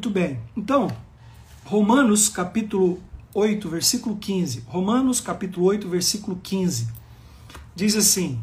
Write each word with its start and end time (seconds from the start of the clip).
Muito 0.00 0.08
bem. 0.08 0.40
Então, 0.56 0.90
Romanos 1.62 2.30
capítulo 2.30 3.02
8, 3.34 3.68
versículo 3.68 4.16
15. 4.16 4.64
Romanos 4.66 5.20
capítulo 5.20 5.66
8, 5.66 5.86
versículo 5.90 6.40
15. 6.42 6.88
Diz 7.74 7.94
assim: 7.94 8.40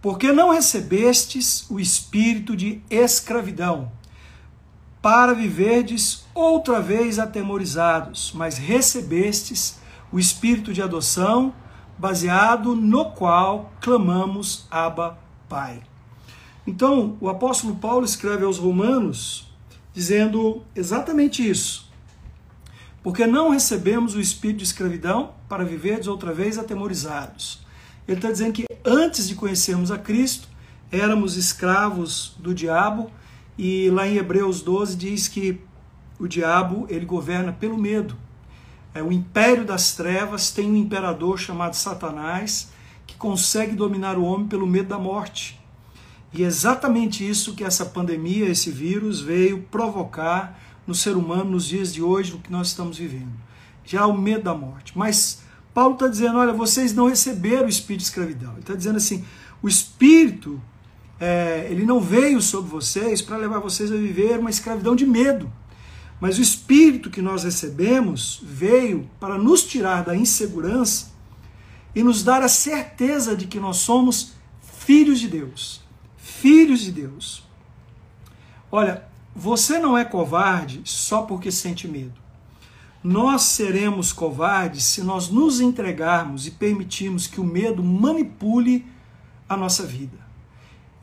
Porque 0.00 0.30
não 0.30 0.52
recebestes 0.52 1.68
o 1.68 1.80
espírito 1.80 2.54
de 2.54 2.80
escravidão, 2.88 3.90
para 5.02 5.34
viverdes 5.34 6.24
outra 6.32 6.80
vez 6.80 7.18
atemorizados, 7.18 8.30
mas 8.32 8.56
recebestes 8.56 9.80
o 10.12 10.20
espírito 10.20 10.72
de 10.72 10.80
adoção, 10.80 11.52
baseado 11.98 12.76
no 12.76 13.06
qual 13.06 13.72
clamamos 13.80 14.68
Abba, 14.70 15.18
Pai. 15.48 15.82
Então, 16.64 17.16
o 17.20 17.28
apóstolo 17.28 17.74
Paulo 17.74 18.04
escreve 18.04 18.44
aos 18.44 18.56
Romanos 18.56 19.49
dizendo 19.92 20.62
exatamente 20.74 21.48
isso. 21.48 21.90
Porque 23.02 23.26
não 23.26 23.50
recebemos 23.50 24.14
o 24.14 24.20
espírito 24.20 24.58
de 24.58 24.64
escravidão 24.64 25.34
para 25.48 25.64
viverdes 25.64 26.08
outra 26.08 26.32
vez 26.32 26.58
atemorizados. 26.58 27.64
Ele 28.06 28.18
está 28.18 28.30
dizendo 28.30 28.52
que 28.52 28.66
antes 28.84 29.28
de 29.28 29.34
conhecermos 29.34 29.90
a 29.90 29.98
Cristo, 29.98 30.48
éramos 30.90 31.36
escravos 31.36 32.34
do 32.38 32.54
diabo, 32.54 33.10
e 33.56 33.90
lá 33.90 34.08
em 34.08 34.16
Hebreus 34.16 34.62
12 34.62 34.96
diz 34.96 35.28
que 35.28 35.60
o 36.18 36.26
diabo 36.26 36.86
ele 36.88 37.04
governa 37.04 37.52
pelo 37.52 37.78
medo. 37.78 38.16
É, 38.94 39.02
o 39.02 39.12
império 39.12 39.64
das 39.64 39.94
trevas 39.94 40.50
tem 40.50 40.70
um 40.70 40.76
imperador 40.76 41.38
chamado 41.38 41.74
Satanás 41.74 42.72
que 43.06 43.14
consegue 43.16 43.76
dominar 43.76 44.18
o 44.18 44.24
homem 44.24 44.48
pelo 44.48 44.66
medo 44.66 44.88
da 44.88 44.98
morte. 44.98 45.59
E 46.32 46.44
é 46.44 46.46
exatamente 46.46 47.28
isso 47.28 47.54
que 47.54 47.64
essa 47.64 47.84
pandemia, 47.84 48.48
esse 48.48 48.70
vírus, 48.70 49.20
veio 49.20 49.62
provocar 49.70 50.58
no 50.86 50.94
ser 50.94 51.16
humano 51.16 51.50
nos 51.50 51.66
dias 51.66 51.92
de 51.92 52.02
hoje, 52.02 52.32
no 52.32 52.38
que 52.38 52.52
nós 52.52 52.68
estamos 52.68 52.98
vivendo. 52.98 53.32
Já 53.84 54.06
o 54.06 54.16
medo 54.16 54.44
da 54.44 54.54
morte. 54.54 54.96
Mas 54.96 55.42
Paulo 55.74 55.94
está 55.94 56.06
dizendo: 56.06 56.38
olha, 56.38 56.52
vocês 56.52 56.94
não 56.94 57.08
receberam 57.08 57.66
o 57.66 57.68
espírito 57.68 58.02
de 58.02 58.06
escravidão. 58.06 58.52
Ele 58.52 58.60
está 58.60 58.74
dizendo 58.74 58.96
assim: 58.96 59.24
o 59.60 59.68
espírito, 59.68 60.60
é, 61.18 61.66
ele 61.68 61.84
não 61.84 62.00
veio 62.00 62.40
sobre 62.40 62.70
vocês 62.70 63.20
para 63.20 63.36
levar 63.36 63.58
vocês 63.58 63.90
a 63.90 63.96
viver 63.96 64.38
uma 64.38 64.50
escravidão 64.50 64.94
de 64.94 65.06
medo. 65.06 65.52
Mas 66.20 66.38
o 66.38 66.42
espírito 66.42 67.10
que 67.10 67.22
nós 67.22 67.42
recebemos 67.42 68.40
veio 68.44 69.08
para 69.18 69.36
nos 69.38 69.64
tirar 69.64 70.04
da 70.04 70.14
insegurança 70.14 71.10
e 71.94 72.02
nos 72.04 72.22
dar 72.22 72.42
a 72.42 72.48
certeza 72.48 73.34
de 73.34 73.46
que 73.46 73.58
nós 73.58 73.78
somos 73.78 74.34
filhos 74.60 75.18
de 75.18 75.28
Deus 75.28 75.80
filhos 76.40 76.80
de 76.80 76.90
Deus. 76.90 77.42
Olha, 78.72 79.04
você 79.36 79.78
não 79.78 79.96
é 79.96 80.04
covarde 80.04 80.80
só 80.84 81.22
porque 81.22 81.52
sente 81.52 81.86
medo. 81.86 82.18
Nós 83.04 83.42
seremos 83.42 84.12
covardes 84.12 84.84
se 84.84 85.02
nós 85.02 85.28
nos 85.28 85.60
entregarmos 85.60 86.46
e 86.46 86.50
permitirmos 86.52 87.26
que 87.26 87.40
o 87.40 87.44
medo 87.44 87.84
manipule 87.84 88.86
a 89.48 89.56
nossa 89.56 89.84
vida. 89.84 90.18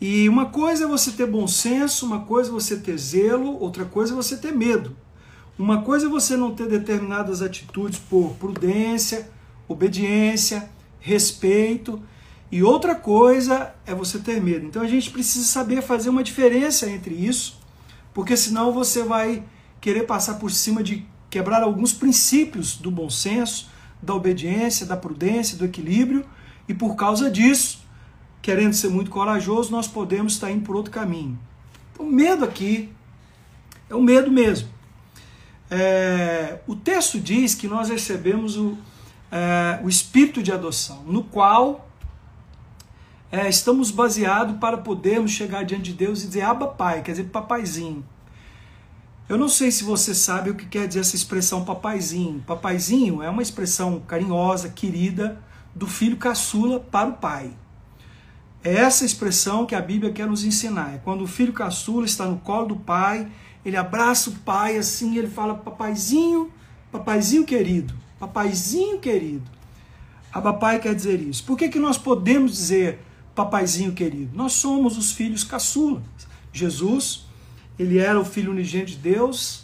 E 0.01 0.27
uma 0.27 0.47
coisa 0.47 0.85
é 0.85 0.87
você 0.87 1.11
ter 1.11 1.27
bom 1.27 1.47
senso, 1.47 2.05
uma 2.05 2.21
coisa 2.21 2.49
é 2.49 2.53
você 2.53 2.77
ter 2.77 2.97
zelo, 2.97 3.59
outra 3.59 3.85
coisa 3.85 4.13
é 4.13 4.15
você 4.15 4.37
ter 4.37 4.51
medo. 4.51 4.95
Uma 5.57 5.81
coisa 5.81 6.07
é 6.07 6.09
você 6.09 6.35
não 6.35 6.53
ter 6.53 6.67
determinadas 6.67 7.41
atitudes 7.41 7.99
por 7.99 8.35
prudência, 8.35 9.29
obediência, 9.67 10.69
respeito, 10.99 12.01
e 12.51 12.63
outra 12.63 12.95
coisa 12.95 13.73
é 13.85 13.93
você 13.93 14.19
ter 14.19 14.41
medo. 14.41 14.65
Então 14.65 14.81
a 14.81 14.87
gente 14.87 15.09
precisa 15.09 15.45
saber 15.45 15.81
fazer 15.81 16.09
uma 16.09 16.23
diferença 16.23 16.89
entre 16.89 17.13
isso, 17.13 17.59
porque 18.13 18.37
senão 18.37 18.71
você 18.71 19.03
vai 19.03 19.43
querer 19.81 20.03
passar 20.03 20.35
por 20.35 20.51
cima 20.51 20.81
de 20.81 21.05
quebrar 21.29 21.61
alguns 21.61 21.93
princípios 21.93 22.77
do 22.77 22.89
bom 22.89 23.09
senso, 23.09 23.69
da 24.01 24.13
obediência, 24.13 24.85
da 24.85 24.95
prudência, 24.95 25.57
do 25.57 25.65
equilíbrio, 25.65 26.25
e 26.67 26.73
por 26.73 26.95
causa 26.95 27.29
disso, 27.29 27.81
querendo 28.41 28.73
ser 28.73 28.89
muito 28.89 29.11
corajoso, 29.11 29.71
nós 29.71 29.87
podemos 29.87 30.33
estar 30.33 30.51
indo 30.51 30.63
por 30.63 30.75
outro 30.75 30.91
caminho. 30.91 31.37
Então, 31.93 32.05
o 32.05 32.11
medo 32.11 32.45
aqui 32.45 32.89
é 33.89 33.95
o 33.95 34.01
medo 34.01 34.31
mesmo. 34.31 34.69
É, 35.69 36.59
o 36.65 36.75
texto 36.75 37.19
diz 37.19 37.53
que 37.53 37.67
nós 37.67 37.89
recebemos 37.89 38.55
o, 38.55 38.77
é, 39.31 39.79
o 39.83 39.89
espírito 39.89 40.41
de 40.41 40.51
adoção, 40.51 41.03
no 41.03 41.23
qual 41.23 41.86
é, 43.31 43.47
estamos 43.49 43.91
baseados 43.91 44.57
para 44.57 44.77
podermos 44.77 45.31
chegar 45.31 45.63
diante 45.63 45.91
de 45.91 45.93
Deus 45.93 46.23
e 46.23 46.27
dizer 46.27 46.41
Abba 46.41 46.67
Pai, 46.67 47.01
quer 47.01 47.11
dizer 47.11 47.25
papaizinho. 47.25 48.05
Eu 49.27 49.37
não 49.37 49.49
sei 49.49 49.71
se 49.71 49.83
você 49.83 50.15
sabe 50.15 50.49
o 50.49 50.55
que 50.55 50.65
quer 50.65 50.87
dizer 50.87 51.01
essa 51.01 51.15
expressão 51.15 51.65
papaizinho. 51.65 52.41
Papaizinho 52.47 53.21
é 53.21 53.29
uma 53.29 53.41
expressão 53.41 53.99
carinhosa, 53.99 54.69
querida, 54.69 55.41
do 55.75 55.85
filho 55.85 56.15
caçula 56.15 56.79
para 56.79 57.09
o 57.09 57.13
pai. 57.13 57.51
É 58.63 58.73
essa 58.73 59.05
expressão 59.05 59.65
que 59.65 59.75
a 59.75 59.81
Bíblia 59.81 60.13
quer 60.13 60.27
nos 60.27 60.45
ensinar. 60.45 60.95
É 60.95 60.97
quando 60.99 61.23
o 61.23 61.27
filho 61.27 61.51
caçula 61.51 62.05
está 62.05 62.25
no 62.25 62.37
colo 62.37 62.67
do 62.67 62.75
pai, 62.77 63.27
ele 63.65 63.75
abraça 63.75 64.29
o 64.29 64.33
pai 64.33 64.77
assim, 64.77 65.17
ele 65.17 65.27
fala 65.27 65.55
papaizinho, 65.55 66.49
papaizinho 66.89 67.43
querido, 67.43 67.93
papaizinho 68.17 68.99
querido. 68.99 69.57
Abba 70.37 70.53
Pai 70.53 70.79
quer 70.79 70.93
dizer 70.93 71.19
isso. 71.19 71.43
Por 71.43 71.57
que, 71.57 71.67
que 71.67 71.79
nós 71.79 71.97
podemos 71.97 72.51
dizer 72.51 72.99
papaizinho 73.37 73.91
querido. 73.91 74.35
Nós 74.35 74.53
somos 74.53 74.97
os 74.97 75.11
filhos 75.11 75.43
caçulas. 75.43 76.01
Jesus, 76.51 77.27
ele 77.77 77.99
era 77.99 78.19
o 78.19 78.25
filho 78.25 78.51
unigênito 78.51 78.93
de 78.93 78.97
Deus 78.97 79.63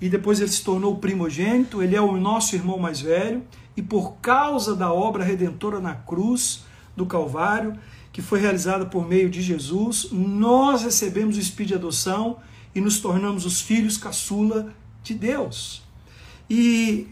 e 0.00 0.08
depois 0.08 0.40
ele 0.40 0.48
se 0.48 0.62
tornou 0.62 0.94
o 0.94 0.98
primogênito, 0.98 1.82
ele 1.82 1.96
é 1.96 2.00
o 2.00 2.16
nosso 2.16 2.54
irmão 2.54 2.78
mais 2.78 3.00
velho 3.00 3.42
e 3.76 3.82
por 3.82 4.14
causa 4.22 4.76
da 4.76 4.92
obra 4.92 5.24
redentora 5.24 5.80
na 5.80 5.92
cruz 5.92 6.62
do 6.96 7.04
Calvário, 7.04 7.76
que 8.12 8.22
foi 8.22 8.38
realizada 8.40 8.86
por 8.86 9.08
meio 9.08 9.28
de 9.28 9.42
Jesus, 9.42 10.08
nós 10.12 10.82
recebemos 10.82 11.36
o 11.36 11.40
espírito 11.40 11.68
de 11.68 11.74
adoção 11.74 12.38
e 12.72 12.80
nos 12.80 13.00
tornamos 13.00 13.44
os 13.44 13.60
filhos 13.60 13.98
caçula 13.98 14.72
de 15.02 15.14
Deus. 15.14 15.82
E 16.48 17.08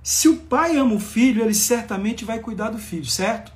se 0.00 0.28
o 0.28 0.36
pai 0.36 0.76
ama 0.76 0.94
o 0.94 1.00
filho, 1.00 1.42
ele 1.42 1.54
certamente 1.54 2.24
vai 2.24 2.38
cuidar 2.38 2.70
do 2.70 2.78
filho, 2.78 3.06
certo? 3.06 3.52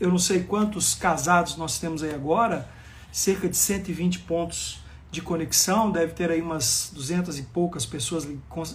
Eu 0.00 0.10
não 0.10 0.18
sei 0.18 0.42
quantos 0.42 0.94
casados 0.94 1.56
nós 1.56 1.78
temos 1.78 2.02
aí 2.02 2.12
agora, 2.12 2.68
cerca 3.12 3.48
de 3.48 3.56
120 3.56 4.20
pontos 4.20 4.80
de 5.10 5.22
conexão, 5.22 5.90
deve 5.90 6.12
ter 6.12 6.30
aí 6.30 6.42
umas 6.42 6.90
200 6.92 7.38
e 7.38 7.42
poucas 7.42 7.86
pessoas 7.86 8.26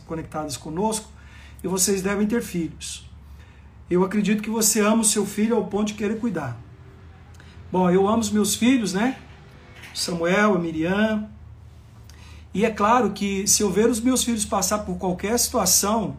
conectadas 0.08 0.56
conosco, 0.56 1.10
e 1.62 1.68
vocês 1.68 2.02
devem 2.02 2.26
ter 2.26 2.42
filhos. 2.42 3.06
Eu 3.90 4.04
acredito 4.04 4.42
que 4.42 4.50
você 4.50 4.80
ama 4.80 5.02
o 5.02 5.06
seu 5.06 5.26
filho 5.26 5.58
ao 5.58 5.66
ponto 5.66 5.88
de 5.88 5.96
querer 5.96 6.20
cuidar. 6.20 6.58
Bom, 7.72 7.90
eu 7.90 8.08
amo 8.08 8.20
os 8.20 8.32
meus 8.32 8.56
filhos, 8.56 8.94
né? 8.94 9.20
Samuel, 9.94 10.56
a 10.56 10.60
Miriam. 10.60 11.28
E 12.54 12.64
é 12.64 12.72
claro 12.72 13.12
que 13.12 13.46
se 13.46 13.62
eu 13.62 13.70
ver 13.70 13.90
os 13.90 14.00
meus 14.00 14.24
filhos 14.24 14.46
passar 14.46 14.80
por 14.80 14.98
qualquer 14.98 15.38
situação 15.38 16.18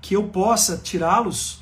que 0.00 0.16
eu 0.16 0.24
possa 0.24 0.76
tirá-los, 0.76 1.60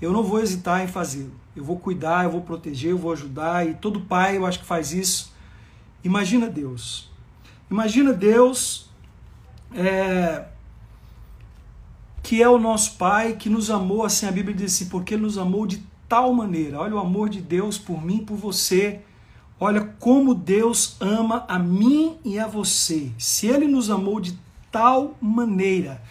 eu 0.00 0.12
não 0.12 0.22
vou 0.22 0.40
hesitar 0.40 0.82
em 0.82 0.86
fazê-lo 0.86 1.41
eu 1.54 1.64
vou 1.64 1.78
cuidar, 1.78 2.24
eu 2.24 2.30
vou 2.30 2.40
proteger, 2.40 2.90
eu 2.90 2.98
vou 2.98 3.12
ajudar, 3.12 3.66
e 3.68 3.74
todo 3.74 4.00
pai 4.00 4.36
eu 4.36 4.46
acho 4.46 4.60
que 4.60 4.64
faz 4.64 4.92
isso. 4.92 5.32
Imagina 6.04 6.48
Deus. 6.48 7.10
Imagina 7.70 8.12
Deus 8.12 8.90
é, 9.74 10.44
que 12.22 12.42
é 12.42 12.48
o 12.48 12.58
nosso 12.58 12.96
Pai, 12.96 13.34
que 13.34 13.48
nos 13.48 13.70
amou, 13.70 14.04
assim, 14.04 14.26
a 14.26 14.32
Bíblia 14.32 14.54
diz 14.54 14.74
assim, 14.74 14.88
porque 14.88 15.14
Ele 15.14 15.22
nos 15.22 15.38
amou 15.38 15.66
de 15.66 15.82
tal 16.08 16.32
maneira. 16.32 16.78
Olha 16.78 16.94
o 16.94 16.98
amor 16.98 17.28
de 17.28 17.40
Deus 17.40 17.78
por 17.78 18.04
mim, 18.04 18.18
por 18.18 18.36
você. 18.36 19.00
Olha 19.58 19.80
como 19.98 20.34
Deus 20.34 20.96
ama 21.00 21.44
a 21.48 21.58
mim 21.58 22.18
e 22.24 22.38
a 22.38 22.46
você. 22.46 23.10
Se 23.18 23.46
Ele 23.46 23.66
nos 23.66 23.90
amou 23.90 24.20
de 24.20 24.38
tal 24.70 25.16
maneira, 25.20 26.02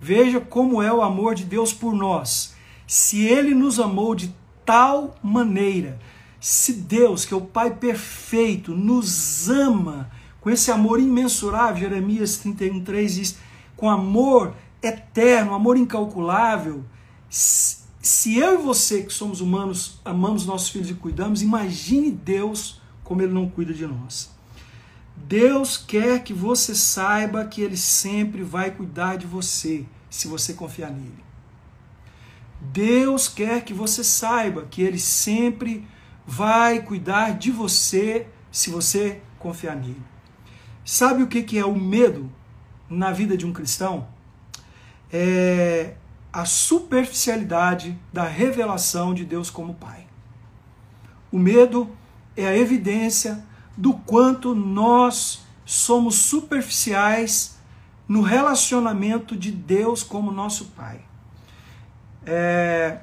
veja 0.00 0.40
como 0.40 0.82
é 0.82 0.92
o 0.92 1.02
amor 1.02 1.34
de 1.34 1.44
Deus 1.44 1.72
por 1.72 1.94
nós. 1.94 2.54
Se 2.86 3.24
Ele 3.24 3.54
nos 3.54 3.78
amou 3.78 4.14
de 4.14 4.34
tal 4.70 5.16
maneira. 5.20 5.98
Se 6.38 6.72
Deus, 6.72 7.24
que 7.24 7.34
é 7.34 7.36
o 7.36 7.40
Pai 7.40 7.74
perfeito, 7.74 8.72
nos 8.72 9.50
ama 9.50 10.08
com 10.40 10.48
esse 10.48 10.70
amor 10.70 11.00
imensurável, 11.00 11.80
Jeremias 11.80 12.40
31,3 12.40 13.06
diz, 13.08 13.38
com 13.76 13.90
amor 13.90 14.54
eterno, 14.80 15.54
amor 15.54 15.76
incalculável, 15.76 16.84
se 17.28 18.38
eu 18.38 18.60
e 18.60 18.62
você, 18.62 19.02
que 19.02 19.12
somos 19.12 19.40
humanos, 19.40 20.00
amamos 20.04 20.46
nossos 20.46 20.68
filhos 20.68 20.88
e 20.88 20.94
cuidamos, 20.94 21.42
imagine 21.42 22.12
Deus 22.12 22.80
como 23.02 23.22
Ele 23.22 23.32
não 23.32 23.50
cuida 23.50 23.74
de 23.74 23.88
nós. 23.88 24.30
Deus 25.16 25.76
quer 25.76 26.22
que 26.22 26.32
você 26.32 26.76
saiba 26.76 27.44
que 27.44 27.60
Ele 27.60 27.76
sempre 27.76 28.44
vai 28.44 28.70
cuidar 28.70 29.16
de 29.16 29.26
você, 29.26 29.84
se 30.08 30.28
você 30.28 30.54
confiar 30.54 30.92
nele. 30.92 31.29
Deus 32.60 33.28
quer 33.28 33.64
que 33.64 33.72
você 33.72 34.04
saiba 34.04 34.66
que 34.70 34.82
Ele 34.82 34.98
sempre 34.98 35.86
vai 36.26 36.82
cuidar 36.82 37.38
de 37.38 37.50
você 37.50 38.26
se 38.52 38.70
você 38.70 39.20
confiar 39.38 39.76
nele. 39.76 40.02
Sabe 40.84 41.22
o 41.22 41.26
que 41.26 41.58
é 41.58 41.64
o 41.64 41.74
medo? 41.74 42.30
na 42.90 43.12
vida 43.12 43.36
de 43.36 43.46
um 43.46 43.52
cristão 43.52 44.08
é 45.12 45.94
a 46.32 46.44
superficialidade 46.44 47.96
da 48.12 48.24
revelação 48.24 49.14
de 49.14 49.24
Deus 49.24 49.48
como 49.48 49.74
Pai. 49.74 50.06
O 51.30 51.38
medo 51.38 51.90
é 52.36 52.46
a 52.46 52.56
evidência 52.56 53.44
do 53.76 53.94
quanto 53.94 54.54
nós 54.54 55.44
somos 55.64 56.16
superficiais 56.16 57.58
no 58.08 58.22
relacionamento 58.22 59.36
de 59.36 59.50
Deus 59.50 60.02
como 60.02 60.32
nosso 60.32 60.66
Pai. 60.66 61.00
É, 62.32 63.00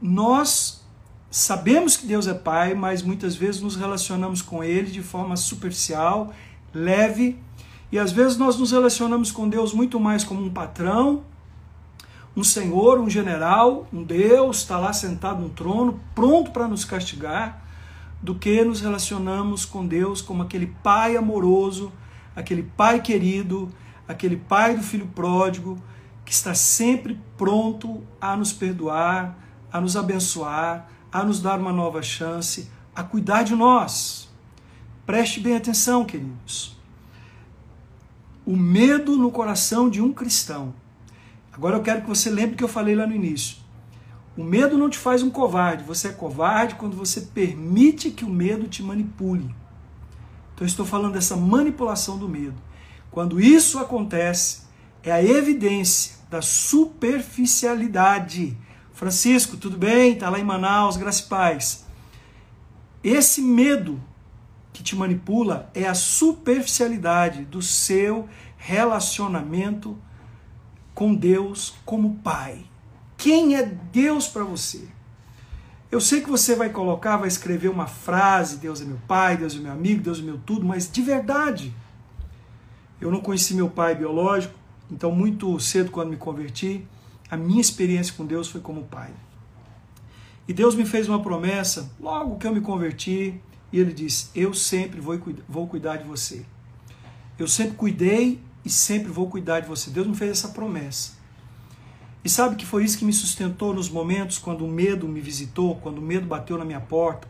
nós 0.00 0.82
sabemos 1.30 1.98
que 1.98 2.06
Deus 2.06 2.26
é 2.26 2.32
Pai, 2.32 2.72
mas 2.72 3.02
muitas 3.02 3.36
vezes 3.36 3.60
nos 3.60 3.76
relacionamos 3.76 4.40
com 4.40 4.64
Ele 4.64 4.90
de 4.90 5.02
forma 5.02 5.36
superficial, 5.36 6.32
leve, 6.72 7.38
e 7.92 7.98
às 7.98 8.10
vezes 8.10 8.38
nós 8.38 8.58
nos 8.58 8.72
relacionamos 8.72 9.30
com 9.30 9.46
Deus 9.46 9.74
muito 9.74 10.00
mais 10.00 10.24
como 10.24 10.42
um 10.42 10.48
patrão, 10.48 11.24
um 12.34 12.42
senhor, 12.42 12.98
um 12.98 13.10
general, 13.10 13.86
um 13.92 14.02
Deus, 14.02 14.60
está 14.60 14.78
lá 14.78 14.94
sentado 14.94 15.42
no 15.42 15.50
trono, 15.50 16.00
pronto 16.14 16.50
para 16.50 16.66
nos 16.66 16.86
castigar, 16.86 17.62
do 18.22 18.34
que 18.34 18.64
nos 18.64 18.80
relacionamos 18.80 19.66
com 19.66 19.86
Deus 19.86 20.22
como 20.22 20.42
aquele 20.42 20.68
pai 20.82 21.18
amoroso, 21.18 21.92
aquele 22.34 22.62
pai 22.62 23.02
querido, 23.02 23.68
aquele 24.08 24.38
pai 24.38 24.74
do 24.74 24.82
filho 24.82 25.06
pródigo, 25.14 25.78
que 26.28 26.34
está 26.34 26.54
sempre 26.54 27.18
pronto 27.38 28.02
a 28.20 28.36
nos 28.36 28.52
perdoar, 28.52 29.34
a 29.72 29.80
nos 29.80 29.96
abençoar, 29.96 30.86
a 31.10 31.24
nos 31.24 31.40
dar 31.40 31.58
uma 31.58 31.72
nova 31.72 32.02
chance, 32.02 32.68
a 32.94 33.02
cuidar 33.02 33.44
de 33.44 33.54
nós. 33.54 34.28
Preste 35.06 35.40
bem 35.40 35.56
atenção, 35.56 36.04
queridos. 36.04 36.76
O 38.44 38.54
medo 38.54 39.16
no 39.16 39.30
coração 39.30 39.88
de 39.88 40.02
um 40.02 40.12
cristão. 40.12 40.74
Agora 41.50 41.78
eu 41.78 41.82
quero 41.82 42.02
que 42.02 42.08
você 42.08 42.28
lembre 42.28 42.56
que 42.56 42.64
eu 42.64 42.68
falei 42.68 42.94
lá 42.94 43.06
no 43.06 43.14
início. 43.14 43.56
O 44.36 44.44
medo 44.44 44.76
não 44.76 44.90
te 44.90 44.98
faz 44.98 45.22
um 45.22 45.30
covarde. 45.30 45.82
Você 45.84 46.08
é 46.08 46.12
covarde 46.12 46.74
quando 46.74 46.94
você 46.94 47.22
permite 47.22 48.10
que 48.10 48.26
o 48.26 48.28
medo 48.28 48.68
te 48.68 48.82
manipule. 48.82 49.44
Então 50.52 50.60
eu 50.60 50.66
estou 50.66 50.84
falando 50.84 51.14
dessa 51.14 51.36
manipulação 51.36 52.18
do 52.18 52.28
medo. 52.28 52.60
Quando 53.10 53.40
isso 53.40 53.78
acontece, 53.78 54.67
é 55.02 55.12
a 55.12 55.22
evidência 55.22 56.16
da 56.30 56.42
superficialidade 56.42 58.56
Francisco, 58.98 59.56
tudo 59.56 59.78
bem? 59.78 60.14
Está 60.14 60.28
lá 60.28 60.40
em 60.40 60.44
Manaus, 60.44 60.96
graças 60.96 61.20
paz. 61.20 61.86
Esse 63.02 63.40
medo 63.40 64.02
que 64.72 64.82
te 64.82 64.96
manipula 64.96 65.70
é 65.72 65.86
a 65.86 65.94
superficialidade 65.94 67.44
do 67.44 67.62
seu 67.62 68.28
relacionamento 68.56 69.96
com 70.92 71.14
Deus 71.14 71.76
como 71.84 72.16
Pai. 72.16 72.64
Quem 73.16 73.54
é 73.54 73.62
Deus 73.62 74.26
para 74.26 74.42
você? 74.42 74.88
Eu 75.92 76.00
sei 76.00 76.20
que 76.20 76.28
você 76.28 76.56
vai 76.56 76.70
colocar, 76.70 77.18
vai 77.18 77.28
escrever 77.28 77.68
uma 77.68 77.86
frase: 77.86 78.56
Deus 78.56 78.80
é 78.80 78.84
meu 78.84 78.98
pai, 79.06 79.36
Deus 79.36 79.54
é 79.54 79.60
meu 79.60 79.70
amigo, 79.70 80.02
Deus 80.02 80.18
é 80.18 80.22
meu 80.22 80.38
tudo, 80.38 80.66
mas 80.66 80.90
de 80.90 81.02
verdade. 81.02 81.72
Eu 83.00 83.12
não 83.12 83.20
conheci 83.20 83.54
meu 83.54 83.70
pai 83.70 83.94
biológico, 83.94 84.57
então 84.90 85.10
muito 85.12 85.58
cedo 85.60 85.90
quando 85.90 86.10
me 86.10 86.16
converti, 86.16 86.84
a 87.30 87.36
minha 87.36 87.60
experiência 87.60 88.14
com 88.14 88.24
Deus 88.24 88.48
foi 88.48 88.60
como 88.60 88.84
pai. 88.84 89.12
E 90.46 90.52
Deus 90.52 90.74
me 90.74 90.86
fez 90.86 91.08
uma 91.08 91.22
promessa 91.22 91.90
logo 92.00 92.38
que 92.38 92.46
eu 92.46 92.54
me 92.54 92.60
converti, 92.60 93.38
e 93.72 93.78
Ele 93.78 93.92
disse: 93.92 94.30
Eu 94.34 94.54
sempre 94.54 95.00
vou, 95.00 95.20
vou 95.48 95.66
cuidar 95.66 95.96
de 95.96 96.04
você. 96.04 96.44
Eu 97.38 97.46
sempre 97.46 97.76
cuidei 97.76 98.40
e 98.64 98.70
sempre 98.70 99.12
vou 99.12 99.28
cuidar 99.28 99.60
de 99.60 99.68
você. 99.68 99.90
Deus 99.90 100.06
me 100.06 100.16
fez 100.16 100.30
essa 100.30 100.48
promessa. 100.48 101.12
E 102.24 102.28
sabe 102.28 102.56
que 102.56 102.66
foi 102.66 102.84
isso 102.84 102.98
que 102.98 103.04
me 103.04 103.12
sustentou 103.12 103.72
nos 103.72 103.88
momentos 103.88 104.38
quando 104.38 104.64
o 104.64 104.68
medo 104.68 105.06
me 105.06 105.20
visitou, 105.20 105.76
quando 105.76 105.98
o 105.98 106.02
medo 106.02 106.26
bateu 106.26 106.58
na 106.58 106.64
minha 106.64 106.80
porta. 106.80 107.28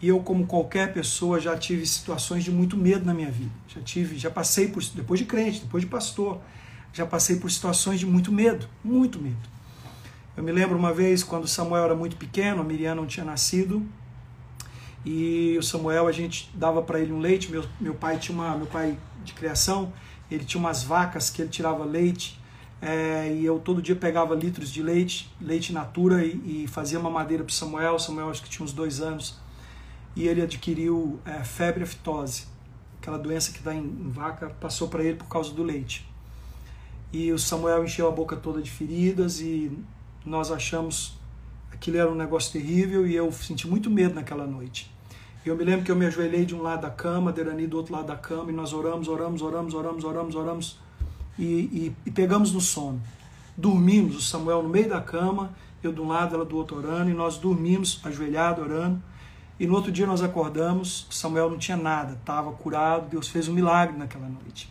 E 0.00 0.08
eu, 0.08 0.20
como 0.20 0.46
qualquer 0.46 0.92
pessoa, 0.92 1.40
já 1.40 1.56
tive 1.56 1.84
situações 1.86 2.44
de 2.44 2.50
muito 2.50 2.76
medo 2.76 3.04
na 3.04 3.14
minha 3.14 3.30
vida. 3.30 3.50
Já 3.66 3.80
tive, 3.80 4.18
já 4.18 4.30
passei 4.30 4.68
por 4.68 4.82
depois 4.94 5.18
de 5.18 5.26
crente, 5.26 5.60
depois 5.60 5.82
de 5.82 5.90
pastor, 5.90 6.40
já 6.92 7.06
passei 7.06 7.36
por 7.36 7.50
situações 7.50 8.00
de 8.00 8.06
muito 8.06 8.32
medo, 8.32 8.68
muito 8.82 9.20
medo. 9.20 9.58
Eu 10.36 10.42
me 10.42 10.52
lembro 10.52 10.78
uma 10.78 10.92
vez 10.92 11.24
quando 11.24 11.48
Samuel 11.48 11.84
era 11.84 11.94
muito 11.96 12.16
pequeno, 12.16 12.60
a 12.60 12.64
Miriam 12.64 12.94
não 12.94 13.06
tinha 13.06 13.24
nascido, 13.24 13.84
e 15.04 15.56
o 15.58 15.62
Samuel 15.62 16.06
a 16.06 16.12
gente 16.12 16.50
dava 16.54 16.82
para 16.82 17.00
ele 17.00 17.12
um 17.12 17.18
leite. 17.18 17.50
Meu, 17.50 17.64
meu 17.80 17.94
pai 17.94 18.18
tinha 18.18 18.36
uma, 18.36 18.56
meu 18.56 18.66
pai 18.66 18.96
de 19.24 19.32
criação, 19.32 19.92
ele 20.30 20.44
tinha 20.44 20.60
umas 20.60 20.82
vacas 20.82 21.30
que 21.30 21.42
ele 21.42 21.48
tirava 21.48 21.84
leite, 21.84 22.40
é, 22.80 23.34
e 23.34 23.44
eu 23.44 23.58
todo 23.58 23.82
dia 23.82 23.96
pegava 23.96 24.34
litros 24.34 24.70
de 24.70 24.82
leite, 24.82 25.28
leite 25.40 25.72
natura, 25.72 26.24
e, 26.24 26.64
e 26.64 26.68
fazia 26.68 26.98
uma 27.00 27.10
madeira 27.10 27.42
para 27.42 27.52
Samuel. 27.52 27.98
Samuel 27.98 28.30
acho 28.30 28.42
que 28.42 28.48
tinha 28.48 28.64
uns 28.64 28.72
dois 28.72 29.00
anos, 29.00 29.38
e 30.14 30.26
ele 30.26 30.40
adquiriu 30.40 31.18
é, 31.24 31.42
febre 31.44 31.82
aftosa, 31.82 32.44
aquela 33.00 33.18
doença 33.18 33.52
que 33.52 33.60
dá 33.60 33.74
em, 33.74 33.82
em 33.82 34.10
vaca, 34.10 34.50
passou 34.60 34.88
para 34.88 35.02
ele 35.02 35.16
por 35.16 35.26
causa 35.26 35.52
do 35.52 35.62
leite. 35.62 36.07
E 37.12 37.32
o 37.32 37.38
Samuel 37.38 37.84
encheu 37.84 38.06
a 38.06 38.10
boca 38.10 38.36
toda 38.36 38.60
de 38.60 38.70
feridas 38.70 39.40
e 39.40 39.72
nós 40.24 40.50
achamos 40.50 41.18
aquilo 41.72 41.96
era 41.96 42.10
um 42.10 42.14
negócio 42.14 42.52
terrível 42.52 43.06
e 43.06 43.14
eu 43.14 43.30
senti 43.32 43.66
muito 43.66 43.90
medo 43.90 44.14
naquela 44.14 44.46
noite. 44.46 44.90
Eu 45.46 45.56
me 45.56 45.64
lembro 45.64 45.84
que 45.84 45.90
eu 45.90 45.96
me 45.96 46.04
ajoelhei 46.04 46.44
de 46.44 46.54
um 46.54 46.60
lado 46.60 46.82
da 46.82 46.90
cama, 46.90 47.32
Derani 47.32 47.66
do 47.66 47.78
outro 47.78 47.94
lado 47.94 48.06
da 48.06 48.16
cama, 48.16 48.50
e 48.50 48.54
nós 48.54 48.72
oramos, 48.74 49.08
oramos, 49.08 49.40
oramos, 49.40 49.72
oramos, 49.72 50.04
oramos, 50.04 50.34
oramos, 50.34 50.78
e, 51.38 51.44
e, 51.44 51.96
e, 52.04 52.10
pegamos 52.10 52.52
no 52.52 52.60
sono. 52.60 53.00
Dormimos, 53.56 54.16
o 54.16 54.20
Samuel 54.20 54.62
no 54.62 54.68
meio 54.68 54.88
da 54.88 55.00
cama, 55.00 55.54
eu 55.82 55.92
de 55.92 56.00
um 56.00 56.08
lado, 56.08 56.34
ela 56.34 56.44
do 56.44 56.56
outro 56.56 56.76
orando, 56.76 57.10
e 57.10 57.14
nós 57.14 57.38
dormimos, 57.38 58.00
ajoelhado, 58.04 58.60
orando. 58.60 59.02
E 59.58 59.66
no 59.66 59.74
outro 59.74 59.90
dia 59.90 60.06
nós 60.06 60.22
acordamos, 60.22 61.06
Samuel 61.10 61.48
não 61.48 61.58
tinha 61.58 61.76
nada, 61.76 62.12
estava 62.14 62.52
curado, 62.52 63.08
Deus 63.08 63.28
fez 63.28 63.48
um 63.48 63.54
milagre 63.54 63.96
naquela 63.96 64.28
noite. 64.28 64.70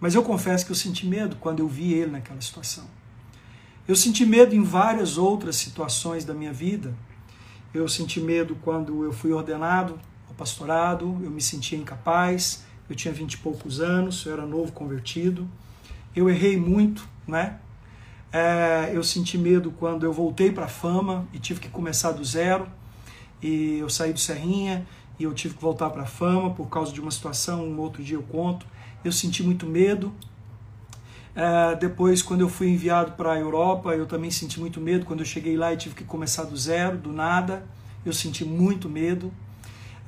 Mas 0.00 0.14
eu 0.14 0.22
confesso 0.22 0.64
que 0.64 0.72
eu 0.72 0.76
senti 0.76 1.06
medo 1.06 1.36
quando 1.36 1.60
eu 1.60 1.68
vi 1.68 1.94
ele 1.94 2.12
naquela 2.12 2.40
situação. 2.40 2.84
Eu 3.88 3.96
senti 3.96 4.26
medo 4.26 4.54
em 4.54 4.62
várias 4.62 5.16
outras 5.16 5.56
situações 5.56 6.24
da 6.24 6.34
minha 6.34 6.52
vida. 6.52 6.94
Eu 7.72 7.88
senti 7.88 8.20
medo 8.20 8.56
quando 8.62 9.04
eu 9.04 9.12
fui 9.12 9.32
ordenado 9.32 9.98
ao 10.28 10.34
pastorado, 10.34 11.18
eu 11.22 11.30
me 11.30 11.40
sentia 11.40 11.78
incapaz, 11.78 12.64
eu 12.88 12.96
tinha 12.96 13.12
vinte 13.12 13.34
e 13.34 13.38
poucos 13.38 13.80
anos, 13.80 14.24
eu 14.26 14.32
era 14.32 14.44
novo 14.44 14.72
convertido. 14.72 15.48
Eu 16.14 16.28
errei 16.28 16.56
muito, 16.56 17.08
né? 17.26 17.58
É, 18.32 18.90
eu 18.92 19.02
senti 19.02 19.38
medo 19.38 19.70
quando 19.70 20.04
eu 20.04 20.12
voltei 20.12 20.50
para 20.50 20.64
a 20.66 20.68
fama 20.68 21.26
e 21.32 21.38
tive 21.38 21.60
que 21.60 21.68
começar 21.68 22.12
do 22.12 22.24
zero. 22.24 22.68
E 23.40 23.78
eu 23.78 23.88
saí 23.88 24.12
do 24.12 24.18
Serrinha 24.18 24.86
e 25.18 25.24
eu 25.24 25.32
tive 25.32 25.54
que 25.54 25.62
voltar 25.62 25.90
para 25.90 26.02
a 26.02 26.06
fama 26.06 26.50
por 26.50 26.68
causa 26.68 26.92
de 26.92 27.00
uma 27.00 27.10
situação, 27.10 27.64
um 27.64 27.78
outro 27.78 28.02
dia 28.02 28.16
eu 28.16 28.22
conto 28.22 28.66
eu 29.06 29.12
senti 29.12 29.42
muito 29.42 29.66
medo. 29.66 30.12
É, 31.34 31.76
depois, 31.76 32.22
quando 32.22 32.40
eu 32.40 32.48
fui 32.48 32.68
enviado 32.68 33.12
para 33.12 33.32
a 33.32 33.38
Europa, 33.38 33.94
eu 33.94 34.06
também 34.06 34.30
senti 34.30 34.58
muito 34.58 34.80
medo. 34.80 35.04
Quando 35.04 35.20
eu 35.20 35.26
cheguei 35.26 35.56
lá 35.56 35.72
e 35.72 35.76
tive 35.76 35.94
que 35.94 36.04
começar 36.04 36.44
do 36.44 36.56
zero, 36.56 36.96
do 36.96 37.12
nada, 37.12 37.64
eu 38.04 38.12
senti 38.12 38.44
muito 38.44 38.88
medo. 38.88 39.32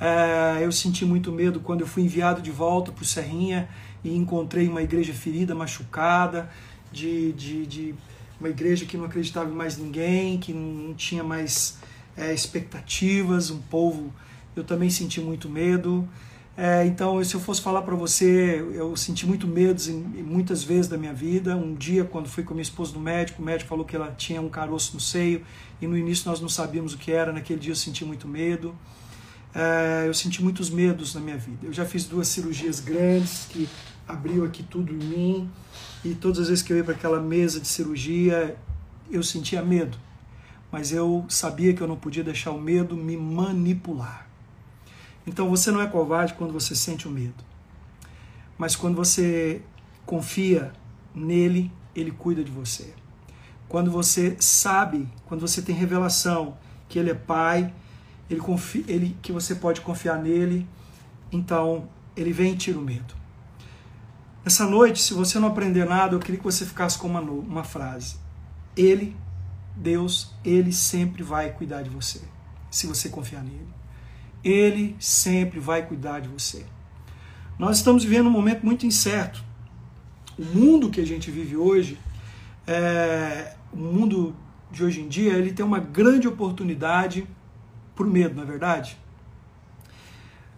É, 0.00 0.64
eu 0.64 0.72
senti 0.72 1.04
muito 1.04 1.30
medo 1.30 1.60
quando 1.60 1.80
eu 1.82 1.86
fui 1.86 2.02
enviado 2.02 2.40
de 2.40 2.50
volta 2.50 2.92
para 2.92 3.02
o 3.02 3.04
Serrinha 3.04 3.68
e 4.02 4.16
encontrei 4.16 4.68
uma 4.68 4.80
igreja 4.80 5.12
ferida, 5.12 5.54
machucada, 5.54 6.48
de, 6.92 7.32
de, 7.32 7.66
de 7.66 7.94
uma 8.40 8.48
igreja 8.48 8.86
que 8.86 8.96
não 8.96 9.04
acreditava 9.04 9.50
em 9.50 9.54
mais 9.54 9.76
ninguém, 9.76 10.38
que 10.38 10.52
não 10.52 10.94
tinha 10.94 11.24
mais 11.24 11.78
é, 12.16 12.32
expectativas, 12.32 13.50
um 13.50 13.58
povo. 13.58 14.14
Eu 14.54 14.64
também 14.64 14.88
senti 14.88 15.20
muito 15.20 15.48
medo. 15.48 16.08
É, 16.60 16.84
então, 16.84 17.22
se 17.22 17.36
eu 17.36 17.40
fosse 17.40 17.62
falar 17.62 17.82
para 17.82 17.94
você, 17.94 18.60
eu 18.74 18.96
senti 18.96 19.24
muito 19.24 19.46
medo 19.46 19.80
muitas 20.24 20.64
vezes 20.64 20.88
da 20.88 20.98
minha 20.98 21.14
vida. 21.14 21.54
Um 21.54 21.72
dia, 21.72 22.02
quando 22.04 22.28
fui 22.28 22.42
com 22.42 22.52
minha 22.52 22.64
esposa 22.64 22.92
no 22.94 22.98
médico, 22.98 23.40
o 23.40 23.44
médico 23.44 23.68
falou 23.68 23.84
que 23.84 23.94
ela 23.94 24.10
tinha 24.10 24.40
um 24.40 24.48
caroço 24.48 24.92
no 24.94 24.98
seio 24.98 25.44
e 25.80 25.86
no 25.86 25.96
início 25.96 26.28
nós 26.28 26.40
não 26.40 26.48
sabíamos 26.48 26.94
o 26.94 26.98
que 26.98 27.12
era. 27.12 27.32
Naquele 27.32 27.60
dia 27.60 27.70
eu 27.70 27.76
senti 27.76 28.04
muito 28.04 28.26
medo. 28.26 28.74
É, 29.54 30.08
eu 30.08 30.12
senti 30.12 30.42
muitos 30.42 30.68
medos 30.68 31.14
na 31.14 31.20
minha 31.20 31.36
vida. 31.36 31.64
Eu 31.64 31.72
já 31.72 31.84
fiz 31.84 32.06
duas 32.06 32.26
cirurgias 32.26 32.80
grandes 32.80 33.46
que 33.48 33.68
abriu 34.08 34.44
aqui 34.44 34.64
tudo 34.64 34.92
em 34.92 34.98
mim 34.98 35.50
e 36.04 36.12
todas 36.12 36.40
as 36.40 36.48
vezes 36.48 36.64
que 36.64 36.72
eu 36.72 36.76
ia 36.76 36.82
para 36.82 36.94
aquela 36.94 37.20
mesa 37.20 37.60
de 37.60 37.68
cirurgia 37.68 38.56
eu 39.10 39.22
sentia 39.22 39.62
medo, 39.62 39.96
mas 40.72 40.92
eu 40.92 41.24
sabia 41.28 41.72
que 41.72 41.80
eu 41.80 41.86
não 41.86 41.96
podia 41.96 42.24
deixar 42.24 42.50
o 42.50 42.60
medo 42.60 42.96
me 42.96 43.16
manipular. 43.16 44.27
Então 45.28 45.50
você 45.50 45.70
não 45.70 45.82
é 45.82 45.86
covarde 45.86 46.32
quando 46.32 46.54
você 46.54 46.74
sente 46.74 47.06
o 47.06 47.10
medo. 47.10 47.44
Mas 48.56 48.74
quando 48.74 48.96
você 48.96 49.60
confia 50.06 50.72
nele, 51.14 51.70
ele 51.94 52.10
cuida 52.10 52.42
de 52.42 52.50
você. 52.50 52.94
Quando 53.68 53.90
você 53.90 54.38
sabe, 54.40 55.06
quando 55.26 55.42
você 55.42 55.60
tem 55.60 55.74
revelação 55.74 56.56
que 56.88 56.98
ele 56.98 57.10
é 57.10 57.14
pai, 57.14 57.74
ele, 58.30 58.40
confia, 58.40 58.82
ele 58.88 59.18
que 59.20 59.30
você 59.30 59.54
pode 59.54 59.82
confiar 59.82 60.18
nele, 60.18 60.66
então 61.30 61.90
ele 62.16 62.32
vem 62.32 62.54
e 62.54 62.56
tira 62.56 62.78
o 62.78 62.82
medo. 62.82 63.14
Essa 64.46 64.64
noite, 64.64 65.02
se 65.02 65.12
você 65.12 65.38
não 65.38 65.48
aprender 65.48 65.84
nada, 65.84 66.14
eu 66.14 66.20
queria 66.20 66.38
que 66.38 66.44
você 66.44 66.64
ficasse 66.64 66.96
com 66.96 67.06
uma, 67.06 67.20
uma 67.20 67.64
frase. 67.64 68.16
Ele, 68.74 69.14
Deus, 69.76 70.32
Ele 70.42 70.72
sempre 70.72 71.22
vai 71.22 71.52
cuidar 71.52 71.82
de 71.82 71.90
você, 71.90 72.22
se 72.70 72.86
você 72.86 73.10
confiar 73.10 73.44
nele. 73.44 73.77
Ele 74.42 74.96
sempre 74.98 75.58
vai 75.58 75.86
cuidar 75.86 76.20
de 76.20 76.28
você. 76.28 76.64
Nós 77.58 77.78
estamos 77.78 78.04
vivendo 78.04 78.28
um 78.28 78.30
momento 78.30 78.64
muito 78.64 78.86
incerto. 78.86 79.42
O 80.38 80.44
mundo 80.44 80.90
que 80.90 81.00
a 81.00 81.06
gente 81.06 81.30
vive 81.30 81.56
hoje, 81.56 81.98
é, 82.66 83.56
o 83.72 83.76
mundo 83.76 84.34
de 84.70 84.84
hoje 84.84 85.00
em 85.00 85.08
dia, 85.08 85.32
ele 85.34 85.52
tem 85.52 85.64
uma 85.64 85.80
grande 85.80 86.28
oportunidade 86.28 87.26
por 87.96 88.06
medo, 88.06 88.36
não 88.36 88.44
é 88.44 88.46
verdade? 88.46 88.96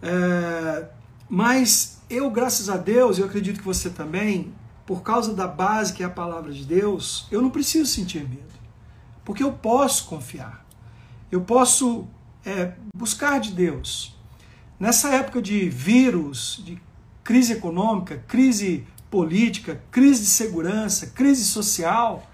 É, 0.01 0.87
mas 1.27 2.01
eu, 2.09 2.29
graças 2.29 2.69
a 2.69 2.77
Deus, 2.77 3.17
eu 3.17 3.25
acredito 3.25 3.57
que 3.57 3.65
você 3.65 3.89
também, 3.89 4.53
por 4.85 5.01
causa 5.01 5.33
da 5.33 5.47
base 5.47 5.93
que 5.93 6.03
é 6.03 6.05
a 6.05 6.09
palavra 6.09 6.51
de 6.51 6.65
Deus, 6.65 7.27
eu 7.31 7.41
não 7.41 7.49
preciso 7.49 7.89
sentir 7.89 8.27
medo. 8.27 8.51
Porque 9.23 9.43
eu 9.43 9.53
posso 9.53 10.05
confiar. 10.05 10.65
Eu 11.31 11.41
posso 11.41 12.07
é, 12.45 12.73
buscar 12.95 13.39
de 13.39 13.51
Deus. 13.51 14.15
Nessa 14.79 15.09
época 15.09 15.41
de 15.41 15.69
vírus, 15.69 16.61
de 16.65 16.81
crise 17.23 17.53
econômica, 17.53 18.23
crise 18.27 18.85
política, 19.09 19.81
crise 19.91 20.21
de 20.21 20.27
segurança, 20.27 21.07
crise 21.07 21.45
social, 21.45 22.27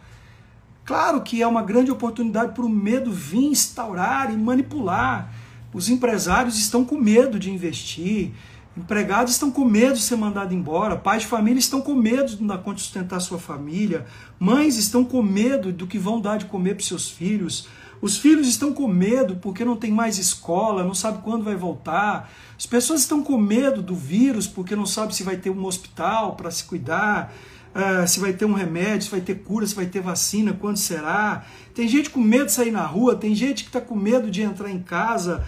claro 0.86 1.22
que 1.22 1.42
é 1.42 1.48
uma 1.48 1.62
grande 1.62 1.92
oportunidade 1.92 2.54
para 2.54 2.66
o 2.66 2.70
medo 2.70 3.12
vir 3.12 3.46
instaurar 3.46 4.32
e 4.32 4.38
manipular. 4.38 5.34
Os 5.74 5.90
empresários 5.90 6.58
estão 6.58 6.86
com 6.86 6.98
medo 6.98 7.38
de 7.38 7.52
investir, 7.52 8.34
Empregados 8.78 9.34
estão 9.34 9.50
com 9.50 9.66
medo 9.66 9.96
de 9.96 10.02
ser 10.02 10.18
mandado 10.18 10.54
embora, 10.54 10.96
pais 10.96 11.24
de 11.24 11.28
família 11.28 11.58
estão 11.58 11.82
com 11.82 11.96
medo 11.96 12.36
de 12.36 12.40
não 12.40 12.46
dar 12.46 12.60
conta 12.60 12.76
de 12.76 12.84
sustentar 12.84 13.20
sua 13.20 13.40
família, 13.40 14.06
mães 14.40 14.78
estão 14.78 15.04
com 15.04 15.24
medo 15.24 15.74
do 15.74 15.88
que 15.88 15.98
vão 15.98 16.22
dar 16.22 16.38
de 16.38 16.46
comer 16.46 16.76
para 16.76 16.86
seus 16.86 17.10
filhos, 17.10 17.68
os 18.02 18.18
filhos 18.18 18.48
estão 18.48 18.74
com 18.74 18.88
medo 18.88 19.38
porque 19.38 19.66
não 19.66 19.76
tem 19.76 19.92
mais 19.92 20.18
escola, 20.18 20.84
não 20.84 20.94
sabe 20.94 21.24
quando 21.24 21.44
vai 21.44 21.56
voltar, 21.56 22.32
as 22.58 22.66
pessoas 22.66 23.02
estão 23.02 23.24
com 23.24 23.38
medo 23.38 23.82
do 23.82 23.96
vírus 23.96 24.48
porque 24.48 24.76
não 24.76 24.86
sabe 24.86 25.16
se 25.16 25.24
vai 25.24 25.38
ter 25.38 25.50
um 25.50 25.66
hospital 25.66 26.36
para 26.36 26.52
se 26.52 26.64
cuidar, 26.64 27.34
uh, 27.74 28.08
se 28.08 28.20
vai 28.20 28.34
ter 28.34 28.46
um 28.46 28.54
remédio, 28.54 29.04
se 29.04 29.12
vai 29.12 29.22
ter 29.22 29.36
cura, 29.36 29.66
se 29.66 29.76
vai 29.76 29.86
ter 29.86 30.02
vacina, 30.02 30.54
quando 30.54 30.78
será. 30.78 31.46
Tem 31.74 31.88
gente 31.88 32.10
com 32.10 32.20
medo 32.20 32.46
de 32.46 32.52
sair 32.52 32.72
na 32.72 32.86
rua, 32.86 33.16
tem 33.16 33.34
gente 33.34 33.64
que 33.64 33.70
está 33.70 33.82
com 33.82 33.96
medo 33.96 34.30
de 34.30 34.42
entrar 34.42 34.70
em 34.70 34.82
casa, 34.82 35.46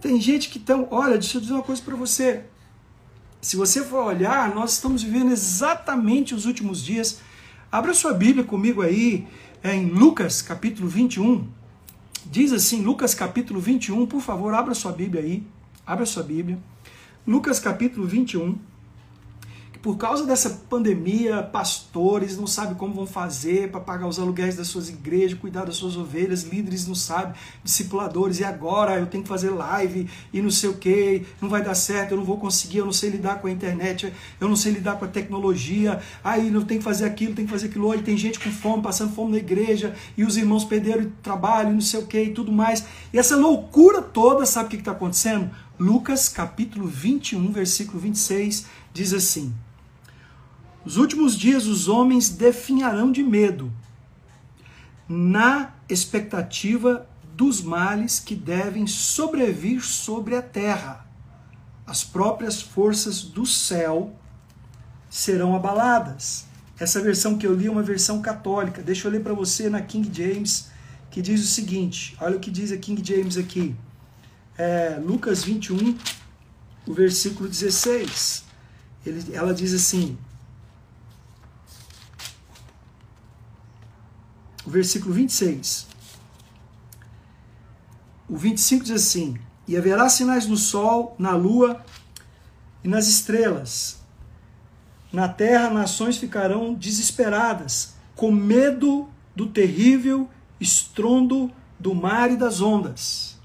tem 0.00 0.20
gente 0.20 0.48
que 0.48 0.58
estão. 0.58 0.88
Olha, 0.90 1.18
deixa 1.18 1.38
eu 1.38 1.40
dizer 1.40 1.52
uma 1.54 1.62
coisa 1.62 1.82
para 1.82 1.96
você 1.96 2.44
se 3.46 3.54
você 3.54 3.84
for 3.84 4.04
olhar, 4.04 4.52
nós 4.52 4.72
estamos 4.72 5.04
vivendo 5.04 5.30
exatamente 5.30 6.34
os 6.34 6.46
últimos 6.46 6.84
dias. 6.84 7.20
Abra 7.70 7.94
sua 7.94 8.12
Bíblia 8.12 8.44
comigo 8.44 8.82
aí, 8.82 9.24
é 9.62 9.72
em 9.72 9.88
Lucas 9.88 10.42
capítulo 10.42 10.88
21. 10.88 11.46
Diz 12.30 12.52
assim, 12.52 12.82
Lucas 12.82 13.14
capítulo 13.14 13.60
21, 13.60 14.06
por 14.06 14.20
favor, 14.20 14.52
abra 14.52 14.74
sua 14.74 14.92
Bíblia 14.92 15.22
aí. 15.22 15.42
Abra 15.86 16.04
sua 16.04 16.22
Bíblia. 16.22 16.58
Lucas 17.26 17.60
capítulo 17.60 18.06
21 18.06 18.58
por 19.86 19.96
causa 19.96 20.26
dessa 20.26 20.50
pandemia, 20.68 21.44
pastores 21.44 22.36
não 22.36 22.44
sabem 22.44 22.74
como 22.74 22.92
vão 22.92 23.06
fazer 23.06 23.70
para 23.70 23.78
pagar 23.78 24.08
os 24.08 24.18
aluguéis 24.18 24.56
das 24.56 24.66
suas 24.66 24.88
igrejas, 24.88 25.38
cuidar 25.38 25.64
das 25.64 25.76
suas 25.76 25.96
ovelhas, 25.96 26.42
líderes 26.42 26.88
não 26.88 26.94
sabem, 26.96 27.34
discipuladores, 27.62 28.40
e 28.40 28.44
agora 28.44 28.98
eu 28.98 29.06
tenho 29.06 29.22
que 29.22 29.28
fazer 29.28 29.50
live 29.50 30.10
e 30.32 30.42
não 30.42 30.50
sei 30.50 30.70
o 30.70 30.74
que, 30.74 31.24
não 31.40 31.48
vai 31.48 31.62
dar 31.62 31.76
certo, 31.76 32.10
eu 32.10 32.16
não 32.16 32.24
vou 32.24 32.36
conseguir, 32.36 32.78
eu 32.78 32.84
não 32.84 32.92
sei 32.92 33.10
lidar 33.10 33.40
com 33.40 33.46
a 33.46 33.50
internet, 33.52 34.12
eu 34.40 34.48
não 34.48 34.56
sei 34.56 34.72
lidar 34.72 34.98
com 34.98 35.04
a 35.04 35.08
tecnologia, 35.08 36.00
aí 36.24 36.50
não 36.50 36.64
tem 36.64 36.78
que 36.78 36.84
fazer 36.84 37.04
aquilo, 37.04 37.36
tem 37.36 37.44
que 37.44 37.52
fazer 37.52 37.66
aquilo, 37.68 37.94
e 37.94 38.02
tem 38.02 38.18
gente 38.18 38.40
com 38.40 38.50
fome, 38.50 38.82
passando 38.82 39.14
fome 39.14 39.30
na 39.30 39.38
igreja, 39.38 39.94
e 40.16 40.24
os 40.24 40.36
irmãos 40.36 40.64
perderam 40.64 41.04
o 41.04 41.12
trabalho, 41.22 41.72
não 41.72 41.80
sei 41.80 42.00
o 42.00 42.06
que 42.08 42.20
e 42.20 42.32
tudo 42.32 42.50
mais. 42.50 42.84
E 43.12 43.20
essa 43.20 43.36
loucura 43.36 44.02
toda, 44.02 44.44
sabe 44.46 44.66
o 44.66 44.70
que 44.70 44.76
está 44.78 44.90
acontecendo? 44.90 45.48
Lucas 45.78 46.28
capítulo 46.28 46.88
21, 46.88 47.52
versículo 47.52 48.00
26, 48.00 48.66
diz 48.92 49.12
assim: 49.12 49.54
nos 50.86 50.98
últimos 50.98 51.36
dias 51.36 51.66
os 51.66 51.88
homens 51.88 52.28
definharão 52.28 53.10
de 53.10 53.20
medo, 53.20 53.72
na 55.08 55.74
expectativa 55.88 57.08
dos 57.34 57.60
males 57.60 58.20
que 58.20 58.36
devem 58.36 58.86
sobrevir 58.86 59.82
sobre 59.82 60.36
a 60.36 60.42
terra. 60.42 61.04
As 61.84 62.04
próprias 62.04 62.62
forças 62.62 63.22
do 63.22 63.44
céu 63.44 64.14
serão 65.10 65.56
abaladas. 65.56 66.46
Essa 66.78 67.00
versão 67.00 67.36
que 67.36 67.44
eu 67.44 67.54
li 67.56 67.66
é 67.66 67.70
uma 67.70 67.82
versão 67.82 68.22
católica. 68.22 68.80
Deixa 68.80 69.08
eu 69.08 69.12
ler 69.12 69.24
para 69.24 69.34
você 69.34 69.68
na 69.68 69.82
King 69.82 70.08
James, 70.12 70.70
que 71.10 71.20
diz 71.20 71.42
o 71.42 71.48
seguinte: 71.48 72.16
olha 72.20 72.36
o 72.36 72.40
que 72.40 72.50
diz 72.50 72.70
a 72.70 72.76
King 72.76 73.02
James 73.04 73.36
aqui. 73.36 73.74
É, 74.56 75.00
Lucas 75.04 75.42
21, 75.42 75.98
o 76.86 76.94
versículo 76.94 77.48
16. 77.48 78.44
Ele, 79.04 79.34
ela 79.34 79.52
diz 79.52 79.74
assim: 79.74 80.16
o 84.66 84.70
versículo 84.70 85.14
26. 85.14 85.86
O 88.28 88.36
25 88.36 88.84
diz 88.84 88.92
assim: 88.92 89.38
E 89.68 89.76
haverá 89.76 90.08
sinais 90.08 90.46
no 90.46 90.56
sol, 90.56 91.14
na 91.18 91.30
lua 91.30 91.84
e 92.82 92.88
nas 92.88 93.06
estrelas. 93.06 94.00
Na 95.12 95.28
terra, 95.28 95.70
nações 95.70 96.18
ficarão 96.18 96.74
desesperadas, 96.74 97.94
com 98.16 98.32
medo 98.32 99.08
do 99.34 99.46
terrível 99.46 100.28
estrondo 100.60 101.50
do 101.78 101.94
mar 101.94 102.30
e 102.32 102.36
das 102.36 102.60
ondas. 102.60 103.38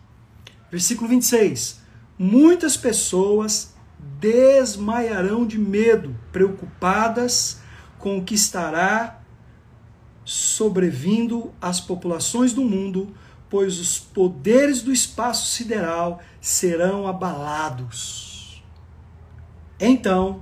Versículo 0.72 1.08
26. 1.10 1.80
Muitas 2.18 2.75
pessoas 2.75 3.74
desmaiarão 4.20 5.46
de 5.46 5.60
medo, 5.60 6.16
preocupadas 6.32 7.60
com 8.00 8.18
o 8.18 8.24
que 8.24 8.34
estará 8.34 9.21
sobrevindo 10.32 11.52
às 11.62 11.82
populações 11.82 12.54
do 12.54 12.64
mundo, 12.64 13.14
pois 13.50 13.80
os 13.80 14.00
poderes 14.00 14.82
do 14.82 14.94
espaço 14.94 15.48
sideral 15.48 16.22
serão 16.40 17.06
abalados. 17.06 18.64
Então, 19.78 20.42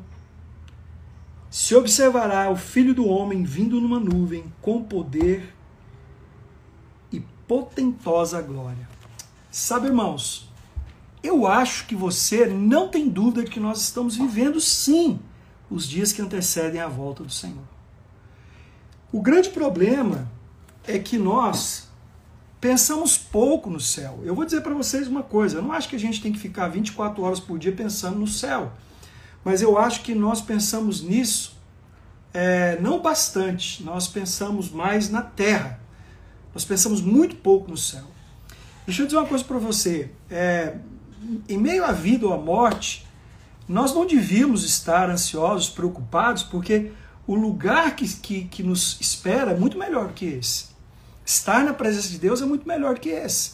se 1.49 1.73
observará 1.73 2.51
o 2.51 2.55
Filho 2.55 2.93
do 2.93 3.07
Homem 3.07 3.43
vindo 3.43 3.81
numa 3.81 3.99
nuvem 3.99 4.53
com 4.61 4.83
poder 4.83 5.55
e 7.11 7.19
potentosa 7.47 8.39
glória. 8.43 8.87
Sabe, 9.49 9.87
irmãos, 9.87 10.53
eu 11.23 11.47
acho 11.47 11.87
que 11.87 11.95
você 11.95 12.45
não 12.45 12.89
tem 12.89 13.09
dúvida 13.09 13.43
de 13.43 13.49
que 13.49 13.59
nós 13.59 13.81
estamos 13.81 14.15
vivendo 14.15 14.61
sim 14.61 15.19
os 15.67 15.87
dias 15.87 16.11
que 16.11 16.21
antecedem 16.21 16.79
a 16.79 16.87
volta 16.87 17.23
do 17.23 17.31
Senhor. 17.31 17.78
O 19.11 19.21
grande 19.21 19.49
problema 19.49 20.27
é 20.85 20.99
que 20.99 21.17
nós 21.17 21.87
pensamos 22.61 23.17
pouco 23.17 23.69
no 23.69 23.79
céu. 23.79 24.19
Eu 24.23 24.35
vou 24.35 24.45
dizer 24.45 24.61
para 24.61 24.73
vocês 24.73 25.07
uma 25.07 25.23
coisa: 25.23 25.57
eu 25.57 25.61
não 25.61 25.71
acho 25.71 25.89
que 25.89 25.95
a 25.95 25.99
gente 25.99 26.21
tem 26.21 26.31
que 26.31 26.39
ficar 26.39 26.67
24 26.67 27.21
horas 27.23 27.39
por 27.39 27.57
dia 27.57 27.71
pensando 27.71 28.19
no 28.19 28.27
céu, 28.27 28.71
mas 29.43 29.61
eu 29.61 29.77
acho 29.77 30.01
que 30.01 30.13
nós 30.13 30.41
pensamos 30.41 31.01
nisso 31.01 31.57
é, 32.33 32.77
não 32.79 33.01
bastante. 33.01 33.83
Nós 33.83 34.07
pensamos 34.07 34.69
mais 34.69 35.09
na 35.09 35.21
terra. 35.21 35.79
Nós 36.53 36.65
pensamos 36.65 37.01
muito 37.01 37.35
pouco 37.37 37.69
no 37.69 37.77
céu. 37.77 38.05
Deixa 38.85 39.03
eu 39.03 39.05
dizer 39.05 39.17
uma 39.17 39.27
coisa 39.27 39.43
para 39.43 39.57
você: 39.57 40.11
é, 40.29 40.75
em 41.47 41.57
meio 41.57 41.83
à 41.83 41.91
vida 41.91 42.27
ou 42.27 42.33
à 42.33 42.37
morte, 42.37 43.07
nós 43.67 43.93
não 43.93 44.05
devíamos 44.05 44.63
estar 44.63 45.09
ansiosos, 45.09 45.69
preocupados, 45.69 46.43
porque 46.43 46.91
o 47.29 47.35
lugar 47.35 47.95
que, 47.95 48.11
que, 48.11 48.45
que 48.45 48.63
nos 48.63 48.99
espera 48.99 49.51
é 49.51 49.55
muito 49.55 49.77
melhor 49.77 50.13
que 50.13 50.25
esse. 50.25 50.65
Estar 51.23 51.63
na 51.63 51.75
presença 51.75 52.09
de 52.09 52.17
Deus 52.17 52.41
é 52.41 52.45
muito 52.45 52.67
melhor 52.67 52.97
que 52.97 53.09
esse. 53.09 53.51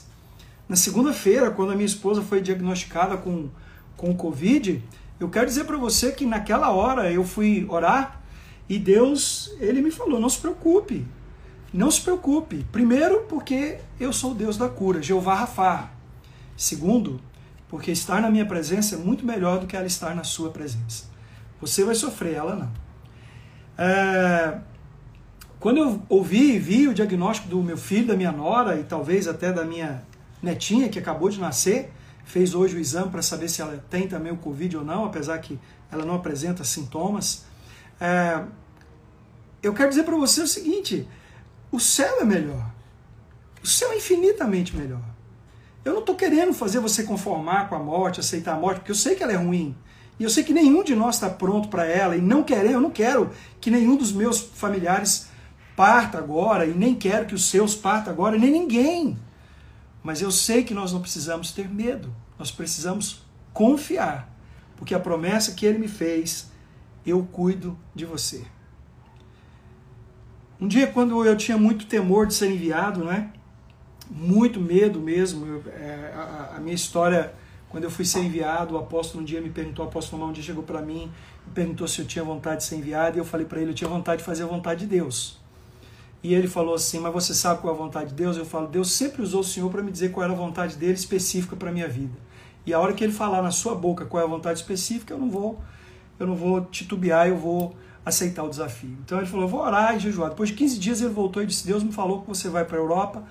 Na 0.70 0.78
segunda-feira, 0.78 1.52
quando 1.52 1.74
a 1.74 1.76
minha 1.76 1.86
esposa 1.86 2.22
foi 2.22 2.40
diagnosticada 2.40 3.18
com, 3.18 3.50
com 3.98 4.16
Covid, 4.16 4.82
eu 5.20 5.30
quero 5.30 5.48
dizer 5.48 5.66
para 5.66 5.76
você 5.76 6.14
que 6.14 6.26
naquela 6.26 6.72
hora 6.72 7.12
eu 7.12 7.26
fui 7.26 7.66
orar 7.68 8.22
e 8.70 8.80
Deus, 8.80 9.54
ele 9.60 9.82
me 9.82 9.92
falou: 9.92 10.22
não 10.22 10.30
se 10.30 10.40
preocupe, 10.40 11.06
não 11.74 11.92
se 11.92 12.00
preocupe. 12.00 12.66
Primeiro, 12.72 13.26
porque 13.28 13.80
eu 14.00 14.14
sou 14.14 14.32
o 14.32 14.36
Deus 14.36 14.56
da 14.56 14.70
cura, 14.70 15.04
Jeová 15.04 15.36
Rafa. 15.36 15.90
Segundo, 16.56 17.20
porque 17.68 17.92
estar 17.92 18.22
na 18.22 18.32
minha 18.32 18.46
presença 18.46 18.96
é 18.96 18.98
muito 18.98 19.26
melhor 19.26 19.60
do 19.60 19.68
que 19.68 19.76
ela 19.76 19.86
estar 19.86 20.16
na 20.16 20.24
sua 20.24 20.50
presença. 20.50 21.10
Você 21.60 21.84
vai 21.84 21.94
sofrer, 21.94 22.36
ela 22.36 22.56
não. 22.56 22.85
É, 23.78 24.58
quando 25.60 25.78
eu 25.78 26.02
ouvi 26.10 26.56
e 26.56 26.60
vi 26.60 26.88
o 26.88 26.94
diagnóstico 26.94 27.48
do 27.48 27.62
meu 27.62 27.78
filho, 27.78 28.08
da 28.08 28.16
minha 28.16 28.32
nora 28.32 28.80
e 28.80 28.84
talvez 28.84 29.28
até 29.28 29.52
da 29.52 29.66
minha 29.66 30.04
netinha 30.42 30.90
que 30.90 31.00
acabou 31.00 31.30
de 31.30 31.40
nascer, 31.40 31.92
fez 32.24 32.54
hoje 32.54 32.76
o 32.76 32.80
exame 32.80 33.10
para 33.10 33.22
saber 33.22 33.50
se 33.50 33.62
ela 33.62 33.84
tem 33.90 34.08
também 34.08 34.32
o 34.32 34.38
Covid 34.38 34.78
ou 34.78 34.84
não, 34.84 35.06
apesar 35.06 35.38
que 35.40 35.60
ela 35.92 36.06
não 36.06 36.16
apresenta 36.16 36.64
sintomas. 36.64 37.46
É, 38.00 38.44
eu 39.62 39.74
quero 39.74 39.90
dizer 39.90 40.04
para 40.04 40.16
você 40.16 40.42
o 40.42 40.48
seguinte: 40.48 41.08
o 41.72 41.80
céu 41.80 42.22
é 42.22 42.24
melhor. 42.24 42.72
O 43.64 43.68
céu 43.68 43.92
é 43.92 43.98
infinitamente 43.98 44.76
melhor. 44.76 45.02
Eu 45.84 45.94
não 45.94 46.00
estou 46.00 46.16
querendo 46.16 46.54
fazer 46.54 46.80
você 46.80 47.04
conformar 47.04 47.70
com 47.70 47.76
a 47.76 47.80
morte, 47.80 48.20
aceitar 48.20 48.54
a 48.54 48.60
morte, 48.60 48.78
porque 48.78 48.92
eu 48.92 48.96
sei 48.96 49.16
que 49.16 49.24
ela 49.24 49.34
é 49.34 49.38
ruim. 49.38 49.76
E 50.20 50.24
eu 50.24 50.30
sei 50.30 50.44
que 50.44 50.54
nenhum 50.54 50.84
de 50.84 50.96
nós 50.96 51.16
está 51.16 51.30
pronto 51.30 51.68
para 51.68 51.86
ela. 51.86 52.16
E 52.16 52.22
não 52.22 52.44
quero, 52.44 52.70
eu 52.70 52.80
não 52.80 52.90
quero 52.90 53.32
que 53.60 53.70
nenhum 53.70 53.96
dos 53.96 54.12
meus 54.12 54.40
familiares 54.40 55.30
parta 55.76 56.18
agora. 56.18 56.66
E 56.66 56.74
nem 56.74 56.96
quero 56.96 57.26
que 57.26 57.36
os 57.36 57.46
seus 57.46 57.76
parta 57.76 58.10
agora, 58.10 58.38
nem 58.38 58.52
ninguém. 58.52 59.18
Mas 60.02 60.22
eu 60.22 60.32
sei 60.32 60.64
que 60.64 60.74
nós 60.74 60.94
não 60.94 61.02
precisamos 61.02 61.52
ter 61.52 61.70
medo. 61.70 62.14
Nós 62.40 62.52
precisamos 62.52 63.24
confiar. 63.54 64.34
Porque 64.78 64.94
a 64.94 65.00
promessa 65.00 65.54
que 65.54 65.66
ele 65.66 65.80
me 65.80 65.88
fez, 65.88 66.52
eu 67.06 67.24
cuido 67.24 67.78
de 67.94 68.06
você. 68.06 68.46
Um 70.60 70.68
dia, 70.68 70.88
quando 70.88 71.26
eu 71.26 71.36
tinha 71.36 71.58
muito 71.58 71.86
temor 71.86 72.28
de 72.28 72.34
ser 72.34 72.50
enviado, 72.50 73.04
né? 73.04 73.32
muito 74.10 74.60
medo 74.60 75.00
mesmo. 75.00 75.46
Eu, 75.46 75.64
é, 75.72 76.14
a, 76.16 76.56
a, 76.58 76.60
minha 76.60 76.76
história, 76.76 77.34
quando 77.76 77.84
eu 77.84 77.92
fui 77.92 78.06
ser 78.06 78.20
enviado, 78.20 78.76
o 78.76 78.78
apóstolo 78.78 79.22
um 79.22 79.26
dia 79.26 79.42
me 79.42 79.50
perguntou, 79.50 79.84
o 79.84 79.90
apóstolo 79.90 80.22
Tomás 80.22 80.30
um 80.30 80.34
dia 80.34 80.42
chegou 80.42 80.64
para 80.64 80.82
mim 80.82 81.12
e 81.46 81.50
perguntou 81.50 81.86
se 81.90 82.00
eu 82.00 82.06
tinha 82.06 82.24
vontade 82.24 82.60
de 82.60 82.64
ser 82.64 82.78
enviado, 82.78 83.18
e 83.18 83.20
eu 83.20 83.26
falei 83.26 83.46
para 83.46 83.60
ele, 83.60 83.72
eu 83.72 83.76
tinha 83.76 83.90
vontade 83.90 84.20
de 84.20 84.24
fazer 84.24 84.44
a 84.44 84.46
vontade 84.46 84.80
de 84.80 84.86
Deus. 84.86 85.42
E 86.24 86.34
ele 86.34 86.48
falou 86.48 86.74
assim, 86.74 87.00
mas 87.00 87.12
você 87.12 87.34
sabe 87.34 87.60
qual 87.60 87.74
é 87.74 87.76
a 87.76 87.78
vontade 87.78 88.12
de 88.12 88.16
Deus? 88.16 88.38
Eu 88.38 88.46
falo, 88.46 88.70
Deus 88.70 88.94
sempre 88.94 89.22
usou 89.22 89.42
o 89.42 89.44
Senhor 89.44 89.70
para 89.70 89.84
me 89.84 89.92
dizer 89.92 90.14
qual 90.14 90.24
era 90.24 90.32
a 90.32 90.36
vontade 90.38 90.78
dele 90.78 90.94
específica 90.94 91.58
para 91.58 91.70
minha 91.70 91.90
vida. 91.90 92.18
E 92.66 92.74
a 92.74 92.80
hora 92.80 92.94
que 92.94 93.04
ele 93.04 93.12
falar 93.12 93.42
na 93.42 93.52
sua 93.52 93.76
boca 93.76 94.06
qual 94.06 94.24
é 94.24 94.26
a 94.26 94.30
vontade 94.30 94.58
específica, 94.58 95.14
eu 95.14 95.18
não 95.18 95.30
vou, 95.30 95.60
eu 96.18 96.26
não 96.26 96.36
vou 96.38 96.62
titubear, 96.62 97.28
eu 97.28 97.38
vou 97.38 97.76
aceitar 98.06 98.44
o 98.44 98.50
desafio. 98.50 98.96
Então 99.04 99.18
ele 99.18 99.26
falou, 99.26 99.48
vou 99.48 99.62
orar 99.62 99.96
e 99.96 100.00
jejuar. 100.00 100.30
Depois 100.30 100.50
de 100.50 100.56
15 100.56 100.80
dias 100.80 101.02
ele 101.02 101.12
voltou 101.12 101.42
e 101.42 101.48
disse, 101.48 101.66
Deus 101.66 101.84
me 101.84 101.92
falou 101.92 102.22
que 102.22 102.28
você 102.28 102.48
vai 102.48 102.64
para 102.64 102.78
a 102.78 102.80
Europa, 102.80 103.24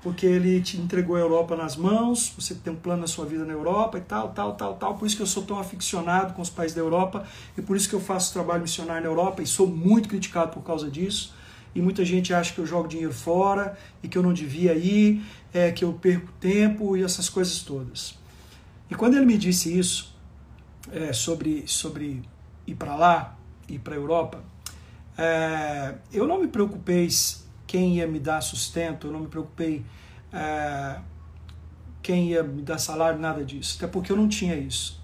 porque 0.00 0.24
ele 0.24 0.60
te 0.62 0.78
entregou 0.78 1.16
a 1.16 1.18
Europa 1.18 1.54
nas 1.54 1.76
mãos, 1.76 2.32
você 2.36 2.54
tem 2.54 2.72
um 2.72 2.76
plano 2.76 3.02
na 3.02 3.06
sua 3.06 3.26
vida 3.26 3.44
na 3.44 3.52
Europa 3.52 3.98
e 3.98 4.00
tal, 4.00 4.30
tal, 4.30 4.54
tal, 4.54 4.74
tal. 4.74 4.96
Por 4.96 5.06
isso 5.06 5.16
que 5.16 5.22
eu 5.22 5.26
sou 5.26 5.42
tão 5.42 5.58
aficionado 5.58 6.32
com 6.32 6.40
os 6.40 6.48
países 6.48 6.74
da 6.74 6.80
Europa 6.80 7.26
e 7.58 7.60
por 7.60 7.76
isso 7.76 7.88
que 7.88 7.94
eu 7.94 8.00
faço 8.00 8.32
trabalho 8.32 8.62
missionário 8.62 9.02
na 9.02 9.08
Europa 9.08 9.42
e 9.42 9.46
sou 9.46 9.66
muito 9.66 10.08
criticado 10.08 10.52
por 10.52 10.62
causa 10.62 10.90
disso. 10.90 11.34
E 11.74 11.80
muita 11.80 12.04
gente 12.04 12.32
acha 12.32 12.54
que 12.54 12.58
eu 12.58 12.66
jogo 12.66 12.88
dinheiro 12.88 13.12
fora 13.12 13.76
e 14.02 14.08
que 14.08 14.16
eu 14.16 14.22
não 14.22 14.32
devia 14.32 14.74
ir, 14.74 15.22
é, 15.52 15.70
que 15.70 15.84
eu 15.84 15.92
perco 15.92 16.30
tempo 16.40 16.96
e 16.96 17.02
essas 17.02 17.28
coisas 17.28 17.60
todas. 17.60 18.18
E 18.90 18.94
quando 18.94 19.14
ele 19.14 19.24
me 19.24 19.38
disse 19.38 19.76
isso, 19.78 20.14
é, 20.90 21.12
sobre, 21.12 21.64
sobre 21.66 22.22
ir 22.66 22.74
para 22.74 22.94
lá, 22.94 23.36
ir 23.74 23.78
para 23.78 23.94
a 23.94 23.96
Europa, 23.96 24.42
é, 25.16 25.94
eu 26.12 26.26
não 26.26 26.40
me 26.40 26.48
preocupei 26.48 27.08
quem 27.66 27.96
ia 27.96 28.06
me 28.06 28.18
dar 28.18 28.40
sustento, 28.40 29.06
eu 29.06 29.12
não 29.12 29.20
me 29.20 29.28
preocupei 29.28 29.84
é, 30.32 30.98
quem 32.02 32.30
ia 32.30 32.42
me 32.42 32.62
dar 32.62 32.78
salário, 32.78 33.18
nada 33.18 33.44
disso, 33.44 33.76
até 33.78 33.86
porque 33.86 34.10
eu 34.10 34.16
não 34.16 34.28
tinha 34.28 34.56
isso. 34.56 35.00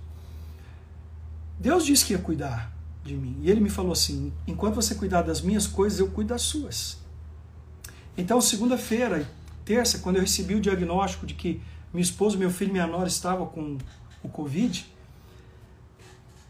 Deus 1.58 1.84
disse 1.84 2.04
que 2.04 2.12
ia 2.12 2.18
cuidar 2.18 2.72
de 3.04 3.16
mim, 3.16 3.38
e 3.42 3.50
Ele 3.50 3.60
me 3.60 3.70
falou 3.70 3.92
assim: 3.92 4.32
enquanto 4.46 4.74
você 4.74 4.94
cuidar 4.94 5.22
das 5.22 5.40
minhas 5.40 5.66
coisas, 5.66 5.98
eu 5.98 6.08
cuido 6.10 6.28
das 6.28 6.42
suas. 6.42 6.98
Então, 8.16 8.40
segunda-feira, 8.40 9.28
terça, 9.64 9.98
quando 9.98 10.16
eu 10.16 10.22
recebi 10.22 10.54
o 10.54 10.60
diagnóstico 10.60 11.24
de 11.24 11.34
que 11.34 11.60
minha 11.92 12.02
esposa, 12.02 12.36
meu 12.36 12.50
filho 12.50 12.70
e 12.70 12.72
minha 12.72 12.86
nora 12.86 13.08
estavam 13.08 13.46
com 13.46 13.78
o 14.22 14.28
Covid, 14.28 14.92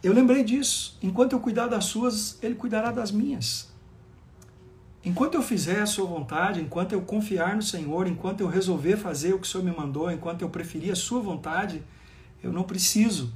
eu 0.03 0.13
lembrei 0.13 0.45
disso. 0.45 0.97
Enquanto 1.03 1.33
eu 1.33 1.41
cuidar 1.41 1.67
das 1.67 1.87
suas, 1.87 2.39
Ele 2.43 2.55
cuidará 2.55 2.91
das 2.91 3.11
minhas. 3.11 3.69
Enquanto 5.05 5.35
eu 5.35 5.43
fizer 5.43 5.81
a 5.81 5.87
sua 5.87 6.07
vontade, 6.07 6.61
enquanto 6.61 6.93
eu 6.93 7.01
confiar 7.01 7.57
no 7.57 7.63
Senhor, 7.63 8.07
enquanto 8.07 8.41
eu 8.41 8.49
resolver 8.49 8.97
fazer 8.97 9.33
o 9.33 9.39
que 9.39 9.47
o 9.47 9.51
Senhor 9.51 9.65
me 9.65 9.75
mandou, 9.75 10.11
enquanto 10.11 10.43
eu 10.43 10.51
preferir 10.51 10.93
a 10.93 10.97
sua 10.97 11.21
vontade, 11.21 11.83
eu 12.43 12.53
não 12.53 12.65
preciso, 12.65 13.33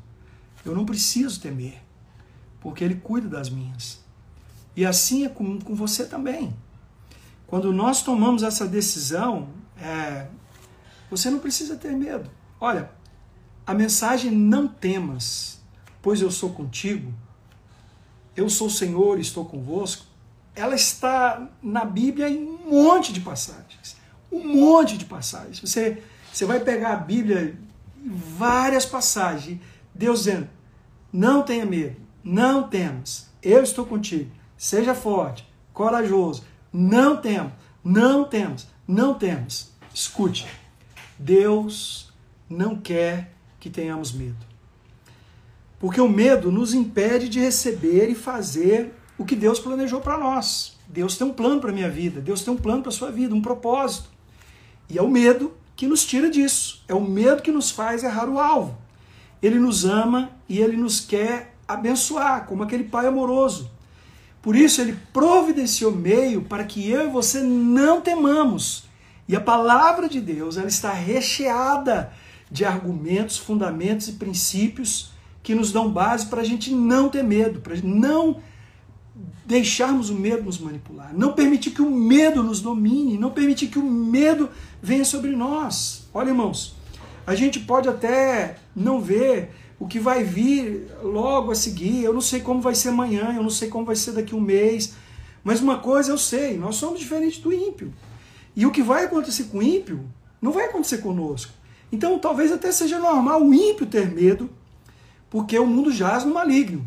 eu 0.64 0.74
não 0.74 0.84
preciso 0.84 1.40
temer, 1.40 1.80
porque 2.60 2.84
Ele 2.84 2.96
cuida 2.96 3.28
das 3.28 3.48
minhas. 3.48 4.00
E 4.76 4.84
assim 4.84 5.24
é 5.24 5.28
com, 5.28 5.58
com 5.60 5.74
você 5.74 6.04
também. 6.04 6.54
Quando 7.46 7.72
nós 7.72 8.02
tomamos 8.02 8.42
essa 8.42 8.66
decisão, 8.66 9.50
é, 9.76 10.26
você 11.10 11.30
não 11.30 11.38
precisa 11.38 11.76
ter 11.76 11.92
medo. 11.92 12.30
Olha, 12.60 12.90
a 13.66 13.74
mensagem 13.74 14.30
não 14.30 14.66
temas 14.66 15.61
pois 16.02 16.20
eu 16.20 16.30
sou 16.30 16.50
contigo, 16.50 17.14
eu 18.36 18.50
sou 18.50 18.66
o 18.66 18.70
Senhor 18.70 19.18
estou 19.20 19.44
convosco, 19.44 20.04
ela 20.54 20.74
está 20.74 21.48
na 21.62 21.84
Bíblia 21.84 22.28
em 22.28 22.44
um 22.44 22.70
monte 22.70 23.12
de 23.12 23.20
passagens. 23.20 23.96
Um 24.30 24.46
monte 24.46 24.98
de 24.98 25.04
passagens. 25.04 25.60
Você, 25.60 26.02
você 26.32 26.44
vai 26.44 26.60
pegar 26.60 26.92
a 26.92 26.96
Bíblia 26.96 27.56
em 28.04 28.08
várias 28.08 28.84
passagens, 28.84 29.60
Deus 29.94 30.20
dizendo: 30.24 30.48
não 31.12 31.42
tenha 31.42 31.64
medo, 31.64 31.96
não 32.24 32.68
temas, 32.68 33.30
eu 33.42 33.62
estou 33.62 33.86
contigo, 33.86 34.30
seja 34.56 34.94
forte, 34.94 35.46
corajoso, 35.72 36.44
não 36.72 37.16
temas, 37.16 37.52
não 37.84 38.24
temas, 38.24 38.66
não 38.86 39.14
temas. 39.14 39.70
Escute, 39.94 40.46
Deus 41.18 42.10
não 42.48 42.76
quer 42.76 43.34
que 43.60 43.68
tenhamos 43.68 44.10
medo. 44.12 44.51
Porque 45.82 46.00
o 46.00 46.08
medo 46.08 46.52
nos 46.52 46.72
impede 46.72 47.28
de 47.28 47.40
receber 47.40 48.08
e 48.08 48.14
fazer 48.14 48.94
o 49.18 49.24
que 49.24 49.34
Deus 49.34 49.58
planejou 49.58 50.00
para 50.00 50.16
nós. 50.16 50.78
Deus 50.86 51.18
tem 51.18 51.26
um 51.26 51.32
plano 51.32 51.60
para 51.60 51.70
a 51.70 51.74
minha 51.74 51.90
vida, 51.90 52.20
Deus 52.20 52.44
tem 52.44 52.54
um 52.54 52.56
plano 52.56 52.82
para 52.82 52.90
a 52.90 52.94
sua 52.94 53.10
vida, 53.10 53.34
um 53.34 53.42
propósito. 53.42 54.08
E 54.88 54.96
é 54.96 55.02
o 55.02 55.08
medo 55.08 55.52
que 55.74 55.88
nos 55.88 56.06
tira 56.06 56.30
disso. 56.30 56.84
É 56.86 56.94
o 56.94 57.00
medo 57.00 57.42
que 57.42 57.50
nos 57.50 57.72
faz 57.72 58.04
errar 58.04 58.28
o 58.28 58.38
alvo. 58.38 58.78
Ele 59.42 59.58
nos 59.58 59.84
ama 59.84 60.30
e 60.48 60.60
ele 60.60 60.76
nos 60.76 61.00
quer 61.00 61.56
abençoar, 61.66 62.46
como 62.46 62.62
aquele 62.62 62.84
pai 62.84 63.08
amoroso. 63.08 63.68
Por 64.40 64.54
isso 64.54 64.80
ele 64.80 64.96
providenciou 65.12 65.90
meio 65.90 66.42
para 66.42 66.62
que 66.62 66.88
eu 66.88 67.08
e 67.08 67.10
você 67.10 67.40
não 67.40 68.00
temamos. 68.00 68.84
E 69.26 69.34
a 69.34 69.40
palavra 69.40 70.08
de 70.08 70.20
Deus, 70.20 70.56
ela 70.56 70.68
está 70.68 70.92
recheada 70.92 72.12
de 72.48 72.64
argumentos, 72.64 73.36
fundamentos 73.36 74.06
e 74.06 74.12
princípios 74.12 75.11
que 75.42 75.54
nos 75.54 75.72
dão 75.72 75.90
base 75.90 76.26
para 76.26 76.40
a 76.40 76.44
gente 76.44 76.72
não 76.72 77.08
ter 77.08 77.24
medo, 77.24 77.60
para 77.60 77.76
não 77.82 78.40
deixarmos 79.44 80.08
o 80.08 80.14
medo 80.14 80.44
nos 80.44 80.58
manipular, 80.58 81.12
não 81.14 81.32
permitir 81.32 81.72
que 81.72 81.82
o 81.82 81.90
medo 81.90 82.42
nos 82.42 82.60
domine, 82.60 83.18
não 83.18 83.30
permitir 83.30 83.66
que 83.66 83.78
o 83.78 83.82
medo 83.82 84.48
venha 84.80 85.04
sobre 85.04 85.34
nós. 85.34 86.08
Olha, 86.14 86.28
irmãos, 86.28 86.76
a 87.26 87.34
gente 87.34 87.60
pode 87.60 87.88
até 87.88 88.56
não 88.74 89.00
ver 89.00 89.50
o 89.78 89.86
que 89.86 89.98
vai 89.98 90.22
vir 90.22 90.86
logo 91.02 91.50
a 91.50 91.54
seguir, 91.56 92.04
eu 92.04 92.14
não 92.14 92.20
sei 92.20 92.40
como 92.40 92.60
vai 92.60 92.74
ser 92.74 92.90
amanhã, 92.90 93.34
eu 93.34 93.42
não 93.42 93.50
sei 93.50 93.68
como 93.68 93.84
vai 93.84 93.96
ser 93.96 94.12
daqui 94.12 94.32
a 94.32 94.36
um 94.36 94.40
mês, 94.40 94.94
mas 95.42 95.60
uma 95.60 95.78
coisa 95.78 96.12
eu 96.12 96.18
sei, 96.18 96.56
nós 96.56 96.76
somos 96.76 97.00
diferentes 97.00 97.40
do 97.40 97.52
ímpio. 97.52 97.92
E 98.54 98.64
o 98.64 98.70
que 98.70 98.82
vai 98.82 99.06
acontecer 99.06 99.44
com 99.44 99.58
o 99.58 99.62
ímpio 99.62 100.04
não 100.40 100.52
vai 100.52 100.66
acontecer 100.66 100.98
conosco. 100.98 101.52
Então 101.90 102.18
talvez 102.18 102.52
até 102.52 102.70
seja 102.70 102.98
normal 102.98 103.42
o 103.42 103.52
ímpio 103.52 103.86
ter 103.86 104.08
medo, 104.08 104.48
porque 105.32 105.58
o 105.58 105.66
mundo 105.66 105.90
jaz 105.90 106.26
no 106.26 106.34
maligno. 106.34 106.86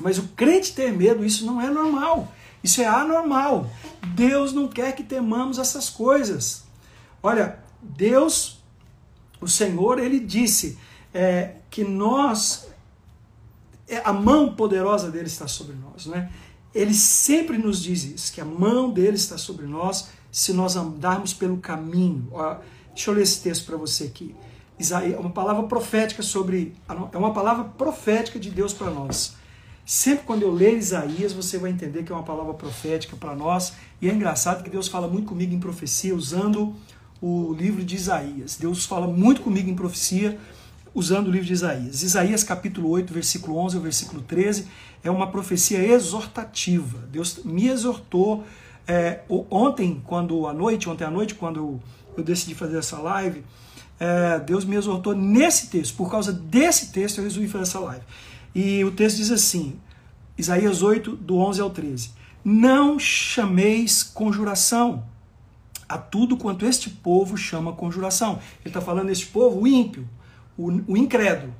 Mas 0.00 0.16
o 0.16 0.28
crente 0.28 0.72
ter 0.72 0.90
medo, 0.90 1.22
isso 1.22 1.44
não 1.44 1.60
é 1.60 1.68
normal. 1.68 2.32
Isso 2.64 2.80
é 2.80 2.86
anormal. 2.86 3.70
Deus 4.14 4.54
não 4.54 4.66
quer 4.66 4.96
que 4.96 5.02
temamos 5.02 5.58
essas 5.58 5.90
coisas. 5.90 6.64
Olha, 7.22 7.58
Deus, 7.82 8.64
o 9.38 9.46
Senhor, 9.46 9.98
ele 9.98 10.18
disse 10.18 10.78
é, 11.12 11.56
que 11.68 11.84
nós, 11.84 12.68
é, 13.86 13.98
a 14.02 14.14
mão 14.14 14.54
poderosa 14.54 15.10
dele 15.10 15.26
está 15.26 15.46
sobre 15.46 15.76
nós, 15.76 16.06
né? 16.06 16.32
Ele 16.74 16.94
sempre 16.94 17.58
nos 17.58 17.82
diz 17.82 18.02
isso, 18.02 18.32
que 18.32 18.40
a 18.40 18.46
mão 18.46 18.90
dele 18.90 19.16
está 19.16 19.36
sobre 19.36 19.66
nós 19.66 20.08
se 20.32 20.54
nós 20.54 20.74
andarmos 20.74 21.34
pelo 21.34 21.58
caminho. 21.58 22.28
Ó, 22.32 22.56
deixa 22.94 23.10
eu 23.10 23.14
ler 23.14 23.24
esse 23.24 23.42
texto 23.42 23.66
para 23.66 23.76
você 23.76 24.04
aqui. 24.04 24.34
Isaías, 24.78 25.14
é 25.14 25.18
uma 25.18 25.30
palavra 25.30 25.64
profética 25.64 26.22
sobre. 26.22 26.74
É 27.12 27.18
uma 27.18 27.32
palavra 27.32 27.64
profética 27.64 28.38
de 28.38 28.50
Deus 28.50 28.72
para 28.72 28.90
nós. 28.90 29.36
Sempre 29.84 30.24
quando 30.26 30.42
eu 30.42 30.52
ler 30.52 30.76
Isaías, 30.76 31.32
você 31.32 31.56
vai 31.56 31.70
entender 31.70 32.02
que 32.02 32.12
é 32.12 32.14
uma 32.14 32.24
palavra 32.24 32.52
profética 32.54 33.16
para 33.16 33.34
nós. 33.34 33.72
E 34.00 34.08
é 34.08 34.12
engraçado 34.12 34.62
que 34.62 34.70
Deus 34.70 34.86
fala 34.86 35.08
muito 35.08 35.28
comigo 35.28 35.54
em 35.54 35.58
profecia 35.58 36.14
usando 36.14 36.74
o 37.20 37.52
livro 37.54 37.82
de 37.82 37.96
Isaías. 37.96 38.56
Deus 38.56 38.84
fala 38.84 39.06
muito 39.06 39.40
comigo 39.40 39.68
em 39.68 39.74
profecia 39.74 40.38
usando 40.94 41.28
o 41.28 41.30
livro 41.30 41.46
de 41.46 41.52
Isaías. 41.52 42.02
Isaías 42.02 42.42
capítulo 42.44 42.90
8, 42.90 43.12
versículo 43.12 43.56
11 43.58 43.76
ao 43.76 43.82
versículo 43.82 44.22
13 44.22 44.66
é 45.02 45.10
uma 45.10 45.28
profecia 45.28 45.82
exortativa. 45.82 46.98
Deus 47.10 47.40
me 47.44 47.68
exortou 47.68 48.44
é, 48.86 49.20
ontem, 49.50 50.02
quando 50.04 50.46
à 50.46 50.52
noite, 50.52 50.88
ontem 50.88 51.04
à 51.04 51.10
noite, 51.10 51.34
quando 51.34 51.80
eu 52.16 52.24
decidi 52.24 52.54
fazer 52.54 52.78
essa 52.78 52.98
live, 52.98 53.44
é, 53.98 54.38
Deus 54.40 54.64
me 54.64 54.76
exortou 54.76 55.14
nesse 55.14 55.68
texto. 55.68 55.96
Por 55.96 56.10
causa 56.10 56.32
desse 56.32 56.92
texto, 56.92 57.18
eu 57.18 57.24
resolvi 57.24 57.48
fazer 57.48 57.64
essa 57.64 57.80
live. 57.80 58.04
E 58.54 58.84
o 58.84 58.90
texto 58.90 59.16
diz 59.16 59.30
assim: 59.30 59.78
Isaías 60.36 60.82
8, 60.82 61.16
do 61.16 61.36
11 61.38 61.60
ao 61.60 61.70
13. 61.70 62.10
Não 62.44 62.98
chameis 62.98 64.02
conjuração 64.02 65.04
a 65.88 65.98
tudo 65.98 66.36
quanto 66.36 66.66
este 66.66 66.90
povo 66.90 67.36
chama 67.36 67.72
conjuração. 67.72 68.38
Ele 68.60 68.68
está 68.68 68.80
falando 68.80 69.10
este 69.10 69.26
povo, 69.26 69.60
o 69.62 69.66
ímpio, 69.66 70.08
o, 70.56 70.92
o 70.92 70.96
incrédulo. 70.96 71.54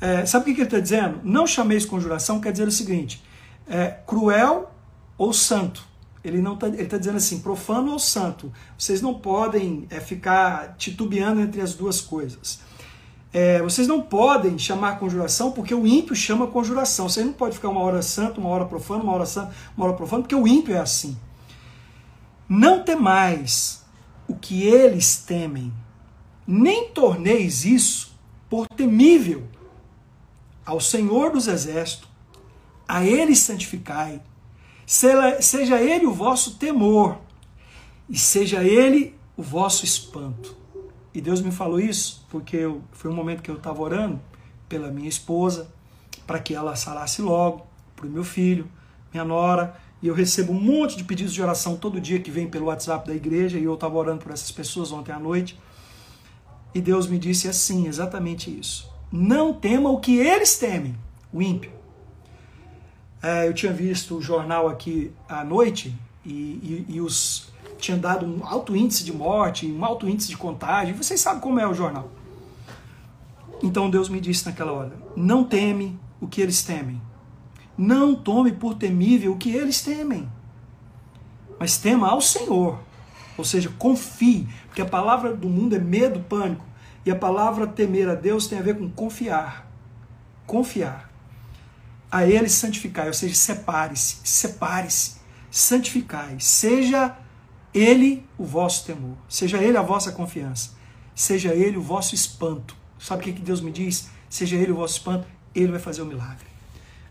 É, 0.00 0.26
sabe 0.26 0.50
o 0.50 0.54
que 0.54 0.60
ele 0.60 0.66
está 0.68 0.80
dizendo? 0.80 1.20
Não 1.24 1.46
chameis 1.46 1.84
conjuração 1.84 2.40
quer 2.40 2.52
dizer 2.52 2.68
o 2.68 2.72
seguinte: 2.72 3.22
é, 3.66 3.86
cruel 4.06 4.70
ou 5.16 5.32
santo. 5.32 5.84
Ele 6.24 6.40
não 6.40 6.56
tá, 6.56 6.68
está 6.68 6.96
dizendo 6.96 7.18
assim, 7.18 7.40
profano 7.40 7.92
ou 7.92 7.98
santo. 7.98 8.50
Vocês 8.78 9.02
não 9.02 9.14
podem 9.14 9.86
é, 9.90 10.00
ficar 10.00 10.74
titubeando 10.78 11.40
entre 11.40 11.60
as 11.60 11.74
duas 11.74 12.00
coisas. 12.00 12.60
É, 13.30 13.60
vocês 13.60 13.86
não 13.86 14.00
podem 14.00 14.56
chamar 14.58 14.98
conjuração 14.98 15.52
porque 15.52 15.74
o 15.74 15.86
ímpio 15.86 16.14
chama 16.16 16.46
conjuração. 16.46 17.08
Vocês 17.08 17.26
não 17.26 17.32
podem 17.32 17.54
ficar 17.54 17.68
uma 17.68 17.80
hora 17.80 18.00
santo, 18.00 18.40
uma 18.40 18.48
hora 18.48 18.64
profano, 18.64 19.02
uma 19.02 19.12
hora 19.12 19.26
santo, 19.26 19.52
uma 19.76 19.86
hora 19.86 19.96
profano, 19.96 20.22
porque 20.22 20.34
o 20.34 20.48
ímpio 20.48 20.74
é 20.74 20.78
assim. 20.78 21.16
Não 22.48 22.82
temais 22.82 23.84
o 24.28 24.34
que 24.34 24.62
eles 24.62 25.16
temem, 25.16 25.72
nem 26.46 26.88
torneis 26.88 27.64
isso 27.64 28.14
por 28.48 28.66
temível. 28.68 29.42
Ao 30.64 30.80
Senhor 30.80 31.32
dos 31.32 31.48
Exércitos, 31.48 32.08
a 32.88 33.04
Ele 33.04 33.34
santificai, 33.34 34.22
seja 34.86 35.80
Ele 35.80 36.06
o 36.06 36.12
vosso 36.12 36.56
temor, 36.56 37.18
e 38.08 38.18
seja 38.18 38.62
Ele 38.62 39.14
o 39.36 39.42
vosso 39.42 39.84
espanto. 39.84 40.56
E 41.12 41.20
Deus 41.20 41.40
me 41.40 41.50
falou 41.50 41.78
isso 41.78 42.26
porque 42.28 42.56
eu, 42.56 42.82
foi 42.92 43.10
um 43.10 43.14
momento 43.14 43.42
que 43.42 43.50
eu 43.50 43.56
estava 43.56 43.80
orando 43.80 44.20
pela 44.68 44.90
minha 44.90 45.08
esposa, 45.08 45.68
para 46.26 46.38
que 46.38 46.54
ela 46.54 46.74
sarasse 46.74 47.22
logo, 47.22 47.66
para 47.94 48.06
o 48.06 48.10
meu 48.10 48.24
filho, 48.24 48.68
minha 49.12 49.24
nora, 49.24 49.76
e 50.02 50.08
eu 50.08 50.14
recebo 50.14 50.52
um 50.52 50.60
monte 50.60 50.96
de 50.96 51.04
pedidos 51.04 51.32
de 51.32 51.40
oração 51.40 51.76
todo 51.76 52.00
dia 52.00 52.18
que 52.20 52.30
vem 52.30 52.48
pelo 52.48 52.66
WhatsApp 52.66 53.06
da 53.06 53.14
igreja, 53.14 53.58
e 53.58 53.64
eu 53.64 53.74
estava 53.74 53.96
orando 53.96 54.22
por 54.22 54.32
essas 54.32 54.50
pessoas 54.50 54.92
ontem 54.92 55.12
à 55.12 55.18
noite. 55.18 55.58
E 56.74 56.80
Deus 56.80 57.06
me 57.06 57.18
disse 57.18 57.48
assim, 57.48 57.86
exatamente 57.86 58.50
isso. 58.50 58.92
Não 59.10 59.54
tema 59.54 59.90
o 59.90 60.00
que 60.00 60.18
eles 60.18 60.58
temem, 60.58 60.96
o 61.32 61.40
ímpio. 61.40 61.70
É, 63.24 63.48
eu 63.48 63.54
tinha 63.54 63.72
visto 63.72 64.18
o 64.18 64.20
jornal 64.20 64.68
aqui 64.68 65.10
à 65.26 65.42
noite 65.42 65.98
e, 66.26 66.30
e, 66.30 66.86
e 66.90 67.00
os 67.00 67.48
tinha 67.78 67.96
dado 67.96 68.26
um 68.26 68.46
alto 68.46 68.76
índice 68.76 69.02
de 69.02 69.14
morte, 69.14 69.66
um 69.66 69.82
alto 69.82 70.06
índice 70.06 70.28
de 70.28 70.36
contágio. 70.36 70.94
Vocês 70.94 71.22
sabem 71.22 71.40
como 71.40 71.58
é 71.58 71.66
o 71.66 71.72
jornal. 71.72 72.10
Então 73.62 73.88
Deus 73.88 74.10
me 74.10 74.20
disse 74.20 74.44
naquela 74.44 74.72
hora: 74.72 74.92
não 75.16 75.42
teme 75.42 75.98
o 76.20 76.28
que 76.28 76.42
eles 76.42 76.62
temem. 76.62 77.00
Não 77.78 78.14
tome 78.14 78.52
por 78.52 78.74
temível 78.74 79.32
o 79.32 79.38
que 79.38 79.56
eles 79.56 79.80
temem. 79.80 80.30
Mas 81.58 81.78
tema 81.78 82.10
ao 82.10 82.20
Senhor. 82.20 82.78
Ou 83.38 83.44
seja, 83.44 83.72
confie. 83.78 84.46
Porque 84.66 84.82
a 84.82 84.86
palavra 84.86 85.34
do 85.34 85.48
mundo 85.48 85.74
é 85.74 85.78
medo, 85.78 86.20
pânico. 86.20 86.66
E 87.06 87.10
a 87.10 87.16
palavra 87.16 87.66
temer 87.66 88.06
a 88.06 88.14
Deus 88.14 88.46
tem 88.46 88.58
a 88.58 88.62
ver 88.62 88.76
com 88.76 88.90
confiar. 88.90 89.66
Confiar. 90.46 91.13
A 92.14 92.26
Ele 92.26 92.48
santificar. 92.48 93.06
Ou 93.06 93.14
seja, 93.14 93.34
separe-se. 93.34 94.18
Separe-se. 94.22 95.16
Santificai. 95.50 96.36
Seja 96.38 97.16
Ele 97.72 98.24
o 98.38 98.44
vosso 98.44 98.86
temor. 98.86 99.16
Seja 99.28 99.58
Ele 99.58 99.76
a 99.76 99.82
vossa 99.82 100.12
confiança. 100.12 100.70
Seja 101.14 101.54
Ele 101.54 101.76
o 101.76 101.82
vosso 101.82 102.14
espanto. 102.14 102.76
Sabe 102.98 103.30
o 103.30 103.34
que 103.34 103.42
Deus 103.42 103.60
me 103.60 103.70
diz? 103.70 104.08
Seja 104.28 104.56
Ele 104.56 104.72
o 104.72 104.76
vosso 104.76 104.98
espanto. 104.98 105.26
Ele 105.54 105.72
vai 105.72 105.80
fazer 105.80 106.02
o 106.02 106.06
milagre. 106.06 106.46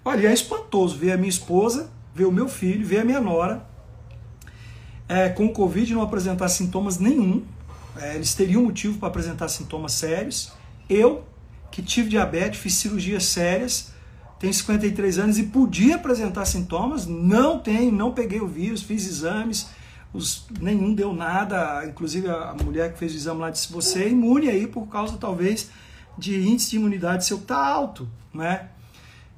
Olha, 0.05 0.27
é 0.27 0.33
espantoso 0.33 0.97
ver 0.97 1.13
a 1.13 1.17
minha 1.17 1.29
esposa, 1.29 1.89
ver 2.13 2.25
o 2.25 2.31
meu 2.31 2.47
filho, 2.47 2.85
ver 2.85 2.99
a 2.99 3.05
minha 3.05 3.21
nora 3.21 3.73
é, 5.07 5.29
com 5.29 5.45
o 5.45 5.53
Covid 5.53 5.93
não 5.93 6.01
apresentar 6.01 6.49
sintomas 6.49 6.97
nenhum. 6.97 7.43
É, 7.95 8.15
eles 8.15 8.33
teriam 8.33 8.63
motivo 8.63 8.97
para 8.97 9.09
apresentar 9.09 9.47
sintomas 9.47 9.93
sérios. 9.93 10.51
Eu, 10.89 11.23
que 11.71 11.81
tive 11.81 12.09
diabetes, 12.09 12.59
fiz 12.59 12.73
cirurgias 12.75 13.25
sérias, 13.25 13.92
tenho 14.39 14.53
53 14.53 15.19
anos 15.19 15.37
e 15.37 15.43
podia 15.43 15.95
apresentar 15.95 16.45
sintomas, 16.45 17.05
não 17.07 17.59
tenho, 17.59 17.91
não 17.91 18.11
peguei 18.11 18.41
o 18.41 18.47
vírus, 18.47 18.81
fiz 18.81 19.07
exames, 19.07 19.67
os, 20.13 20.45
nenhum 20.59 20.93
deu 20.93 21.13
nada. 21.13 21.85
Inclusive 21.85 22.29
a 22.29 22.55
mulher 22.63 22.93
que 22.93 22.99
fez 22.99 23.13
o 23.13 23.15
exame 23.15 23.41
lá 23.41 23.49
disse: 23.49 23.71
você 23.71 24.03
é 24.03 24.09
imune 24.09 24.49
aí 24.49 24.67
por 24.67 24.87
causa 24.87 25.17
talvez 25.17 25.69
de 26.17 26.47
índice 26.47 26.71
de 26.71 26.75
imunidade 26.75 27.25
seu 27.25 27.37
que 27.37 27.43
está 27.43 27.65
alto, 27.65 28.07
né? 28.33 28.69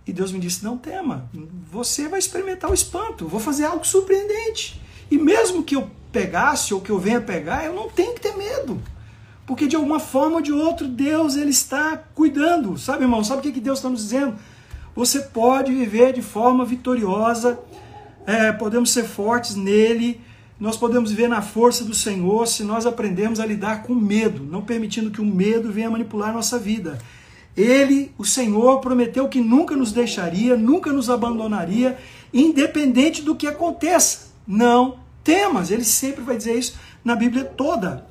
E 0.06 0.14
Deus 0.14 0.32
me 0.32 0.40
disse: 0.40 0.64
não 0.64 0.78
tema, 0.78 1.30
você 1.72 2.08
vai 2.08 2.20
experimentar 2.20 2.70
o 2.70 2.74
espanto, 2.74 3.28
vou 3.28 3.40
fazer 3.40 3.66
algo 3.66 3.86
surpreendente. 3.86 4.82
E 5.10 5.18
mesmo 5.18 5.64
que 5.64 5.76
eu 5.76 5.90
pegasse 6.12 6.74
ou 6.74 6.82
que 6.82 6.90
eu 6.90 7.00
venha 7.00 7.22
pegar, 7.22 7.66
eu 7.66 7.74
não 7.74 7.90
tenho 7.90 8.14
que 8.14 8.22
ter 8.22 8.36
medo. 8.36 8.82
Porque 9.46 9.68
de 9.68 9.76
alguma 9.76 10.00
forma 10.00 10.38
ou 10.38 10.42
de 10.42 10.52
outra, 10.52 10.88
Deus 10.88 11.36
ele 11.36 11.52
está 11.52 11.98
cuidando. 12.16 12.78
Sabe, 12.78 13.04
irmão? 13.04 13.24
Sabe 13.24 13.48
o 13.48 13.54
que 13.54 13.60
Deus 13.60 13.78
está 13.80 13.90
nos 13.90 14.02
dizendo? 14.02 14.36
Você 14.96 15.20
pode 15.20 15.74
viver 15.74 16.14
de 16.14 16.22
forma 16.22 16.64
vitoriosa, 16.64 17.60
é, 18.26 18.52
podemos 18.54 18.92
ser 18.92 19.04
fortes 19.04 19.56
nele, 19.56 20.22
nós 20.58 20.78
podemos 20.78 21.12
viver 21.12 21.28
na 21.28 21.42
força 21.42 21.84
do 21.84 21.94
Senhor 21.94 22.48
se 22.48 22.64
nós 22.64 22.86
aprendermos 22.86 23.42
a 23.42 23.46
lidar 23.46 23.84
com 23.84 23.94
medo, 23.94 24.44
não 24.44 24.62
permitindo 24.62 25.12
que 25.12 25.20
o 25.20 25.26
medo 25.26 25.70
venha 25.70 25.92
manipular 25.92 26.34
nossa 26.34 26.58
vida. 26.58 26.98
Ele, 27.58 28.14
o 28.18 28.24
Senhor, 28.24 28.80
prometeu 28.80 29.28
que 29.28 29.42
nunca 29.42 29.76
nos 29.76 29.92
deixaria, 29.92 30.56
nunca 30.56 30.94
nos 30.94 31.10
abandonaria, 31.10 31.98
independente 32.34 33.22
do 33.22 33.36
que 33.36 33.48
aconteça. 33.48 34.34
Não 34.48 35.00
temas, 35.26 35.72
ele 35.72 35.84
sempre 35.84 36.24
vai 36.24 36.38
dizer 36.38 36.58
isso 36.58 36.78
na 37.04 37.16
Bíblia 37.16 37.44
toda. 37.44 38.08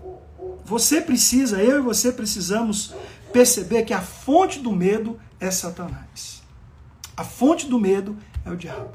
Você 0.67 1.01
precisa, 1.01 1.63
eu 1.63 1.79
e 1.79 1.83
você 1.83 2.13
precisamos 2.13 2.95
perceber 3.33 3.85
que 3.85 3.95
a 3.95 4.01
fonte 4.03 4.59
do 4.59 4.73
medo 4.73 5.19
é 5.41 5.51
Satanás. 5.51 6.44
A 7.17 7.25
fonte 7.25 7.67
do 7.67 7.79
medo 7.79 8.17
é 8.45 8.51
o 8.51 8.57
diabo. 8.57 8.91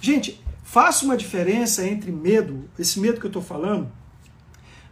Gente, 0.00 0.42
faça 0.62 1.04
uma 1.04 1.16
diferença 1.16 1.86
entre 1.86 2.10
medo, 2.10 2.68
esse 2.78 2.98
medo 2.98 3.20
que 3.20 3.26
eu 3.26 3.30
estou 3.30 3.42
falando, 3.42 3.90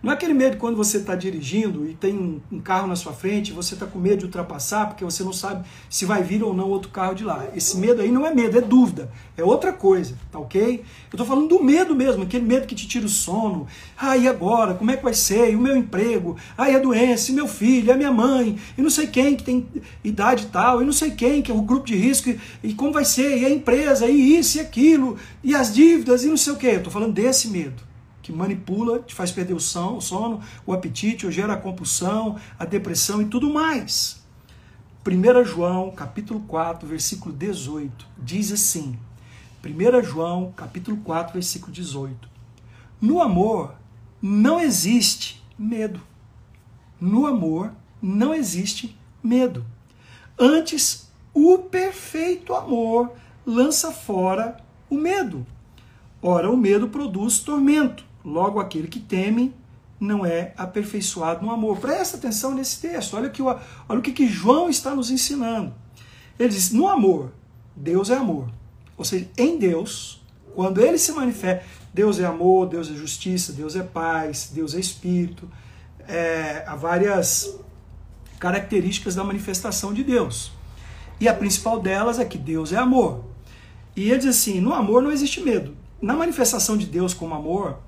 não 0.07 0.13
é 0.13 0.15
aquele 0.15 0.35
medo 0.35 0.57
quando 0.57 0.77
você 0.77 0.99
está 0.99 1.17
dirigindo 1.17 1.85
e 1.85 1.93
tem 1.93 2.15
um, 2.15 2.41
um, 2.53 2.61
carro 2.61 2.87
na 2.87 2.95
sua 2.95 3.13
frente, 3.13 3.53
você 3.53 3.75
está 3.75 3.87
com 3.87 3.99
medo 3.99 4.19
de 4.19 4.27
ultrapassar 4.27 4.87
porque 4.87 5.05
você 5.05 5.25
não 5.25 5.33
sabe 5.33 5.67
se 5.91 6.05
vai 6.05 6.23
vir 6.23 6.45
ou 6.45 6.55
não 6.55 6.69
outro 6.69 6.93
carro 6.93 7.13
de 7.13 7.25
lá. 7.25 7.45
Esse 7.57 7.77
medo 7.77 8.01
aí 8.01 8.13
não 8.13 8.25
é 8.25 8.33
medo, 8.33 8.57
é 8.57 8.61
dúvida, 8.61 9.11
é 9.37 9.43
outra 9.43 9.73
coisa, 9.73 10.17
tá 10.31 10.39
ok? 10.39 10.77
Eu 10.79 10.85
estou 11.11 11.27
falando 11.27 11.49
do 11.49 11.61
medo 11.61 11.93
mesmo, 11.93 12.23
aquele 12.23 12.47
medo 12.47 12.69
que 12.69 12.75
te 12.77 12.87
tira 12.87 13.05
o 13.05 13.09
sono. 13.09 13.67
Ah, 13.99 14.17
e 14.17 14.29
agora? 14.29 14.75
Como 14.75 14.93
é 14.93 14.97
que 14.97 15.03
vai 15.03 15.13
ser? 15.13 15.51
E 15.51 15.57
o 15.57 15.61
meu 15.61 15.77
emprego? 15.77 16.37
Ah, 16.57 16.71
e 16.71 16.77
a 16.77 16.79
doença? 16.79 17.33
E 17.33 17.35
meu 17.35 17.49
filho? 17.49 17.89
E 17.89 17.91
a 17.91 17.97
minha 17.97 18.13
mãe? 18.13 18.57
E 18.79 18.83
não 18.83 18.91
sei 18.91 19.09
quem 19.09 19.35
que 19.35 19.43
tem 19.43 19.67
idade 20.05 20.47
tal? 20.53 20.81
E 20.81 20.85
não 20.85 20.93
sei 20.93 21.11
quem 21.11 21.43
que 21.43 21.51
é 21.51 21.55
o 21.55 21.63
grupo 21.63 21.85
de 21.85 21.97
risco? 21.97 22.31
E, 22.31 22.39
e 22.63 22.75
como 22.75 22.93
vai 22.93 23.05
ser? 23.05 23.39
E 23.39 23.45
a 23.45 23.51
empresa? 23.51 24.07
E 24.07 24.39
isso 24.39 24.59
e 24.59 24.61
aquilo? 24.61 25.19
E 25.43 25.53
as 25.53 25.75
dívidas? 25.75 26.23
E 26.23 26.29
não 26.29 26.37
sei 26.37 26.53
o 26.53 26.57
que. 26.57 26.69
Eu 26.69 26.77
estou 26.77 26.93
falando 26.93 27.13
desse 27.13 27.49
medo 27.49 27.87
que 28.27 28.33
manipula, 28.33 28.99
te 28.99 29.15
faz 29.15 29.31
perder 29.31 29.55
o 29.55 29.61
sono, 29.61 30.41
o 30.67 30.73
apetite, 30.73 31.27
ou 31.27 31.31
gera 31.31 31.53
a 31.53 31.57
compulsão, 31.57 32.37
a 32.59 32.65
depressão 32.65 33.23
e 33.23 33.27
tudo 33.27 33.49
mais. 33.53 34.21
1 35.07 35.45
João, 35.45 35.93
capítulo 35.93 36.41
4, 36.41 36.89
versículo 36.89 37.33
18, 37.33 38.05
diz 38.19 38.51
assim: 38.51 38.99
1 39.65 40.03
João, 40.03 40.53
capítulo 40.57 40.97
4, 40.97 41.35
versículo 41.35 41.73
18. 41.73 42.29
No 43.01 43.23
amor 43.23 43.77
não 44.21 44.59
existe 44.59 45.41
medo. 45.57 46.01
No 47.01 47.27
amor 47.27 47.71
não 48.03 48.35
existe 48.35 48.99
medo. 49.23 49.65
Antes, 50.37 51.09
o 51.33 51.59
perfeito 51.59 52.53
amor 52.53 53.13
lança 53.47 53.93
fora 53.93 54.57
o 54.91 54.97
medo. 54.97 55.47
Ora, 56.21 56.51
o 56.51 56.57
medo 56.57 56.89
produz 56.89 57.39
tormento. 57.39 58.06
Logo, 58.27 58.59
aquele 58.59 58.89
que 58.89 58.99
teme 58.99 59.55
não 60.01 60.27
é 60.27 60.53
aperfeiçoado 60.57 61.47
no 61.47 61.53
amor. 61.53 61.79
Presta 61.79 62.17
atenção 62.17 62.53
nesse 62.53 62.81
texto. 62.81 63.17
Olha, 63.17 63.31
que, 63.31 63.41
olha 63.41 63.61
o 63.89 64.03
que, 64.03 64.11
que 64.11 64.27
João 64.27 64.69
está 64.69 64.93
nos 64.97 65.13
ensinando. 65.13 65.73
Ele 66.37 66.49
diz: 66.49 66.73
no 66.73 66.89
amor, 66.89 67.31
Deus 67.77 68.11
é 68.11 68.17
amor. 68.17 68.51
Ou 68.99 69.05
seja, 69.05 69.31
em 69.39 69.57
Deus, 69.57 70.21
quando 70.57 70.81
ele 70.81 70.99
se 70.99 71.13
manifesta, 71.13 71.65
Deus 71.95 72.19
é 72.19 72.25
amor, 72.25 72.67
Deus 72.67 72.91
é 72.91 72.95
justiça, 72.95 73.53
Deus 73.53 73.77
é 73.77 73.85
paz, 73.85 74.51
Deus 74.53 74.75
é 74.75 74.81
espírito. 74.81 75.49
É, 76.09 76.65
há 76.67 76.75
várias 76.75 77.57
características 78.41 79.15
da 79.15 79.23
manifestação 79.23 79.95
de 79.95 80.03
Deus. 80.03 80.51
E 81.21 81.29
a 81.29 81.33
principal 81.33 81.79
delas 81.79 82.19
é 82.19 82.25
que 82.25 82.39
Deus 82.39 82.73
é 82.73 82.77
amor. 82.77 83.25
E 83.95 84.11
ele 84.11 84.19
diz 84.19 84.31
assim: 84.31 84.61
no 84.61 84.75
amor 84.75 85.01
não 85.01 85.13
existe 85.13 85.41
medo. 85.41 85.77
Na 86.03 86.15
manifestação 86.15 86.77
de 86.77 86.87
Deus 86.87 87.15
como 87.15 87.33
amor, 87.33 87.86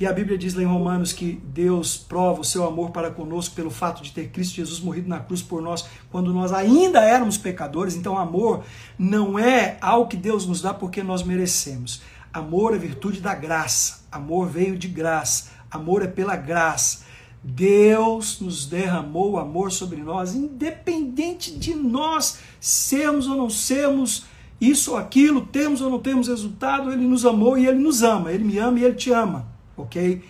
E 0.00 0.06
a 0.06 0.12
Bíblia 0.12 0.38
diz 0.38 0.54
lá 0.54 0.62
em 0.62 0.66
Romanos 0.66 1.12
que 1.12 1.42
Deus 1.44 1.96
prova 1.96 2.42
o 2.42 2.44
seu 2.44 2.64
amor 2.64 2.90
para 2.90 3.10
conosco 3.10 3.56
pelo 3.56 3.68
fato 3.68 4.00
de 4.00 4.12
ter 4.12 4.28
Cristo 4.28 4.54
Jesus 4.54 4.78
morrido 4.78 5.08
na 5.08 5.18
cruz 5.18 5.42
por 5.42 5.60
nós 5.60 5.88
quando 6.08 6.32
nós 6.32 6.52
ainda 6.52 7.00
éramos 7.00 7.36
pecadores. 7.36 7.96
Então, 7.96 8.16
amor 8.16 8.62
não 8.96 9.36
é 9.36 9.76
algo 9.80 10.08
que 10.08 10.16
Deus 10.16 10.46
nos 10.46 10.62
dá 10.62 10.72
porque 10.72 11.02
nós 11.02 11.24
merecemos. 11.24 12.00
Amor 12.32 12.76
é 12.76 12.78
virtude 12.78 13.20
da 13.20 13.34
graça. 13.34 14.04
Amor 14.12 14.48
veio 14.48 14.78
de 14.78 14.86
graça. 14.86 15.50
Amor 15.68 16.02
é 16.02 16.06
pela 16.06 16.36
graça. 16.36 17.04
Deus 17.42 18.40
nos 18.40 18.66
derramou 18.66 19.32
o 19.32 19.38
amor 19.38 19.72
sobre 19.72 20.00
nós, 20.00 20.32
independente 20.32 21.56
de 21.58 21.74
nós 21.74 22.38
sermos 22.60 23.26
ou 23.26 23.36
não 23.36 23.50
sermos 23.50 24.26
isso 24.60 24.92
ou 24.92 24.96
aquilo, 24.96 25.46
temos 25.46 25.80
ou 25.80 25.90
não 25.90 25.98
temos 25.98 26.28
resultado, 26.28 26.92
Ele 26.92 27.04
nos 27.04 27.26
amou 27.26 27.58
e 27.58 27.66
Ele 27.66 27.78
nos 27.78 28.04
ama. 28.04 28.30
Ele 28.30 28.44
me 28.44 28.58
ama 28.58 28.78
e 28.78 28.84
Ele 28.84 28.94
te 28.94 29.10
ama 29.10 29.57
ok? 29.82 30.22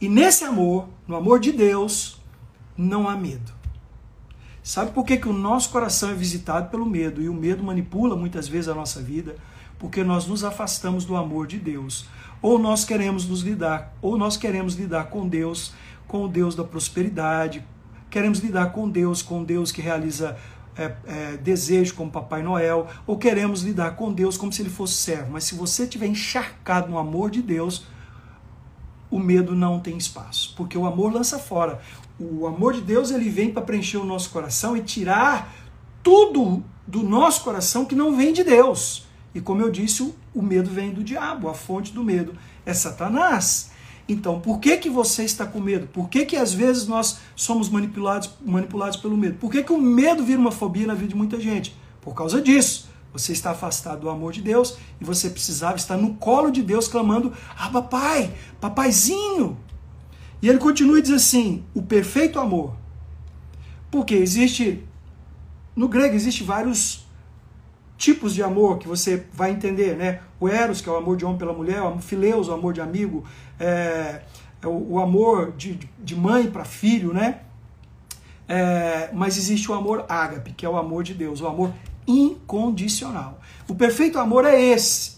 E 0.00 0.08
nesse 0.08 0.44
amor, 0.44 0.88
no 1.06 1.16
amor 1.16 1.40
de 1.40 1.52
Deus, 1.52 2.20
não 2.76 3.08
há 3.08 3.16
medo. 3.16 3.52
Sabe 4.62 4.90
por 4.90 5.04
que, 5.04 5.16
que 5.16 5.28
o 5.28 5.32
nosso 5.32 5.70
coração 5.70 6.10
é 6.10 6.14
visitado 6.14 6.70
pelo 6.70 6.84
medo? 6.84 7.22
E 7.22 7.28
o 7.28 7.34
medo 7.34 7.62
manipula 7.62 8.16
muitas 8.16 8.48
vezes 8.48 8.68
a 8.68 8.74
nossa 8.74 9.00
vida? 9.00 9.36
Porque 9.78 10.02
nós 10.02 10.26
nos 10.26 10.42
afastamos 10.42 11.04
do 11.04 11.16
amor 11.16 11.46
de 11.46 11.58
Deus. 11.58 12.08
Ou 12.42 12.58
nós 12.58 12.84
queremos 12.84 13.26
nos 13.26 13.42
lidar, 13.42 13.94
ou 14.02 14.18
nós 14.18 14.36
queremos 14.36 14.74
lidar 14.74 15.04
com 15.04 15.26
Deus, 15.28 15.72
com 16.08 16.24
o 16.24 16.28
Deus 16.28 16.54
da 16.54 16.64
prosperidade, 16.64 17.64
queremos 18.10 18.40
lidar 18.40 18.72
com 18.72 18.88
Deus, 18.88 19.22
com 19.22 19.44
Deus 19.44 19.70
que 19.72 19.80
realiza 19.80 20.36
é, 20.76 20.94
é, 21.06 21.36
desejo 21.36 21.94
como 21.94 22.10
Papai 22.10 22.42
Noel, 22.42 22.86
ou 23.06 23.16
queremos 23.16 23.62
lidar 23.62 23.92
com 23.96 24.12
Deus 24.12 24.36
como 24.36 24.52
se 24.52 24.62
ele 24.62 24.70
fosse 24.70 24.94
servo. 24.94 25.32
Mas 25.32 25.44
se 25.44 25.54
você 25.54 25.84
estiver 25.84 26.06
encharcado 26.06 26.90
no 26.90 26.98
amor 26.98 27.30
de 27.30 27.40
Deus, 27.40 27.86
o 29.10 29.18
medo 29.18 29.54
não 29.54 29.80
tem 29.80 29.96
espaço, 29.96 30.54
porque 30.56 30.76
o 30.76 30.86
amor 30.86 31.12
lança 31.12 31.38
fora. 31.38 31.80
O 32.18 32.46
amor 32.46 32.72
de 32.72 32.80
Deus 32.80 33.10
ele 33.10 33.28
vem 33.28 33.50
para 33.50 33.62
preencher 33.62 33.98
o 33.98 34.04
nosso 34.04 34.30
coração 34.30 34.76
e 34.76 34.82
tirar 34.82 35.52
tudo 36.02 36.64
do 36.86 37.02
nosso 37.02 37.42
coração 37.42 37.84
que 37.84 37.94
não 37.94 38.16
vem 38.16 38.32
de 38.32 38.44
Deus. 38.44 39.06
E 39.34 39.40
como 39.40 39.60
eu 39.60 39.70
disse, 39.70 40.14
o 40.34 40.42
medo 40.42 40.70
vem 40.70 40.92
do 40.92 41.04
diabo, 41.04 41.48
a 41.48 41.54
fonte 41.54 41.92
do 41.92 42.02
medo 42.02 42.34
é 42.64 42.72
Satanás. 42.72 43.70
Então, 44.08 44.40
por 44.40 44.60
que 44.60 44.76
que 44.76 44.88
você 44.88 45.24
está 45.24 45.44
com 45.44 45.60
medo? 45.60 45.88
Por 45.88 46.08
que 46.08 46.24
que 46.24 46.36
às 46.36 46.54
vezes 46.54 46.86
nós 46.86 47.18
somos 47.34 47.68
manipulados, 47.68 48.30
manipulados 48.44 48.96
pelo 48.96 49.16
medo? 49.16 49.36
Por 49.38 49.50
que 49.50 49.62
que 49.62 49.72
o 49.72 49.78
medo 49.78 50.24
vira 50.24 50.40
uma 50.40 50.52
fobia 50.52 50.86
na 50.86 50.94
vida 50.94 51.08
de 51.08 51.16
muita 51.16 51.40
gente? 51.40 51.76
Por 52.00 52.14
causa 52.14 52.40
disso. 52.40 52.88
Você 53.16 53.32
está 53.32 53.52
afastado 53.52 54.00
do 54.00 54.10
amor 54.10 54.32
de 54.32 54.42
Deus 54.42 54.76
e 55.00 55.04
você 55.04 55.30
precisava 55.30 55.76
estar 55.76 55.96
no 55.96 56.14
colo 56.14 56.50
de 56.50 56.62
Deus 56.62 56.86
clamando: 56.86 57.32
Ah, 57.56 57.70
papai, 57.70 58.32
papaizinho. 58.60 59.56
E 60.42 60.48
ele 60.48 60.58
continua 60.58 60.98
e 60.98 61.02
diz 61.02 61.12
assim: 61.12 61.64
o 61.74 61.82
perfeito 61.82 62.38
amor. 62.38 62.76
Porque 63.90 64.14
existe, 64.14 64.84
no 65.74 65.88
grego, 65.88 66.14
existe 66.14 66.44
vários 66.44 67.06
tipos 67.96 68.34
de 68.34 68.42
amor 68.42 68.78
que 68.78 68.86
você 68.86 69.24
vai 69.32 69.50
entender, 69.50 69.96
né? 69.96 70.20
O 70.38 70.48
eros, 70.48 70.80
que 70.80 70.88
é 70.88 70.92
o 70.92 70.96
amor 70.96 71.16
de 71.16 71.24
homem 71.24 71.38
pela 71.38 71.52
mulher, 71.52 71.80
o 71.82 71.98
fileus, 71.98 72.48
o 72.48 72.52
amor 72.52 72.74
de 72.74 72.80
amigo, 72.80 73.24
é, 73.58 74.22
é 74.60 74.66
o, 74.66 74.98
amor 74.98 75.52
de, 75.52 75.78
de 75.98 76.14
mãe 76.14 76.50
para 76.50 76.64
filho, 76.64 77.14
né? 77.14 77.40
É, 78.48 79.10
mas 79.12 79.36
existe 79.38 79.70
o 79.70 79.74
amor 79.74 80.04
ágape, 80.08 80.52
que 80.52 80.66
é 80.66 80.68
o 80.68 80.76
amor 80.76 81.02
de 81.02 81.14
Deus, 81.14 81.40
o 81.40 81.46
amor 81.46 81.72
incondicional. 82.06 83.40
O 83.68 83.74
perfeito 83.74 84.18
amor 84.18 84.44
é 84.44 84.60
esse. 84.60 85.16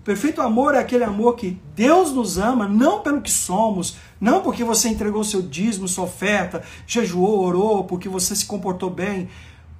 O 0.00 0.02
perfeito 0.04 0.40
amor 0.40 0.74
é 0.74 0.78
aquele 0.78 1.04
amor 1.04 1.34
que 1.34 1.58
Deus 1.74 2.12
nos 2.12 2.38
ama 2.38 2.68
não 2.68 3.00
pelo 3.00 3.20
que 3.20 3.30
somos, 3.30 3.96
não 4.20 4.40
porque 4.40 4.62
você 4.62 4.88
entregou 4.88 5.24
seu 5.24 5.42
dízimo, 5.42 5.88
sua 5.88 6.04
oferta, 6.04 6.62
jejuou, 6.86 7.40
orou, 7.40 7.84
porque 7.84 8.08
você 8.08 8.36
se 8.36 8.46
comportou 8.46 8.90
bem. 8.90 9.28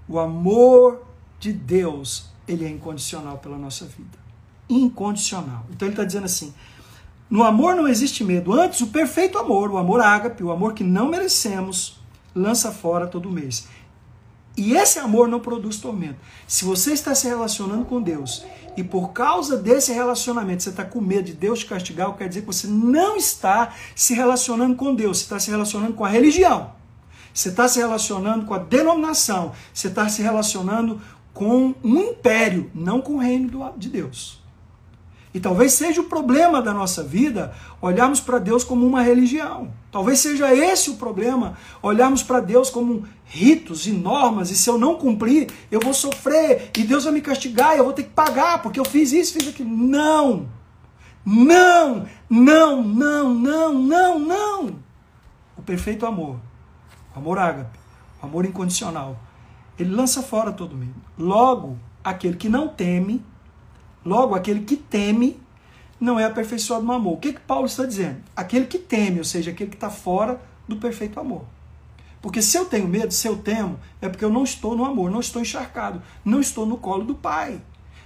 O 0.09 0.19
amor 0.19 1.07
de 1.39 1.53
Deus, 1.53 2.31
ele 2.49 2.65
é 2.65 2.69
incondicional 2.69 3.39
pela 3.39 3.57
nossa 3.57 3.85
vida. 3.85 4.19
Incondicional. 4.69 5.65
Então 5.71 5.87
ele 5.87 5.93
está 5.93 6.05
dizendo 6.05 6.25
assim: 6.25 6.53
no 7.29 7.43
amor 7.43 7.75
não 7.75 7.89
existe 7.89 8.23
medo. 8.23 8.53
Antes, 8.53 8.81
o 8.81 8.87
perfeito 8.89 9.37
amor, 9.39 9.71
o 9.71 9.79
amor 9.79 10.01
ágape, 10.01 10.45
o 10.45 10.51
amor 10.51 10.75
que 10.75 10.85
não 10.85 11.09
merecemos, 11.09 11.99
lança 12.35 12.71
fora 12.71 13.07
todo 13.07 13.31
mês. 13.31 13.67
E 14.57 14.75
esse 14.75 14.99
amor 14.99 15.29
não 15.29 15.39
produz 15.39 15.77
tormento. 15.77 16.17
Se 16.49 16.65
você 16.65 16.93
está 16.93 17.15
se 17.15 17.29
relacionando 17.29 17.85
com 17.85 18.01
Deus 18.01 18.45
e 18.77 18.83
por 18.83 19.13
causa 19.13 19.57
desse 19.57 19.93
relacionamento 19.93 20.63
você 20.63 20.71
está 20.71 20.85
com 20.85 21.01
medo 21.01 21.25
de 21.25 21.35
Deus 21.35 21.59
te 21.59 21.67
castigar, 21.67 22.15
quer 22.15 22.29
dizer 22.29 22.41
que 22.41 22.47
você 22.47 22.67
não 22.67 23.17
está 23.17 23.75
se 23.95 24.15
relacionando 24.15 24.75
com 24.75 24.95
Deus, 24.95 25.19
você 25.19 25.25
está 25.25 25.39
se 25.39 25.51
relacionando 25.51 25.93
com 25.93 26.05
a 26.05 26.09
religião. 26.09 26.75
Você 27.35 27.51
está 27.51 27.69
se 27.69 27.79
relacionando 27.79 28.47
com 28.47 28.55
a 28.55 28.59
denominação, 28.59 29.53
você 29.75 29.89
está 29.89 30.09
se 30.09 30.23
relacionando 30.23 30.99
com 31.35 31.75
um 31.85 32.01
império, 32.01 32.71
não 32.75 33.03
com 33.03 33.17
o 33.17 33.19
reino 33.19 33.75
de 33.77 33.91
Deus. 33.91 34.46
E 35.37 35.41
talvez 35.41 35.75
seja 35.75 36.01
o 36.01 36.05
problema 36.05 36.63
da 36.63 36.73
nossa 36.73 37.03
vida 37.05 37.53
olharmos 37.79 38.21
para 38.21 38.39
Deus 38.39 38.65
como 38.65 38.87
uma 38.87 39.03
religião. 39.03 39.71
Talvez 39.93 40.21
seja 40.21 40.51
esse 40.55 40.89
o 40.89 40.97
problema, 40.97 41.59
olharmos 41.83 42.23
para 42.23 42.41
Deus 42.41 42.71
como 42.71 43.05
ritos 43.27 43.87
e 43.87 43.93
normas, 43.93 44.51
e 44.51 44.57
se 44.57 44.71
eu 44.71 44.79
não 44.79 44.95
cumprir, 44.95 45.51
eu 45.71 45.79
vou 45.79 45.93
sofrer, 45.93 46.71
e 46.75 46.85
Deus 46.85 47.05
vai 47.05 47.13
me 47.13 47.21
castigar, 47.21 47.77
eu 47.77 47.85
vou 47.85 47.93
ter 47.93 48.05
que 48.05 48.15
pagar, 48.15 48.63
porque 48.63 48.81
eu 48.81 48.85
fiz 48.87 49.13
isso, 49.13 49.35
fiz 49.35 49.47
aquilo. 49.47 49.69
Não! 49.69 50.49
Não! 51.23 52.07
Não, 52.31 52.83
não, 52.83 53.35
não, 53.35 53.75
não, 53.75 54.19
não! 54.19 54.77
O 55.55 55.61
perfeito 55.61 56.07
amor, 56.07 56.37
o 57.15 57.19
amor 57.19 57.39
ágape, 57.39 57.79
o 58.23 58.25
amor 58.25 58.47
incondicional, 58.47 59.19
ele 59.79 59.95
lança 59.95 60.23
fora 60.23 60.51
todo 60.51 60.75
medo. 60.75 60.95
Logo, 61.19 61.77
aquele 62.03 62.39
que 62.39 62.49
não 62.49 62.69
teme, 62.69 63.23
Logo, 64.07 64.37
aquele 64.37 64.61
que 64.61 64.77
teme 64.77 65.37
não 66.01 66.17
é 66.17 66.25
aperfeiçoado 66.25 66.85
no 66.85 66.93
amor. 66.93 67.15
O 67.15 67.17
que, 67.17 67.33
que 67.33 67.41
Paulo 67.41 67.67
está 67.67 67.85
dizendo? 67.85 68.23
Aquele 68.37 68.67
que 68.67 68.79
teme, 68.79 69.19
ou 69.19 69.25
seja, 69.25 69.51
aquele 69.51 69.69
que 69.69 69.77
está 69.77 69.91
fora 69.91 70.41
do 70.69 70.77
perfeito 70.77 71.19
amor. 71.19 71.45
Porque 72.23 72.41
se 72.41 72.57
eu 72.57 72.67
tenho 72.67 72.87
medo, 72.87 73.13
se 73.13 73.27
eu 73.27 73.37
temo, 73.37 73.81
é 74.01 74.09
porque 74.09 74.25
eu 74.25 74.31
não 74.31 74.45
estou 74.45 74.77
no 74.77 74.85
amor, 74.85 75.11
não 75.11 75.19
estou 75.19 75.43
encharcado, 75.43 76.01
não 76.25 76.41
estou 76.41 76.65
no 76.65 76.79
colo 76.79 77.03
do 77.03 77.17
Pai. 77.17 77.61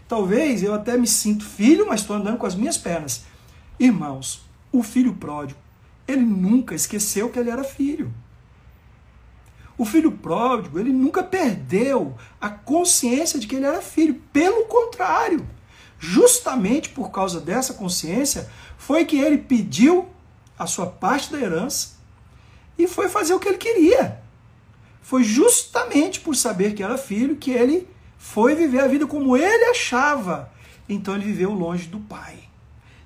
Talvez 0.09 0.63
eu 0.63 0.73
até 0.73 0.97
me 0.97 1.07
sinto 1.07 1.45
filho, 1.45 1.87
mas 1.87 2.01
estou 2.01 2.17
andando 2.17 2.39
com 2.39 2.47
as 2.47 2.55
minhas 2.55 2.79
pernas. 2.79 3.25
Irmãos, 3.79 4.43
o 4.73 4.83
filho 4.83 5.15
pródigo, 5.15 5.61
ele 6.09 6.23
nunca 6.23 6.75
esqueceu 6.75 7.29
que 7.29 7.39
ele 7.39 7.51
era 7.51 7.63
filho. 7.63 8.11
O 9.77 9.85
filho 9.85 10.13
pródigo, 10.13 10.79
ele 10.79 10.93
nunca 10.93 11.23
perdeu 11.23 12.15
a 12.41 12.49
consciência 12.49 13.39
de 13.39 13.47
que 13.47 13.57
ele 13.57 13.67
era 13.67 13.83
filho. 13.83 14.21
Pelo 14.33 14.65
contrário, 14.65 15.47
justamente 16.01 16.89
por 16.89 17.11
causa 17.11 17.39
dessa 17.39 17.75
consciência, 17.75 18.51
foi 18.79 19.05
que 19.05 19.19
ele 19.19 19.37
pediu 19.39 20.09
a 20.59 20.67
sua 20.67 20.87
parte 20.87 21.31
da 21.31 21.39
herança 21.39 21.91
e 22.79 22.89
foi 22.89 23.11
fazer 23.11 23.35
o 23.35 23.39
que 23.39 23.49
ele 23.49 23.59
queria. 23.59 24.19
Foi 25.03 25.23
justamente 25.23 26.19
por 26.19 26.35
saber 26.35 26.75
que 26.75 26.83
era 26.83 26.97
filho 26.97 27.37
que 27.37 27.51
ele 27.51 27.87
foi 28.17 28.55
viver 28.55 28.81
a 28.81 28.89
vida 28.89 29.07
como 29.07 29.37
ele 29.37 29.65
achava. 29.67 30.51
Então 30.89 31.15
ele 31.15 31.25
viveu 31.25 31.53
longe 31.53 31.87
do 31.87 32.01
pai. 32.01 32.39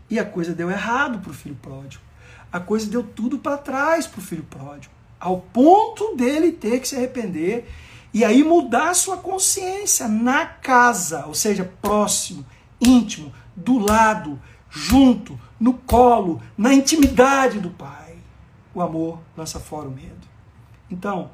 E 0.09 0.18
a 0.18 0.24
coisa 0.24 0.54
deu 0.54 0.70
errado 0.70 1.18
para 1.18 1.30
o 1.30 1.35
filho 1.35 1.57
pródigo. 1.61 2.02
A 2.52 2.61
coisa 2.61 2.87
deu 2.87 3.02
tudo 3.02 3.38
para 3.38 3.59
trás 3.59 4.07
para 4.07 4.20
o 4.20 4.22
filho 4.22 4.44
pródigo. 4.44 4.94
Ao 5.18 5.40
ponto 5.40 6.14
dele 6.14 6.52
ter 6.52 6.80
que 6.80 6.87
se 6.87 6.94
arrepender 6.94 7.68
e 8.12 8.24
aí 8.24 8.44
mudar 8.44 8.94
sua 8.94 9.16
consciência 9.16 10.07
na 10.07 10.46
casa, 10.46 11.26
ou 11.26 11.35
seja, 11.35 11.68
próximo, 11.83 12.46
íntimo, 12.87 13.33
do 13.57 13.79
lado, 13.79 14.40
junto, 14.70 15.38
no 15.59 15.75
colo, 15.75 16.40
na 16.57 16.75
intimidade 16.75 17.61
do 17.61 17.70
Pai. 17.70 18.16
O 18.75 18.81
amor 18.81 19.20
lança 19.37 19.61
fora 19.61 19.88
o 19.88 19.92
medo. 19.92 20.27
Então, 20.90 21.31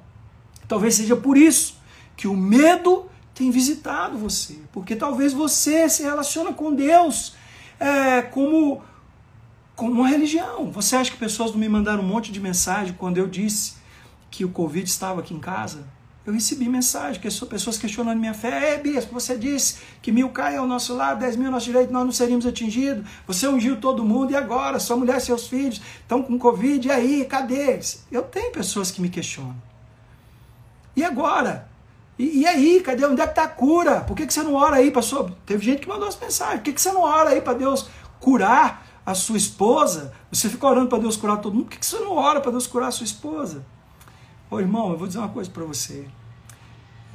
talvez 0.68 0.94
seja 0.94 1.16
por 1.16 1.36
isso 1.36 1.78
que 2.16 2.28
o 2.28 2.36
medo 2.36 3.08
tem 3.34 3.50
visitado 3.50 4.18
você, 4.18 4.58
porque 4.70 4.94
talvez 4.94 5.32
você 5.32 5.88
se 5.88 6.02
relaciona 6.02 6.52
com 6.52 6.74
Deus 6.74 7.34
é, 7.78 8.20
como, 8.20 8.82
como 9.74 9.92
uma 9.92 10.08
religião. 10.08 10.70
Você 10.70 10.96
acha 10.96 11.10
que 11.10 11.16
pessoas 11.16 11.52
não 11.52 11.58
me 11.58 11.68
mandaram 11.68 12.02
um 12.02 12.06
monte 12.06 12.30
de 12.30 12.38
mensagem 12.38 12.94
quando 12.98 13.16
eu 13.16 13.26
disse 13.26 13.76
que 14.30 14.44
o 14.44 14.50
Covid 14.50 14.86
estava 14.86 15.20
aqui 15.20 15.32
em 15.32 15.40
casa? 15.40 15.88
Eu 16.30 16.34
recebi 16.34 16.68
mensagem, 16.68 17.20
que 17.20 17.28
pessoas 17.46 17.76
questionando 17.76 18.16
minha 18.16 18.32
fé. 18.32 18.74
É, 18.74 18.78
bispo, 18.78 19.12
você 19.12 19.36
disse 19.36 19.78
que 20.00 20.12
mil 20.12 20.28
cai 20.28 20.56
ao 20.56 20.64
nosso 20.64 20.94
lado, 20.94 21.18
dez 21.18 21.34
mil 21.34 21.46
ao 21.46 21.52
nosso 21.52 21.66
direito, 21.66 21.92
nós 21.92 22.04
não 22.04 22.12
seríamos 22.12 22.46
atingidos. 22.46 23.04
Você 23.26 23.48
ungiu 23.48 23.80
todo 23.80 24.04
mundo 24.04 24.30
e 24.30 24.36
agora? 24.36 24.78
Sua 24.78 24.96
mulher 24.96 25.16
e 25.16 25.20
seus 25.20 25.48
filhos 25.48 25.82
estão 26.00 26.22
com 26.22 26.38
Covid, 26.38 26.86
e 26.86 26.90
aí? 26.90 27.24
Cadê 27.24 27.72
eles? 27.72 28.06
Eu 28.12 28.22
tenho 28.22 28.52
pessoas 28.52 28.92
que 28.92 29.02
me 29.02 29.08
questionam. 29.08 29.56
E 30.94 31.02
agora? 31.02 31.68
E, 32.16 32.42
e 32.42 32.46
aí? 32.46 32.80
Cadê? 32.80 33.04
Onde 33.04 33.20
é 33.20 33.24
que 33.24 33.32
está 33.32 33.42
a 33.42 33.48
cura? 33.48 34.02
Por 34.02 34.16
que, 34.16 34.24
que 34.24 34.32
você 34.32 34.44
não 34.44 34.54
ora 34.54 34.76
aí, 34.76 34.92
pastor? 34.92 35.32
Teve 35.44 35.64
gente 35.64 35.80
que 35.80 35.88
mandou 35.88 36.06
as 36.06 36.16
mensagens. 36.16 36.58
Por 36.58 36.64
que, 36.64 36.74
que 36.74 36.80
você 36.80 36.92
não 36.92 37.02
ora 37.02 37.30
aí 37.30 37.40
para 37.40 37.54
Deus 37.54 37.88
curar 38.20 38.86
a 39.04 39.14
sua 39.16 39.36
esposa, 39.36 40.12
você 40.30 40.48
fica 40.48 40.64
orando 40.64 40.88
para 40.88 41.00
Deus 41.00 41.16
curar 41.16 41.38
todo 41.38 41.54
mundo, 41.54 41.64
por 41.64 41.76
que 41.76 41.84
você 41.84 41.98
não 41.98 42.12
ora 42.12 42.40
para 42.40 42.52
Deus 42.52 42.68
curar 42.68 42.88
a 42.88 42.92
sua 42.92 43.04
esposa? 43.04 43.64
Ô 44.48 44.60
irmão, 44.60 44.92
eu 44.92 44.98
vou 44.98 45.08
dizer 45.08 45.18
uma 45.18 45.28
coisa 45.28 45.50
para 45.50 45.64
você. 45.64 46.06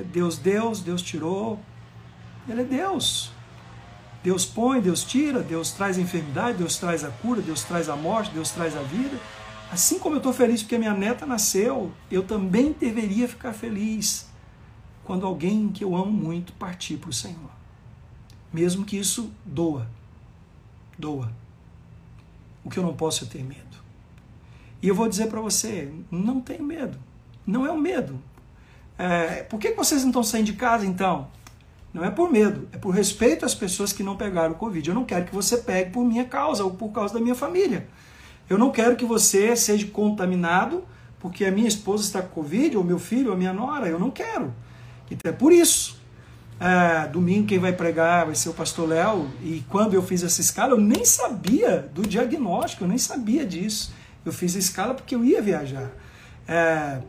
Deus 0.03 0.38
Deus, 0.38 0.81
Deus 0.81 1.01
tirou, 1.01 1.60
Ele 2.47 2.62
é 2.62 2.65
Deus. 2.65 3.31
Deus 4.23 4.43
põe, 4.43 4.81
Deus 4.81 5.03
tira, 5.03 5.41
Deus 5.41 5.71
traz 5.71 5.97
a 5.97 6.01
enfermidade, 6.01 6.58
Deus 6.58 6.77
traz 6.77 7.03
a 7.03 7.10
cura, 7.10 7.41
Deus 7.41 7.63
traz 7.63 7.88
a 7.88 7.95
morte, 7.95 8.31
Deus 8.31 8.49
traz 8.49 8.75
a 8.75 8.81
vida. 8.81 9.19
Assim 9.71 9.99
como 9.99 10.15
eu 10.15 10.17
estou 10.17 10.34
feliz 10.34 10.63
porque 10.63 10.77
minha 10.77 10.93
neta 10.93 11.25
nasceu, 11.25 11.91
eu 12.10 12.23
também 12.23 12.71
deveria 12.73 13.27
ficar 13.27 13.53
feliz 13.53 14.27
quando 15.03 15.25
alguém 15.25 15.69
que 15.69 15.84
eu 15.84 15.95
amo 15.95 16.12
muito 16.12 16.53
partir 16.53 16.97
para 16.97 17.12
o 17.12 17.13
Senhor. 17.13 17.51
Mesmo 18.51 18.84
que 18.84 18.97
isso 18.97 19.31
doa. 19.45 19.88
Doa. 20.97 21.31
O 22.63 22.69
que 22.69 22.79
eu 22.79 22.84
não 22.84 22.95
posso 22.95 23.25
é 23.25 23.27
ter 23.27 23.43
medo. 23.43 23.77
E 24.81 24.88
eu 24.88 24.95
vou 24.95 25.08
dizer 25.08 25.27
para 25.27 25.41
você: 25.41 25.93
não 26.10 26.41
tem 26.41 26.62
medo. 26.62 26.97
Não 27.45 27.65
é 27.65 27.71
o 27.71 27.77
medo. 27.77 28.19
É, 28.97 29.43
por 29.43 29.60
que 29.60 29.71
vocês 29.71 30.01
não 30.01 30.10
estão 30.10 30.23
saindo 30.23 30.45
de 30.45 30.53
casa 30.53 30.86
então? 30.86 31.27
Não 31.93 32.03
é 32.03 32.12
por 32.12 32.29
medo, 32.31 32.67
é 32.73 32.77
por 32.77 32.89
respeito 32.89 33.45
às 33.45 33.55
pessoas 33.55 33.93
que 33.93 34.03
não 34.03 34.17
pegaram 34.17 34.51
o 34.53 34.55
Covid. 34.55 34.89
Eu 34.89 34.95
não 34.95 35.05
quero 35.05 35.25
que 35.25 35.34
você 35.34 35.58
pegue 35.58 35.91
por 35.91 36.03
minha 36.03 36.25
causa 36.25 36.63
ou 36.63 36.71
por 36.71 36.89
causa 36.89 37.13
da 37.13 37.19
minha 37.19 37.36
família. 37.36 37.88
Eu 38.49 38.58
não 38.58 38.69
quero 38.69 38.95
que 38.95 39.05
você 39.05 39.55
seja 39.55 39.88
contaminado 39.88 40.84
porque 41.19 41.45
a 41.45 41.51
minha 41.51 41.67
esposa 41.67 42.03
está 42.03 42.21
com 42.21 42.41
Covid, 42.41 42.77
ou 42.77 42.84
meu 42.84 42.99
filho, 42.99 43.29
ou 43.29 43.34
a 43.34 43.38
minha 43.38 43.53
nora. 43.53 43.88
Eu 43.88 43.97
não 43.97 44.12
quero. 44.12 44.53
Então 45.10 45.31
é 45.31 45.34
por 45.34 45.51
isso. 45.51 45.99
É, 46.60 47.08
domingo 47.08 47.47
quem 47.47 47.60
vai 47.60 47.73
pregar 47.73 48.25
vai 48.25 48.36
ser 48.36 48.49
o 48.49 48.53
pastor 48.53 48.89
Léo. 48.89 49.29
E 49.41 49.63
quando 49.69 49.93
eu 49.93 50.03
fiz 50.03 50.23
essa 50.23 50.41
escala, 50.41 50.73
eu 50.73 50.79
nem 50.79 51.03
sabia 51.03 51.89
do 51.93 52.03
diagnóstico, 52.03 52.84
eu 52.84 52.88
nem 52.88 52.97
sabia 52.97 53.45
disso. 53.45 53.93
Eu 54.23 54.31
fiz 54.31 54.55
a 54.55 54.60
escala 54.60 54.93
porque 54.93 55.15
eu 55.15 55.23
ia 55.23 55.41
viajar. 55.41 55.89
É, 56.47 56.99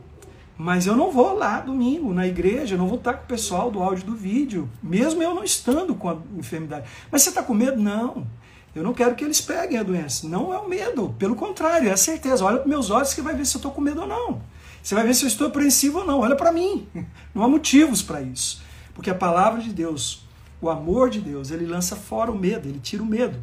mas 0.57 0.87
eu 0.87 0.95
não 0.95 1.11
vou 1.11 1.37
lá 1.37 1.59
domingo 1.59 2.11
na 2.13 2.25
igreja, 2.25 2.73
eu 2.73 2.79
não 2.79 2.87
vou 2.87 2.97
estar 2.97 3.13
com 3.13 3.25
o 3.25 3.27
pessoal 3.27 3.69
do 3.69 3.81
áudio 3.81 4.05
do 4.07 4.15
vídeo, 4.15 4.67
mesmo 4.81 5.21
eu 5.21 5.35
não 5.35 5.43
estando 5.43 5.93
com 5.93 6.09
a 6.09 6.17
enfermidade. 6.35 6.89
Mas 7.11 7.21
você 7.21 7.29
está 7.29 7.43
com 7.43 7.53
medo? 7.53 7.79
Não. 7.79 8.25
Eu 8.73 8.83
não 8.83 8.93
quero 8.93 9.15
que 9.15 9.23
eles 9.23 9.39
peguem 9.39 9.77
a 9.77 9.83
doença. 9.83 10.27
Não 10.27 10.51
é 10.51 10.57
o 10.57 10.67
medo, 10.67 11.15
pelo 11.19 11.35
contrário, 11.35 11.89
é 11.89 11.91
a 11.91 11.97
certeza. 11.97 12.43
Olha 12.43 12.57
para 12.57 12.67
meus 12.67 12.89
olhos 12.89 13.13
que 13.13 13.21
vai 13.21 13.35
ver 13.35 13.45
se 13.45 13.55
eu 13.55 13.59
estou 13.59 13.71
com 13.71 13.81
medo 13.81 14.01
ou 14.01 14.07
não. 14.07 14.41
Você 14.81 14.95
vai 14.95 15.05
ver 15.05 15.13
se 15.13 15.25
eu 15.25 15.27
estou 15.27 15.47
apreensivo 15.47 15.99
ou 15.99 16.05
não. 16.05 16.21
Olha 16.21 16.35
para 16.35 16.51
mim. 16.51 16.87
Não 17.35 17.43
há 17.43 17.47
motivos 17.47 18.01
para 18.01 18.21
isso. 18.21 18.61
Porque 18.93 19.09
a 19.09 19.15
palavra 19.15 19.61
de 19.61 19.71
Deus, 19.71 20.25
o 20.61 20.69
amor 20.69 21.09
de 21.09 21.19
Deus, 21.19 21.51
ele 21.51 21.65
lança 21.65 21.95
fora 21.95 22.31
o 22.31 22.37
medo, 22.37 22.67
ele 22.67 22.79
tira 22.79 23.03
o 23.03 23.05
medo. 23.05 23.37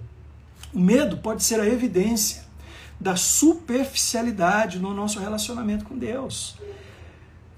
O 0.72 0.80
medo 0.80 1.18
pode 1.18 1.44
ser 1.44 1.60
a 1.60 1.66
evidência 1.66 2.44
da 2.98 3.14
superficialidade 3.14 4.78
no 4.78 4.94
nosso 4.94 5.20
relacionamento 5.20 5.84
com 5.84 5.96
Deus 5.96 6.56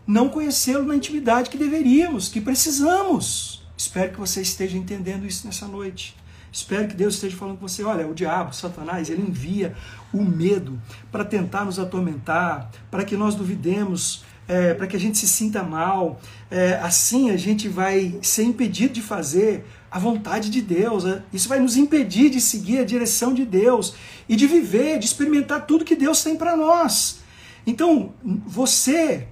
não 0.07 0.29
conhecê-lo 0.29 0.85
na 0.85 0.95
intimidade 0.95 1.51
que 1.51 1.59
deveríamos, 1.59 2.29
que 2.29 2.40
precisamos. 2.40 3.66
Espero 3.77 4.12
que 4.12 4.21
você 4.21 4.40
esteja 4.40 4.79
entendendo 4.79 5.27
isso 5.27 5.47
nessa 5.47 5.66
noite. 5.66 6.16
Espero 6.53 6.88
que 6.88 6.95
Deus 6.95 7.14
esteja 7.14 7.37
falando 7.37 7.59
com 7.59 7.69
você. 7.69 7.83
Olha, 7.83 8.07
o 8.07 8.14
diabo, 8.14 8.55
Satanás, 8.55 9.11
ele 9.11 9.21
envia 9.21 9.75
o 10.12 10.25
medo 10.25 10.81
para 11.12 11.25
tentar 11.25 11.64
nos 11.66 11.79
atormentar, 11.79 12.71
para 12.90 13.05
que 13.05 13.16
nós 13.16 13.35
duvidemos, 13.35 14.25
é, 14.49 14.73
para 14.73 14.87
que 14.87 14.97
a 14.97 14.99
gente 14.99 15.19
se 15.19 15.29
sinta 15.29 15.62
mal. 15.62 16.19
É, 16.51 16.75
assim 16.77 17.31
a 17.31 17.37
gente 17.37 17.69
vai 17.69 18.19
ser 18.23 18.45
impedido 18.45 18.95
de 18.95 19.03
fazer 19.03 19.66
a 19.90 19.99
vontade 19.99 20.49
de 20.49 20.62
Deus. 20.62 21.05
Né? 21.05 21.23
Isso 21.31 21.49
vai 21.49 21.59
nos 21.59 21.77
impedir 21.77 22.31
de 22.31 22.40
seguir 22.40 22.79
a 22.79 22.85
direção 22.85 23.35
de 23.35 23.45
Deus 23.45 23.95
e 24.27 24.35
de 24.35 24.47
viver, 24.47 24.99
de 24.99 25.05
experimentar 25.05 25.66
tudo 25.66 25.85
que 25.85 25.97
Deus 25.97 26.23
tem 26.23 26.37
para 26.37 26.57
nós. 26.57 27.21
Então, 27.66 28.14
você 28.47 29.29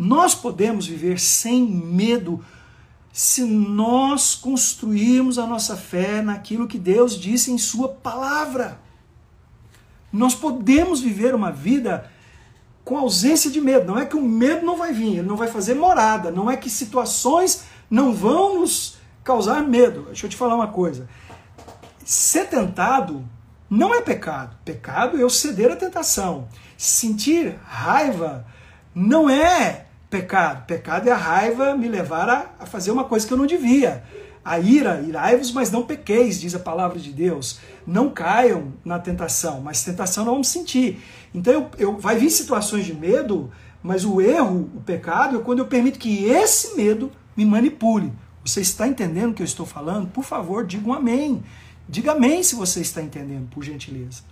nós 0.00 0.34
podemos 0.34 0.86
viver 0.86 1.20
sem 1.20 1.62
medo 1.62 2.42
se 3.12 3.42
nós 3.44 4.34
construirmos 4.34 5.38
a 5.38 5.46
nossa 5.46 5.76
fé 5.76 6.22
naquilo 6.22 6.66
que 6.66 6.78
Deus 6.78 7.18
disse 7.18 7.52
em 7.52 7.58
Sua 7.58 7.86
palavra. 7.86 8.80
Nós 10.10 10.34
podemos 10.34 11.02
viver 11.02 11.34
uma 11.34 11.52
vida 11.52 12.10
com 12.82 12.96
ausência 12.96 13.50
de 13.50 13.60
medo. 13.60 13.88
Não 13.88 13.98
é 13.98 14.06
que 14.06 14.16
o 14.16 14.22
medo 14.22 14.64
não 14.64 14.74
vai 14.74 14.90
vir, 14.90 15.18
ele 15.18 15.28
não 15.28 15.36
vai 15.36 15.48
fazer 15.48 15.74
morada. 15.74 16.30
Não 16.30 16.50
é 16.50 16.56
que 16.56 16.70
situações 16.70 17.64
não 17.90 18.14
vão 18.14 18.60
nos 18.60 18.96
causar 19.22 19.62
medo. 19.62 20.04
Deixa 20.06 20.24
eu 20.24 20.30
te 20.30 20.36
falar 20.36 20.54
uma 20.54 20.68
coisa. 20.68 21.06
Ser 22.02 22.48
tentado 22.48 23.22
não 23.68 23.94
é 23.94 24.00
pecado. 24.00 24.56
Pecado 24.64 25.18
é 25.18 25.22
eu 25.22 25.28
ceder 25.28 25.70
à 25.70 25.76
tentação. 25.76 26.48
Sentir 26.78 27.58
raiva 27.66 28.46
não 28.94 29.28
é 29.28 29.89
pecado. 30.10 30.66
Pecado 30.66 31.08
é 31.08 31.12
a 31.12 31.16
raiva 31.16 31.76
me 31.76 31.88
levar 31.88 32.28
a, 32.28 32.50
a 32.58 32.66
fazer 32.66 32.90
uma 32.90 33.04
coisa 33.04 33.26
que 33.26 33.32
eu 33.32 33.38
não 33.38 33.46
devia. 33.46 34.02
A 34.44 34.58
ira, 34.58 35.00
irai-vos, 35.06 35.52
mas 35.52 35.70
não 35.70 35.84
pequeis, 35.84 36.40
diz 36.40 36.54
a 36.54 36.58
palavra 36.58 36.98
de 36.98 37.12
Deus. 37.12 37.60
Não 37.86 38.10
caiam 38.10 38.72
na 38.84 38.98
tentação, 38.98 39.60
mas 39.60 39.84
tentação 39.84 40.24
não 40.24 40.32
vamos 40.32 40.48
sentir. 40.48 41.00
Então 41.32 41.52
eu, 41.52 41.70
eu, 41.78 41.98
vai 41.98 42.16
vir 42.16 42.30
situações 42.30 42.84
de 42.84 42.94
medo, 42.94 43.50
mas 43.82 44.04
o 44.04 44.20
erro, 44.20 44.68
o 44.74 44.80
pecado, 44.80 45.38
é 45.38 45.42
quando 45.42 45.60
eu 45.60 45.66
permito 45.66 45.98
que 45.98 46.24
esse 46.24 46.76
medo 46.76 47.12
me 47.36 47.44
manipule. 47.44 48.12
Você 48.44 48.62
está 48.62 48.88
entendendo 48.88 49.30
o 49.30 49.34
que 49.34 49.42
eu 49.42 49.46
estou 49.46 49.66
falando? 49.66 50.08
Por 50.08 50.24
favor, 50.24 50.66
diga 50.66 50.88
um 50.88 50.94
amém. 50.94 51.42
Diga 51.88 52.12
amém 52.12 52.42
se 52.42 52.54
você 52.54 52.80
está 52.80 53.02
entendendo, 53.02 53.48
por 53.50 53.62
gentileza. 53.62 54.22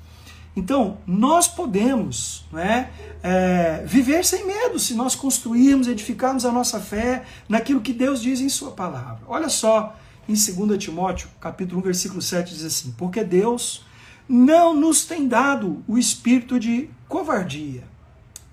Então, 0.58 0.98
nós 1.06 1.46
podemos 1.46 2.44
né, 2.52 2.90
é, 3.22 3.84
viver 3.86 4.24
sem 4.24 4.44
medo 4.44 4.76
se 4.76 4.92
nós 4.92 5.14
construirmos, 5.14 5.86
edificarmos 5.86 6.44
a 6.44 6.50
nossa 6.50 6.80
fé 6.80 7.22
naquilo 7.48 7.80
que 7.80 7.92
Deus 7.92 8.20
diz 8.20 8.40
em 8.40 8.48
Sua 8.48 8.72
palavra. 8.72 9.22
Olha 9.28 9.48
só, 9.48 9.96
em 10.28 10.32
2 10.32 10.76
Timóteo, 10.76 11.28
capítulo 11.40 11.80
1, 11.80 11.84
versículo 11.84 12.20
7, 12.20 12.52
diz 12.52 12.64
assim: 12.64 12.92
Porque 12.98 13.22
Deus 13.22 13.86
não 14.28 14.74
nos 14.74 15.04
tem 15.04 15.28
dado 15.28 15.84
o 15.86 15.96
espírito 15.96 16.58
de 16.58 16.90
covardia, 17.08 17.84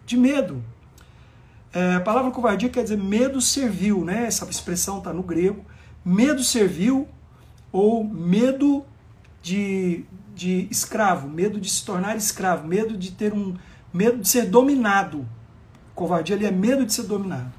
de 0.06 0.16
medo. 0.16 0.64
É, 1.74 1.96
a 1.96 2.02
palavra 2.02 2.30
covardia 2.30 2.70
quer 2.70 2.84
dizer 2.84 3.00
medo 3.00 3.42
servil, 3.42 4.06
né? 4.06 4.28
Essa 4.28 4.46
expressão 4.48 5.00
está 5.00 5.12
no 5.12 5.24
grego. 5.24 5.66
Medo 6.06 6.44
servil 6.44 7.08
ou 7.72 8.04
medo 8.04 8.86
de 9.42 10.06
de 10.36 10.68
escravo, 10.70 11.30
medo 11.30 11.60
de 11.60 11.70
se 11.70 11.86
tornar 11.86 12.18
escravo, 12.18 12.68
medo 12.68 12.98
de 12.98 13.12
ter 13.12 13.34
um 13.34 13.56
medo 13.94 14.18
de 14.18 14.28
ser 14.28 14.48
dominado. 14.48 15.26
Covardia 15.96 16.36
ali 16.36 16.46
é 16.46 16.52
medo 16.52 16.86
de 16.86 16.94
ser 16.94 17.04
dominado. 17.04 17.54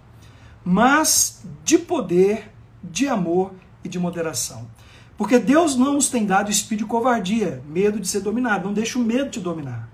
Mas 0.63 1.43
de 1.65 1.79
poder, 1.79 2.53
de 2.85 3.09
amor 3.09 3.55
e 3.83 3.89
de 3.89 3.99
moderação. 3.99 4.69
Porque 5.17 5.39
Deus 5.39 5.77
não 5.77 5.95
nos 5.95 6.11
tem 6.11 6.27
dado 6.27 6.51
espírito 6.51 6.85
de 6.85 6.91
covardia, 6.91 7.63
medo 7.67 7.99
de 7.99 8.07
ser 8.07 8.21
dominado. 8.21 8.67
Não 8.67 8.75
deixa 8.75 8.99
o 8.99 9.03
medo 9.03 9.31
te 9.31 9.41
dominar. 9.41 9.89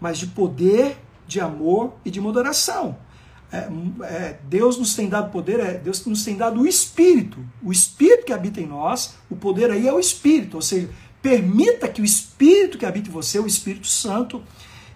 Mas 0.00 0.18
de 0.18 0.28
poder, 0.28 0.98
de 1.26 1.40
amor 1.40 1.94
e 2.04 2.10
de 2.10 2.20
moderação. 2.20 2.96
É, 3.50 3.68
é, 4.04 4.38
Deus 4.48 4.78
nos 4.78 4.94
tem 4.94 5.08
dado 5.08 5.30
poder, 5.30 5.58
é, 5.60 5.74
Deus 5.74 6.06
nos 6.06 6.24
tem 6.24 6.36
dado 6.36 6.60
o 6.60 6.66
Espírito. 6.66 7.44
O 7.62 7.72
Espírito 7.72 8.24
que 8.24 8.32
habita 8.32 8.60
em 8.60 8.66
nós, 8.66 9.16
o 9.28 9.34
poder 9.34 9.70
aí 9.70 9.88
é 9.88 9.92
o 9.92 9.98
Espírito. 9.98 10.54
Ou 10.54 10.62
seja, 10.62 10.88
Permita 11.22 11.88
que 11.88 12.02
o 12.02 12.04
Espírito 12.04 12.76
que 12.76 12.84
habita 12.84 13.08
em 13.08 13.12
você, 13.12 13.38
o 13.38 13.46
Espírito 13.46 13.86
Santo, 13.86 14.42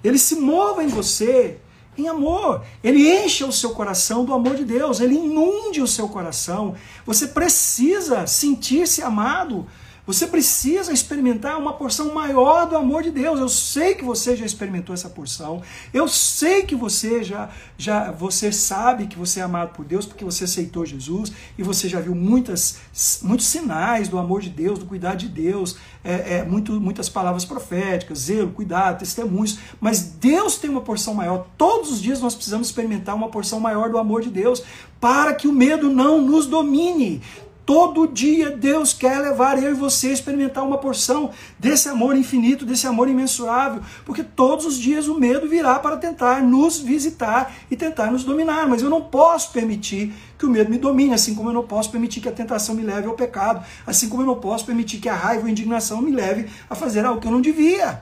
ele 0.03 0.19
se 0.19 0.35
mova 0.37 0.83
em 0.83 0.89
você 0.89 1.59
em 1.97 2.09
amor. 2.09 2.65
Ele 2.83 3.09
encha 3.09 3.47
o 3.47 3.53
seu 3.53 3.71
coração 3.71 4.25
do 4.25 4.35
amor 4.35 4.57
de 4.57 4.65
Deus, 4.65 5.01
ele 5.01 5.15
inunde 5.15 5.81
o 5.81 5.87
seu 5.87 6.09
coração. 6.09 6.75
Você 7.05 7.29
precisa 7.29 8.27
sentir-se 8.27 9.03
amado. 9.03 9.67
Você 10.07 10.29
precisa 10.29 10.93
experimentar 10.93 11.59
uma 11.59 11.73
porção 11.73 12.15
maior 12.15 12.67
do 12.67 12.77
amor 12.77 13.03
de 13.03 13.11
Deus. 13.11 13.41
Eu 13.41 13.49
sei 13.49 13.95
que 13.97 14.05
você 14.05 14.37
já 14.37 14.47
experimentou 14.47 14.95
essa 14.95 15.11
porção. 15.11 15.63
Eu 15.93 16.07
sei 16.07 16.63
que 16.63 16.77
você 16.77 17.25
já, 17.25 17.51
já 17.77 18.13
você 18.13 18.53
sabe 18.53 19.09
que 19.09 19.19
você 19.19 19.41
é 19.41 19.43
amado 19.43 19.75
por 19.75 19.85
Deus 19.85 20.07
porque 20.07 20.25
você 20.25 20.45
aceitou 20.45 20.87
Jesus 20.87 21.33
e 21.59 21.63
você 21.63 21.89
já 21.89 21.99
viu 21.99 22.15
muitas, 22.15 22.79
muitos 23.21 23.47
sinais 23.47 24.09
do 24.09 24.17
amor 24.17 24.41
de 24.41 24.51
Deus, 24.51 24.79
do 24.79 24.87
cuidado 24.87 25.19
de 25.19 25.29
Deus, 25.29 25.77
é, 26.05 26.37
é, 26.37 26.45
muito, 26.45 26.81
muitas 26.81 27.09
palavras 27.09 27.45
proféticas, 27.45 28.19
zelo, 28.19 28.53
cuidado, 28.53 29.01
testemunhos. 29.01 29.59
Mas 29.81 30.03
Deus 30.03 30.57
tem 30.57 30.71
uma 30.71 30.83
porção 30.83 31.15
maior. 31.15 31.49
Todos 31.59 31.91
os 31.91 32.01
dias 32.01 32.21
nós 32.21 32.37
precisamos 32.37 32.69
experimentar 32.69 33.17
uma 33.17 33.29
porção 33.29 33.59
maior 33.59 33.91
do 33.91 33.99
amor 33.99 34.23
de 34.23 34.31
Deus 34.31 34.63
para 35.01 35.35
que 35.35 35.49
o 35.49 35.53
medo 35.53 35.91
não 35.91 36.23
nos 36.23 36.47
domine 36.47 37.21
Todo 37.67 38.07
dia 38.07 38.57
Deus 38.57 38.93
quer 38.93 39.19
levar 39.19 39.61
eu 39.61 39.73
e 39.73 39.75
você 39.75 40.07
a 40.07 40.13
experimentar 40.13 40.65
uma 40.65 40.79
porção 40.79 41.33
desse 41.59 41.89
amor 41.89 42.17
infinito, 42.17 42.65
desse 42.65 42.87
amor 42.87 43.09
imensurável, 43.09 43.83
porque 44.05 44.23
todos 44.23 44.65
os 44.65 44.79
dias 44.79 45.09
o 45.09 45.19
medo 45.19 45.49
virá 45.49 45.81
para 45.81 45.97
tentar 45.97 46.41
nos 46.41 46.79
visitar 46.79 47.53
e 47.69 47.77
tentar 47.77 48.13
nos 48.13 48.23
dominar, 48.23 48.69
mas 48.69 48.83
eu 48.83 48.89
não 48.89 49.03
posso 49.03 49.51
permitir 49.51 50.15
que 50.39 50.47
o 50.47 50.49
medo 50.49 50.71
me 50.71 50.79
domine, 50.79 51.13
assim 51.13 51.35
como 51.35 51.49
eu 51.49 51.55
não 51.55 51.67
posso 51.67 51.91
permitir 51.91 52.21
que 52.21 52.29
a 52.29 52.33
tentação 52.33 52.73
me 52.73 52.85
leve 52.85 53.09
ao 53.09 53.15
pecado, 53.15 53.67
assim 53.85 54.09
como 54.09 54.23
eu 54.23 54.27
não 54.27 54.37
posso 54.37 54.65
permitir 54.65 54.99
que 54.99 55.09
a 55.09 55.17
raiva 55.17 55.41
ou 55.41 55.49
a 55.49 55.51
indignação 55.51 56.01
me 56.01 56.13
leve 56.13 56.49
a 56.71 56.77
fazer 56.77 57.05
algo 57.05 57.21
que 57.21 57.27
eu 57.27 57.33
não 57.33 57.41
devia. 57.41 58.01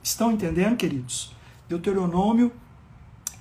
Estão 0.00 0.30
entendendo, 0.30 0.76
queridos? 0.76 1.34
Deuteronômio, 1.68 2.52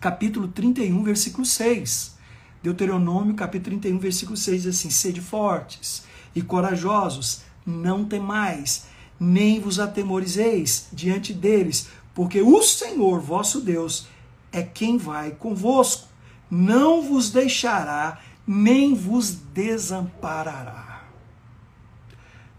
capítulo 0.01 0.47
31, 0.47 1.03
versículo 1.03 1.45
6. 1.45 2.12
Deuteronômio 2.63 3.35
capítulo 3.35 3.77
31, 3.77 3.99
versículo 3.99 4.37
6 4.37 4.63
diz 4.63 4.75
assim: 4.77 4.89
Sede 4.89 5.19
fortes 5.19 6.05
e 6.33 6.41
corajosos, 6.41 7.41
não 7.65 8.05
temais, 8.05 8.85
nem 9.19 9.59
vos 9.59 9.81
atemorizeis 9.81 10.87
diante 10.93 11.33
deles, 11.33 11.89
porque 12.15 12.41
o 12.41 12.63
Senhor 12.63 13.19
vosso 13.19 13.59
Deus 13.59 14.07
é 14.49 14.63
quem 14.63 14.97
vai 14.97 15.31
convosco, 15.31 16.07
não 16.49 17.01
vos 17.01 17.31
deixará, 17.31 18.21
nem 18.47 18.93
vos 18.93 19.31
desamparará. 19.31 21.03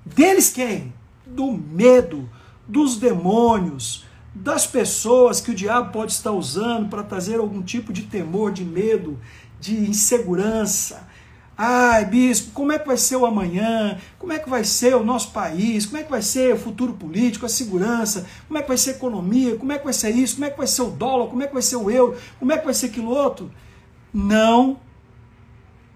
Deles 0.05 0.51
quem? 0.51 0.93
Do 1.25 1.51
medo, 1.53 2.29
dos 2.69 2.99
demônios, 2.99 4.05
das 4.35 4.67
pessoas 4.67 5.41
que 5.41 5.53
o 5.53 5.55
diabo 5.55 5.93
pode 5.93 6.13
estar 6.13 6.33
usando 6.33 6.89
para 6.89 7.05
trazer 7.05 7.39
algum 7.39 7.63
tipo 7.63 7.93
de 7.93 8.03
temor, 8.03 8.53
de 8.53 8.65
medo, 8.65 9.19
de 9.65 9.89
insegurança. 9.89 11.09
Ai, 11.57 12.05
bispo, 12.05 12.51
como 12.53 12.73
é 12.73 12.79
que 12.79 12.87
vai 12.87 12.99
ser 12.99 13.17
o 13.17 13.25
amanhã? 13.25 13.99
Como 14.19 14.33
é 14.33 14.39
que 14.39 14.51
vai 14.51 14.63
ser 14.63 14.95
o 14.95 15.05
nosso 15.05 15.31
país? 15.31 15.87
Como 15.87 15.97
é 15.97 16.03
que 16.03 16.11
vai 16.11 16.21
ser 16.21 16.53
o 16.53 16.59
futuro 16.59 16.93
político, 16.93 17.47
a 17.47 17.49
segurança? 17.49 18.27
Como 18.47 18.59
é 18.59 18.63
que 18.63 18.69
vai 18.69 18.77
ser 18.77 18.91
a 18.91 18.97
economia? 18.97 19.57
Como 19.57 19.73
é 19.73 19.79
que 19.79 19.85
vai 19.85 19.95
ser 19.95 20.11
isso? 20.11 20.35
Como 20.35 20.45
é 20.45 20.51
que 20.51 20.59
vai 20.59 20.67
ser 20.67 20.83
o 20.83 20.91
dólar? 20.91 21.29
Como 21.29 21.43
é 21.43 21.47
que 21.47 21.55
vai 21.55 21.63
ser 21.63 21.77
o 21.77 21.91
euro? 21.91 22.19
Como 22.39 22.53
é 22.53 22.59
que 22.59 22.65
vai 22.65 22.75
ser 22.75 22.87
aquilo 22.87 23.09
outro? 23.09 23.51
Não 24.13 24.79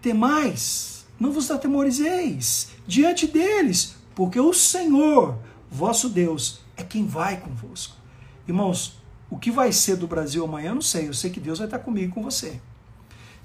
temais, 0.00 1.06
não 1.20 1.32
vos 1.32 1.50
atemorizeis 1.50 2.68
diante 2.86 3.26
deles, 3.26 3.96
porque 4.14 4.40
o 4.40 4.54
Senhor, 4.54 5.36
vosso 5.70 6.08
Deus, 6.08 6.60
é 6.76 6.82
quem 6.84 7.04
vai 7.04 7.36
convosco. 7.36 7.96
Irmãos, 8.46 9.02
o 9.28 9.36
que 9.36 9.50
vai 9.50 9.72
ser 9.72 9.96
do 9.96 10.06
Brasil 10.06 10.42
amanhã, 10.42 10.70
eu 10.70 10.76
não 10.76 10.82
sei. 10.82 11.08
Eu 11.08 11.12
sei 11.12 11.30
que 11.30 11.40
Deus 11.40 11.58
vai 11.58 11.66
estar 11.66 11.80
comigo 11.80 12.12
e 12.12 12.14
com 12.14 12.22
você 12.22 12.60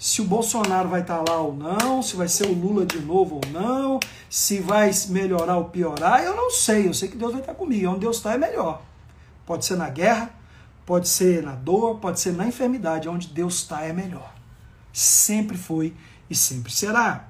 se 0.03 0.21
o 0.21 0.25
Bolsonaro 0.25 0.89
vai 0.89 0.99
estar 0.99 1.23
lá 1.25 1.37
ou 1.37 1.55
não, 1.55 2.01
se 2.01 2.17
vai 2.17 2.27
ser 2.27 2.45
o 2.47 2.53
Lula 2.53 2.85
de 2.85 2.99
novo 2.99 3.35
ou 3.35 3.51
não, 3.53 4.01
se 4.29 4.59
vai 4.59 4.91
melhorar 5.07 5.55
ou 5.55 5.69
piorar, 5.69 6.21
eu 6.21 6.35
não 6.35 6.51
sei. 6.51 6.89
Eu 6.89 6.93
sei 6.93 7.07
que 7.07 7.15
Deus 7.15 7.31
vai 7.31 7.39
estar 7.39 7.53
comigo. 7.53 7.89
Onde 7.89 8.01
Deus 8.01 8.17
está 8.17 8.33
é 8.33 8.37
melhor. 8.37 8.81
Pode 9.45 9.63
ser 9.63 9.77
na 9.77 9.89
guerra, 9.89 10.29
pode 10.85 11.07
ser 11.07 11.41
na 11.41 11.53
dor, 11.55 11.99
pode 11.99 12.19
ser 12.19 12.33
na 12.33 12.45
enfermidade. 12.45 13.07
Onde 13.07 13.29
Deus 13.29 13.55
está 13.55 13.83
é 13.83 13.93
melhor. 13.93 14.35
Sempre 14.91 15.57
foi 15.57 15.93
e 16.29 16.35
sempre 16.35 16.73
será. 16.73 17.29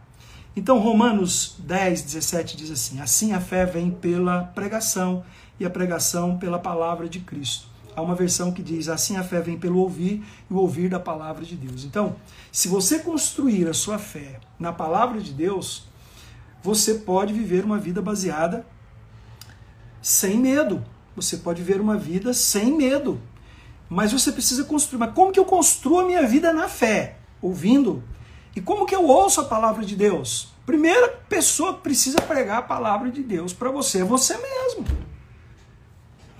Então, 0.55 0.79
Romanos 0.79 1.55
10, 1.59 2.01
17 2.01 2.57
diz 2.57 2.71
assim: 2.71 2.99
Assim 2.99 3.33
a 3.33 3.39
fé 3.39 3.67
vem 3.67 3.91
pela 3.91 4.45
pregação, 4.45 5.23
e 5.59 5.65
a 5.65 5.69
pregação 5.69 6.39
pela 6.39 6.57
palavra 6.57 7.07
de 7.07 7.19
Cristo. 7.19 7.67
Há 7.95 8.01
uma 8.01 8.15
versão 8.15 8.51
que 8.51 8.61
diz: 8.61 8.89
assim 8.89 9.17
a 9.17 9.23
fé 9.23 9.41
vem 9.41 9.57
pelo 9.57 9.79
ouvir 9.79 10.23
e 10.49 10.53
o 10.53 10.57
ouvir 10.57 10.89
da 10.89 10.99
palavra 10.99 11.45
de 11.45 11.55
Deus. 11.55 11.83
Então, 11.83 12.15
se 12.51 12.67
você 12.67 12.99
construir 12.99 13.67
a 13.67 13.73
sua 13.73 13.97
fé 13.97 14.39
na 14.59 14.71
palavra 14.71 15.19
de 15.19 15.31
Deus, 15.31 15.87
você 16.61 16.95
pode 16.95 17.33
viver 17.33 17.63
uma 17.65 17.77
vida 17.77 18.01
baseada 18.01 18.65
sem 20.01 20.37
medo. 20.37 20.83
Você 21.15 21.37
pode 21.37 21.61
viver 21.61 21.79
uma 21.79 21.97
vida 21.97 22.33
sem 22.33 22.75
medo. 22.75 23.21
Mas 23.89 24.11
você 24.11 24.31
precisa 24.31 24.63
construir. 24.63 24.99
Mas 24.99 25.13
como 25.13 25.31
que 25.31 25.39
eu 25.39 25.45
construo 25.45 25.99
a 25.99 26.05
minha 26.05 26.25
vida 26.25 26.51
na 26.51 26.67
fé? 26.67 27.17
Ouvindo. 27.41 28.03
E 28.55 28.61
como 28.61 28.85
que 28.85 28.95
eu 28.95 29.05
ouço 29.05 29.41
a 29.41 29.45
palavra 29.45 29.83
de 29.85 29.95
Deus? 29.95 30.53
Primeira 30.65 31.09
pessoa 31.27 31.73
que 31.73 31.81
precisa 31.81 32.21
pregar 32.21 32.59
a 32.59 32.61
palavra 32.61 33.11
de 33.11 33.21
Deus 33.21 33.51
para 33.51 33.69
você 33.69 33.99
é 33.99 34.03
você 34.03 34.37
mesmo. 34.37 34.85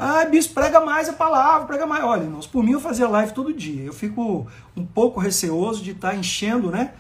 Ah, 0.06 0.26
bispo, 0.26 0.56
prega 0.56 0.82
mais 0.82 1.08
a 1.08 1.14
palavra, 1.14 1.66
prega 1.66 1.86
mais. 1.86 2.04
Olha, 2.04 2.24
irmãos, 2.24 2.46
por 2.46 2.62
mim 2.62 2.74
eu 2.74 2.80
fazia 2.82 3.08
live 3.08 3.32
todo 3.32 3.54
dia. 3.54 3.84
Eu 3.86 3.94
fico 3.94 4.46
um 4.76 4.86
pouco 4.86 5.18
receoso 5.18 5.82
de 5.82 5.92
estar 5.92 6.10
tá 6.10 6.16
enchendo, 6.18 6.70
né? 6.70 6.92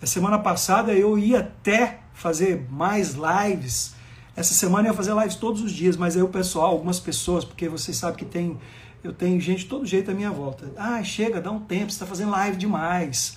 A 0.00 0.06
semana 0.06 0.38
passada 0.38 0.94
eu 0.94 1.18
ia 1.18 1.40
até 1.40 2.00
fazer 2.14 2.66
mais 2.70 3.14
lives. 3.14 3.94
Essa 4.34 4.54
semana 4.54 4.88
eu 4.88 4.92
ia 4.92 4.96
fazer 4.96 5.14
lives 5.14 5.34
todos 5.34 5.60
os 5.60 5.70
dias, 5.70 5.98
mas 5.98 6.16
aí 6.16 6.22
o 6.22 6.30
pessoal, 6.30 6.68
algumas 6.70 6.98
pessoas, 6.98 7.44
porque 7.44 7.68
vocês 7.68 7.94
sabem 7.94 8.16
que 8.16 8.24
tem, 8.24 8.58
eu 9.04 9.12
tenho 9.12 9.38
gente 9.38 9.64
de 9.64 9.66
todo 9.66 9.84
jeito 9.84 10.10
à 10.10 10.14
minha 10.14 10.30
volta. 10.30 10.72
Ah, 10.78 11.04
chega, 11.04 11.42
dá 11.42 11.50
um 11.50 11.60
tempo, 11.60 11.90
você 11.90 11.96
está 11.96 12.06
fazendo 12.06 12.30
live 12.30 12.56
demais. 12.56 13.36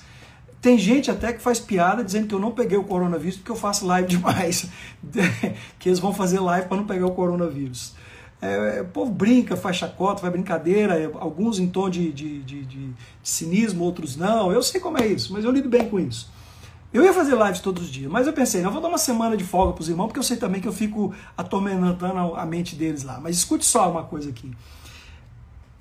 Tem 0.61 0.77
gente 0.77 1.11
até 1.11 1.33
que 1.33 1.41
faz 1.41 1.59
piada 1.59 2.05
dizendo 2.05 2.25
que 2.25 2.33
eu 2.33 2.39
não 2.39 2.51
peguei 2.51 2.77
o 2.77 2.85
coronavírus 2.85 3.35
porque 3.35 3.51
eu 3.51 3.57
faço 3.57 3.85
live 3.85 4.07
demais. 4.15 4.69
que 5.77 5.89
eles 5.89 5.99
vão 5.99 6.13
fazer 6.13 6.39
live 6.39 6.69
para 6.69 6.77
não 6.77 6.85
pegar 6.85 7.05
o 7.05 7.11
coronavírus. 7.11 7.99
É, 8.41 8.81
o 8.81 8.85
povo 8.85 9.11
brinca, 9.11 9.57
faz 9.57 9.75
chacota, 9.75 10.21
faz 10.21 10.31
brincadeira, 10.31 10.97
é, 10.97 11.05
alguns 11.15 11.59
em 11.59 11.67
tom 11.67 11.89
de, 11.89 12.11
de, 12.11 12.39
de, 12.39 12.65
de, 12.65 12.93
cinismo, 13.21 13.83
outros 13.83 14.15
não. 14.15 14.51
Eu 14.51 14.63
sei 14.63 14.79
como 14.79 14.97
é 14.97 15.05
isso, 15.05 15.33
mas 15.33 15.43
eu 15.43 15.51
lido 15.51 15.67
bem 15.67 15.89
com 15.89 15.99
isso. 15.99 16.31
Eu 16.91 17.03
ia 17.03 17.13
fazer 17.13 17.37
lives 17.37 17.59
todos 17.59 17.83
os 17.83 17.89
dias, 17.89 18.09
mas 18.09 18.25
eu 18.25 18.33
pensei, 18.33 18.61
não, 18.61 18.71
vou 18.71 18.81
dar 18.81 18.87
uma 18.87 18.97
semana 18.97 19.37
de 19.37 19.43
folga 19.43 19.73
para 19.73 19.81
os 19.81 19.89
irmãos, 19.89 20.07
porque 20.07 20.19
eu 20.19 20.23
sei 20.23 20.37
também 20.37 20.59
que 20.59 20.67
eu 20.67 20.73
fico 20.73 21.13
atormentando 21.37 22.35
a 22.35 22.45
mente 22.45 22.75
deles 22.75 23.03
lá. 23.03 23.19
Mas 23.21 23.35
escute 23.37 23.65
só 23.65 23.91
uma 23.91 24.03
coisa 24.03 24.29
aqui. 24.29 24.51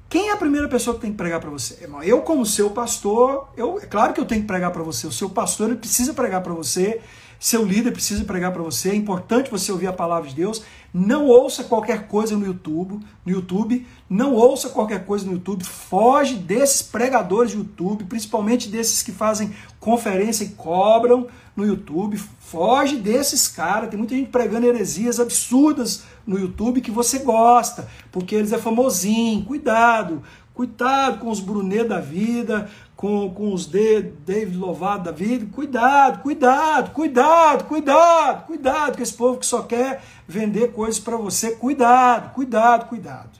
Quem 0.09 0.31
é 0.31 0.33
a 0.33 0.37
primeira 0.37 0.69
pessoa 0.69 0.97
que 0.97 1.03
tem 1.03 1.11
que 1.11 1.17
pregar 1.19 1.39
para 1.39 1.51
você? 1.51 1.87
Eu, 2.03 2.23
como 2.23 2.45
seu 2.45 2.71
pastor, 2.71 3.49
eu, 3.57 3.79
é 3.79 3.87
claro 3.87 4.15
que 4.15 4.21
eu 4.21 4.25
tenho 4.25 4.41
que 4.41 4.47
pregar 4.47 4.71
para 4.71 4.83
você. 4.83 5.07
O 5.07 5.13
seu 5.13 5.29
pastor 5.31 5.69
ele 5.69 5.79
precisa 5.79 6.15
pregar 6.15 6.43
para 6.43 6.53
você. 6.53 7.01
Seu 7.39 7.65
líder 7.65 7.93
precisa 7.93 8.25
pregar 8.25 8.53
para 8.53 8.63
você. 8.63 8.91
É 8.91 8.95
importante 8.95 9.51
você 9.51 9.71
ouvir 9.71 9.87
a 9.87 9.93
palavra 9.93 10.29
de 10.29 10.35
Deus. 10.35 10.63
Não 10.93 11.27
ouça 11.27 11.65
qualquer 11.65 12.09
coisa 12.09 12.37
no 12.37 12.47
YouTube, 12.47 12.99
no 13.25 13.33
YouTube, 13.33 13.87
não 14.09 14.35
ouça 14.35 14.71
qualquer 14.71 15.05
coisa 15.05 15.27
no 15.27 15.33
YouTube, 15.33 15.63
foge 15.63 16.35
desses 16.35 16.81
pregadores 16.81 17.53
de 17.53 17.59
YouTube, 17.59 18.05
principalmente 18.05 18.69
desses 18.69 19.03
que 19.03 19.13
fazem 19.13 19.53
conferência 19.79 20.45
e 20.45 20.49
cobram 20.49 21.29
no 21.55 21.67
YouTube, 21.67 22.17
foge 22.39 22.97
desses 22.97 23.49
caras, 23.49 23.91
tem 23.91 23.99
muita 23.99 24.15
gente 24.15 24.31
pregando 24.31 24.67
heresias 24.67 25.21
absurdas 25.21 26.05
no 26.27 26.39
YouTube 26.39 26.81
que 26.81 26.91
você 26.91 27.19
gosta, 27.19 27.89
porque 28.13 28.35
eles 28.35 28.53
é 28.53 28.59
famosinho, 28.59 29.45
cuidado, 29.45 30.23
cuidado 30.55 31.19
com 31.19 31.31
os 31.31 31.41
Brunet 31.41 31.85
da 31.85 32.01
vida, 32.01 32.71
com, 32.99 33.33
com 33.33 33.55
os 33.55 33.65
D, 33.65 34.03
David 34.27 34.59
Lovato 34.59 35.05
da 35.05 35.13
vida, 35.13 35.47
cuidado, 35.53 36.21
cuidado, 36.21 36.91
cuidado, 36.91 37.65
cuidado, 37.67 38.45
cuidado 38.45 38.97
com 38.97 39.03
esse 39.05 39.15
povo 39.15 39.39
que 39.39 39.47
só 39.47 39.63
quer 39.63 40.03
vender 40.27 40.73
coisas 40.73 40.99
para 40.99 41.17
você, 41.17 41.53
cuidado, 41.53 42.35
cuidado, 42.35 42.89
cuidado. 42.89 43.31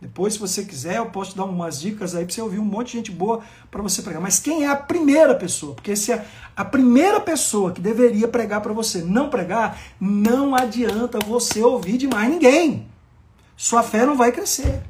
Depois, 0.00 0.34
se 0.34 0.38
você 0.38 0.64
quiser, 0.64 0.98
eu 0.98 1.06
posso 1.06 1.32
te 1.32 1.38
dar 1.38 1.44
umas 1.44 1.80
dicas 1.80 2.14
aí 2.14 2.24
para 2.24 2.32
você 2.32 2.40
ouvir 2.40 2.60
um 2.60 2.64
monte 2.64 2.92
de 2.92 2.98
gente 2.98 3.10
boa 3.10 3.40
para 3.68 3.82
você 3.82 4.00
pregar. 4.00 4.22
Mas 4.22 4.38
quem 4.38 4.62
é 4.62 4.68
a 4.68 4.76
primeira 4.76 5.34
pessoa? 5.34 5.74
Porque 5.74 5.96
se 5.96 6.12
é 6.12 6.24
a 6.56 6.64
primeira 6.64 7.18
pessoa 7.18 7.72
que 7.72 7.80
deveria 7.80 8.28
pregar 8.28 8.60
para 8.60 8.72
você 8.72 9.02
não 9.02 9.28
pregar, 9.28 9.76
não 10.00 10.54
adianta 10.54 11.18
você 11.18 11.60
ouvir 11.60 11.98
de 11.98 12.06
mais 12.06 12.30
ninguém. 12.30 12.86
Sua 13.56 13.82
fé 13.82 14.06
não 14.06 14.16
vai 14.16 14.30
crescer. 14.30 14.80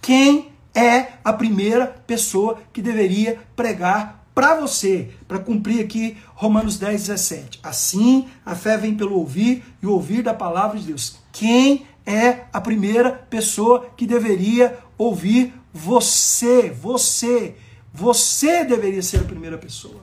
Quem 0.00 0.53
é 0.74 1.12
a 1.22 1.32
primeira 1.32 1.86
pessoa 1.86 2.58
que 2.72 2.82
deveria 2.82 3.38
pregar 3.54 4.24
para 4.34 4.56
você, 4.56 5.10
para 5.28 5.38
cumprir 5.38 5.84
aqui 5.84 6.16
Romanos 6.34 6.76
10, 6.76 7.02
17. 7.02 7.60
Assim, 7.62 8.28
a 8.44 8.54
fé 8.54 8.76
vem 8.76 8.96
pelo 8.96 9.16
ouvir 9.16 9.64
e 9.80 9.86
ouvir 9.86 10.22
da 10.22 10.34
palavra 10.34 10.78
de 10.78 10.86
Deus. 10.86 11.18
Quem 11.32 11.86
é 12.04 12.44
a 12.52 12.60
primeira 12.60 13.12
pessoa 13.12 13.86
que 13.96 14.06
deveria 14.06 14.76
ouvir 14.98 15.54
você? 15.72 16.70
Você. 16.70 17.56
Você 17.92 18.64
deveria 18.64 19.02
ser 19.02 19.18
a 19.18 19.24
primeira 19.24 19.56
pessoa. 19.56 20.02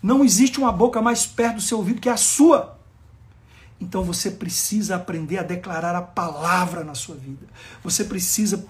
Não 0.00 0.24
existe 0.24 0.58
uma 0.58 0.70
boca 0.70 1.02
mais 1.02 1.26
perto 1.26 1.56
do 1.56 1.62
seu 1.62 1.78
ouvido 1.78 2.00
que 2.00 2.08
a 2.08 2.16
sua. 2.16 2.78
Então 3.80 4.04
você 4.04 4.30
precisa 4.30 4.94
aprender 4.94 5.38
a 5.38 5.42
declarar 5.42 5.96
a 5.96 6.02
palavra 6.02 6.84
na 6.84 6.94
sua 6.94 7.16
vida. 7.16 7.46
Você 7.82 8.04
precisa 8.04 8.64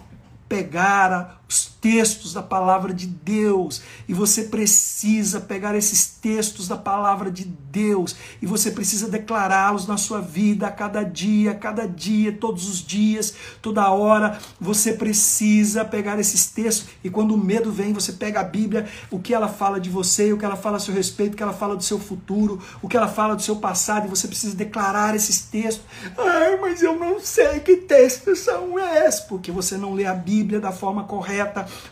pegar 0.52 1.40
os 1.52 1.66
textos 1.66 2.32
da 2.32 2.42
palavra 2.42 2.94
de 2.94 3.06
Deus. 3.06 3.82
E 4.08 4.14
você 4.14 4.44
precisa 4.44 5.38
pegar 5.38 5.74
esses 5.74 6.06
textos 6.06 6.66
da 6.66 6.76
palavra 6.76 7.30
de 7.30 7.44
Deus. 7.44 8.16
E 8.40 8.46
você 8.46 8.70
precisa 8.70 9.08
declará-los 9.08 9.86
na 9.86 9.98
sua 9.98 10.20
vida 10.20 10.66
a 10.66 10.70
cada 10.70 11.02
dia, 11.02 11.50
a 11.50 11.54
cada 11.54 11.86
dia, 11.86 12.32
todos 12.32 12.68
os 12.68 12.78
dias, 12.78 13.34
toda 13.60 13.90
hora. 13.90 14.38
Você 14.58 14.94
precisa 14.94 15.84
pegar 15.84 16.18
esses 16.18 16.46
textos. 16.46 16.88
E 17.04 17.10
quando 17.10 17.34
o 17.34 17.38
medo 17.38 17.70
vem, 17.70 17.92
você 17.92 18.14
pega 18.14 18.40
a 18.40 18.44
Bíblia, 18.44 18.88
o 19.10 19.18
que 19.18 19.34
ela 19.34 19.48
fala 19.48 19.78
de 19.78 19.90
você, 19.90 20.32
o 20.32 20.38
que 20.38 20.44
ela 20.44 20.56
fala 20.56 20.78
a 20.78 20.80
seu 20.80 20.94
respeito, 20.94 21.34
o 21.34 21.36
que 21.36 21.42
ela 21.42 21.52
fala 21.52 21.76
do 21.76 21.82
seu 21.82 21.98
futuro, 21.98 22.60
o 22.80 22.88
que 22.88 22.96
ela 22.96 23.08
fala 23.08 23.36
do 23.36 23.42
seu 23.42 23.56
passado. 23.56 24.06
E 24.06 24.10
você 24.10 24.26
precisa 24.26 24.56
declarar 24.56 25.14
esses 25.14 25.42
textos. 25.42 25.84
Ai, 26.16 26.56
mas 26.56 26.82
eu 26.82 26.98
não 26.98 27.20
sei 27.20 27.60
que 27.60 27.76
textos 27.76 28.38
são 28.38 28.78
esses, 28.78 29.20
porque 29.20 29.52
você 29.52 29.76
não 29.76 29.92
lê 29.92 30.06
a 30.06 30.14
Bíblia 30.14 30.58
da 30.58 30.72
forma 30.72 31.04
correta, 31.04 31.41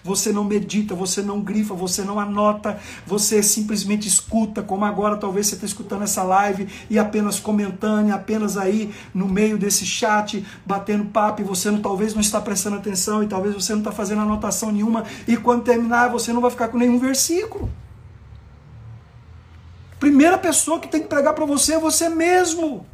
você 0.03 0.33
não 0.33 0.45
medita, 0.45 0.95
você 0.95 1.23
não 1.23 1.41
grifa, 1.41 1.75
você 1.75 2.03
não 2.03 2.19
anota, 2.19 2.79
você 3.07 3.43
simplesmente 3.43 4.07
escuta, 4.07 4.63
como 4.63 4.85
agora 4.85 5.17
talvez 5.17 5.47
você 5.47 5.55
está 5.55 5.67
escutando 5.67 6.03
essa 6.03 6.23
live 6.23 6.69
e 6.89 6.99
apenas 6.99 7.41
comentando, 7.41 8.11
apenas 8.13 8.57
aí 8.57 8.93
no 9.15 9.29
meio 9.29 9.57
desse 9.57 9.85
chat, 9.85 10.45
batendo 10.65 11.07
papo, 11.07 11.41
e 11.41 11.45
você 11.45 11.71
não, 11.71 11.81
talvez 11.81 12.15
não 12.15 12.21
está 12.21 12.41
prestando 12.41 12.77
atenção, 12.77 13.23
e 13.23 13.27
talvez 13.27 13.55
você 13.55 13.73
não 13.73 13.81
está 13.81 13.93
fazendo 13.93 14.23
anotação 14.23 14.71
nenhuma, 14.71 15.05
e 15.27 15.37
quando 15.37 15.65
terminar 15.65 16.09
você 16.09 16.33
não 16.33 16.41
vai 16.41 16.51
ficar 16.51 16.69
com 16.69 16.79
nenhum 16.79 16.99
versículo. 16.99 17.71
Primeira 19.99 20.39
pessoa 20.39 20.81
que 20.81 20.89
tem 20.89 21.03
que 21.03 21.09
pregar 21.09 21.35
para 21.35 21.45
você 21.45 21.75
é 21.75 21.79
você 21.79 22.09
mesmo. 22.09 22.87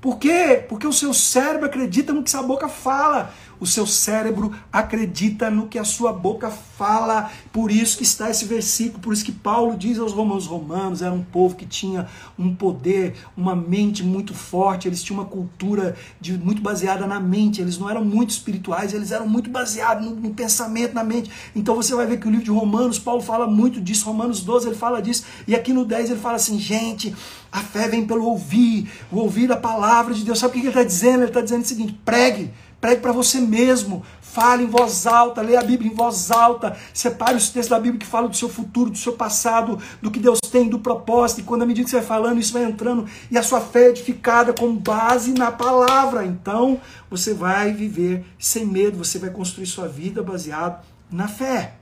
Por 0.00 0.18
quê? 0.18 0.64
Porque 0.68 0.86
o 0.86 0.92
seu 0.92 1.12
cérebro 1.12 1.66
acredita 1.66 2.12
no 2.12 2.22
que 2.22 2.30
sua 2.30 2.42
boca 2.42 2.68
fala. 2.68 3.32
O 3.60 3.66
seu 3.66 3.86
cérebro 3.86 4.52
acredita 4.72 5.50
no 5.50 5.68
que 5.68 5.78
a 5.78 5.84
sua 5.84 6.12
boca 6.12 6.50
fala. 6.50 7.30
Por 7.52 7.70
isso 7.70 7.98
que 7.98 8.02
está 8.02 8.30
esse 8.30 8.46
versículo, 8.46 9.00
por 9.00 9.12
isso 9.12 9.24
que 9.24 9.32
Paulo 9.32 9.76
diz 9.76 9.98
aos 9.98 10.12
romanos, 10.12 10.46
romanos 10.46 11.02
era 11.02 11.12
um 11.12 11.22
povo 11.22 11.54
que 11.54 11.66
tinha 11.66 12.08
um 12.38 12.54
poder, 12.54 13.14
uma 13.36 13.54
mente 13.54 14.02
muito 14.02 14.32
forte, 14.32 14.88
eles 14.88 15.02
tinham 15.02 15.20
uma 15.20 15.28
cultura 15.28 15.94
de, 16.20 16.36
muito 16.38 16.62
baseada 16.62 17.06
na 17.06 17.20
mente, 17.20 17.60
eles 17.60 17.78
não 17.78 17.88
eram 17.88 18.04
muito 18.04 18.30
espirituais, 18.30 18.94
eles 18.94 19.12
eram 19.12 19.28
muito 19.28 19.50
baseados 19.50 20.06
no, 20.06 20.14
no 20.16 20.34
pensamento, 20.34 20.94
na 20.94 21.04
mente. 21.04 21.30
Então 21.54 21.74
você 21.74 21.94
vai 21.94 22.06
ver 22.06 22.18
que 22.18 22.26
o 22.26 22.30
livro 22.30 22.44
de 22.44 22.50
Romanos, 22.50 22.98
Paulo 22.98 23.20
fala 23.20 23.46
muito 23.46 23.80
disso, 23.80 24.06
Romanos 24.06 24.40
12 24.40 24.68
ele 24.68 24.76
fala 24.76 25.02
disso, 25.02 25.24
e 25.46 25.54
aqui 25.54 25.72
no 25.72 25.84
10 25.84 26.10
ele 26.10 26.20
fala 26.20 26.36
assim, 26.36 26.58
gente, 26.58 27.14
a 27.52 27.60
fé 27.60 27.88
vem 27.88 28.06
pelo 28.06 28.24
ouvir, 28.24 28.88
o 29.10 29.18
ouvir 29.18 29.50
a 29.50 29.56
palavra 29.56 30.14
de 30.14 30.24
Deus. 30.24 30.38
Sabe 30.38 30.50
o 30.50 30.54
que 30.54 30.60
ele 30.60 30.68
está 30.68 30.84
dizendo? 30.84 31.22
Ele 31.22 31.30
está 31.30 31.40
dizendo 31.40 31.64
o 31.64 31.66
seguinte: 31.66 31.98
pregue, 32.04 32.50
pregue 32.80 33.02
para 33.02 33.12
você 33.12 33.40
mesmo, 33.40 34.02
fale 34.20 34.62
em 34.62 34.66
voz 34.66 35.06
alta, 35.06 35.42
leia 35.42 35.60
a 35.60 35.64
Bíblia 35.64 35.90
em 35.90 35.94
voz 35.94 36.30
alta, 36.30 36.76
separe 36.94 37.36
os 37.36 37.50
textos 37.50 37.68
da 37.68 37.78
Bíblia 37.78 38.00
que 38.00 38.06
falam 38.06 38.30
do 38.30 38.36
seu 38.36 38.48
futuro, 38.48 38.90
do 38.90 38.96
seu 38.96 39.12
passado, 39.12 39.78
do 40.00 40.10
que 40.10 40.18
Deus 40.18 40.38
tem, 40.50 40.68
do 40.68 40.78
propósito. 40.78 41.40
E 41.40 41.44
quando 41.44 41.62
à 41.62 41.66
medida 41.66 41.84
que 41.84 41.90
você 41.90 41.98
vai 41.98 42.06
falando, 42.06 42.38
isso 42.38 42.52
vai 42.52 42.64
entrando 42.64 43.06
e 43.30 43.36
a 43.36 43.42
sua 43.42 43.60
fé 43.60 43.86
é 43.86 43.90
edificada 43.90 44.52
com 44.52 44.74
base 44.74 45.32
na 45.32 45.50
palavra. 45.50 46.24
Então 46.24 46.80
você 47.10 47.34
vai 47.34 47.72
viver 47.72 48.24
sem 48.38 48.64
medo, 48.64 48.96
você 48.96 49.18
vai 49.18 49.30
construir 49.30 49.66
sua 49.66 49.88
vida 49.88 50.22
baseado 50.22 50.82
na 51.10 51.28
fé. 51.28 51.74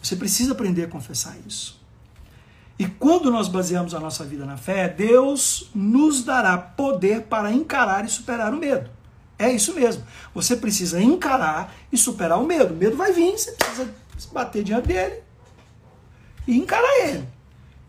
Você 0.00 0.14
precisa 0.16 0.52
aprender 0.52 0.84
a 0.84 0.88
confessar 0.88 1.36
isso. 1.46 1.78
E 2.78 2.86
quando 2.86 3.28
nós 3.28 3.48
baseamos 3.48 3.92
a 3.92 3.98
nossa 3.98 4.24
vida 4.24 4.46
na 4.46 4.56
fé, 4.56 4.88
Deus 4.88 5.68
nos 5.74 6.22
dará 6.22 6.56
poder 6.56 7.22
para 7.22 7.52
encarar 7.52 8.04
e 8.04 8.08
superar 8.08 8.54
o 8.54 8.56
medo. 8.56 8.97
É 9.38 9.50
isso 9.50 9.74
mesmo. 9.74 10.02
Você 10.34 10.56
precisa 10.56 11.00
encarar 11.00 11.74
e 11.92 11.96
superar 11.96 12.40
o 12.40 12.46
medo. 12.46 12.74
O 12.74 12.76
medo 12.76 12.96
vai 12.96 13.12
vir, 13.12 13.38
você 13.38 13.52
precisa 13.52 13.88
bater 14.32 14.64
diante 14.64 14.88
dele 14.88 15.22
e 16.46 16.56
encarar 16.56 17.06
ele, 17.06 17.24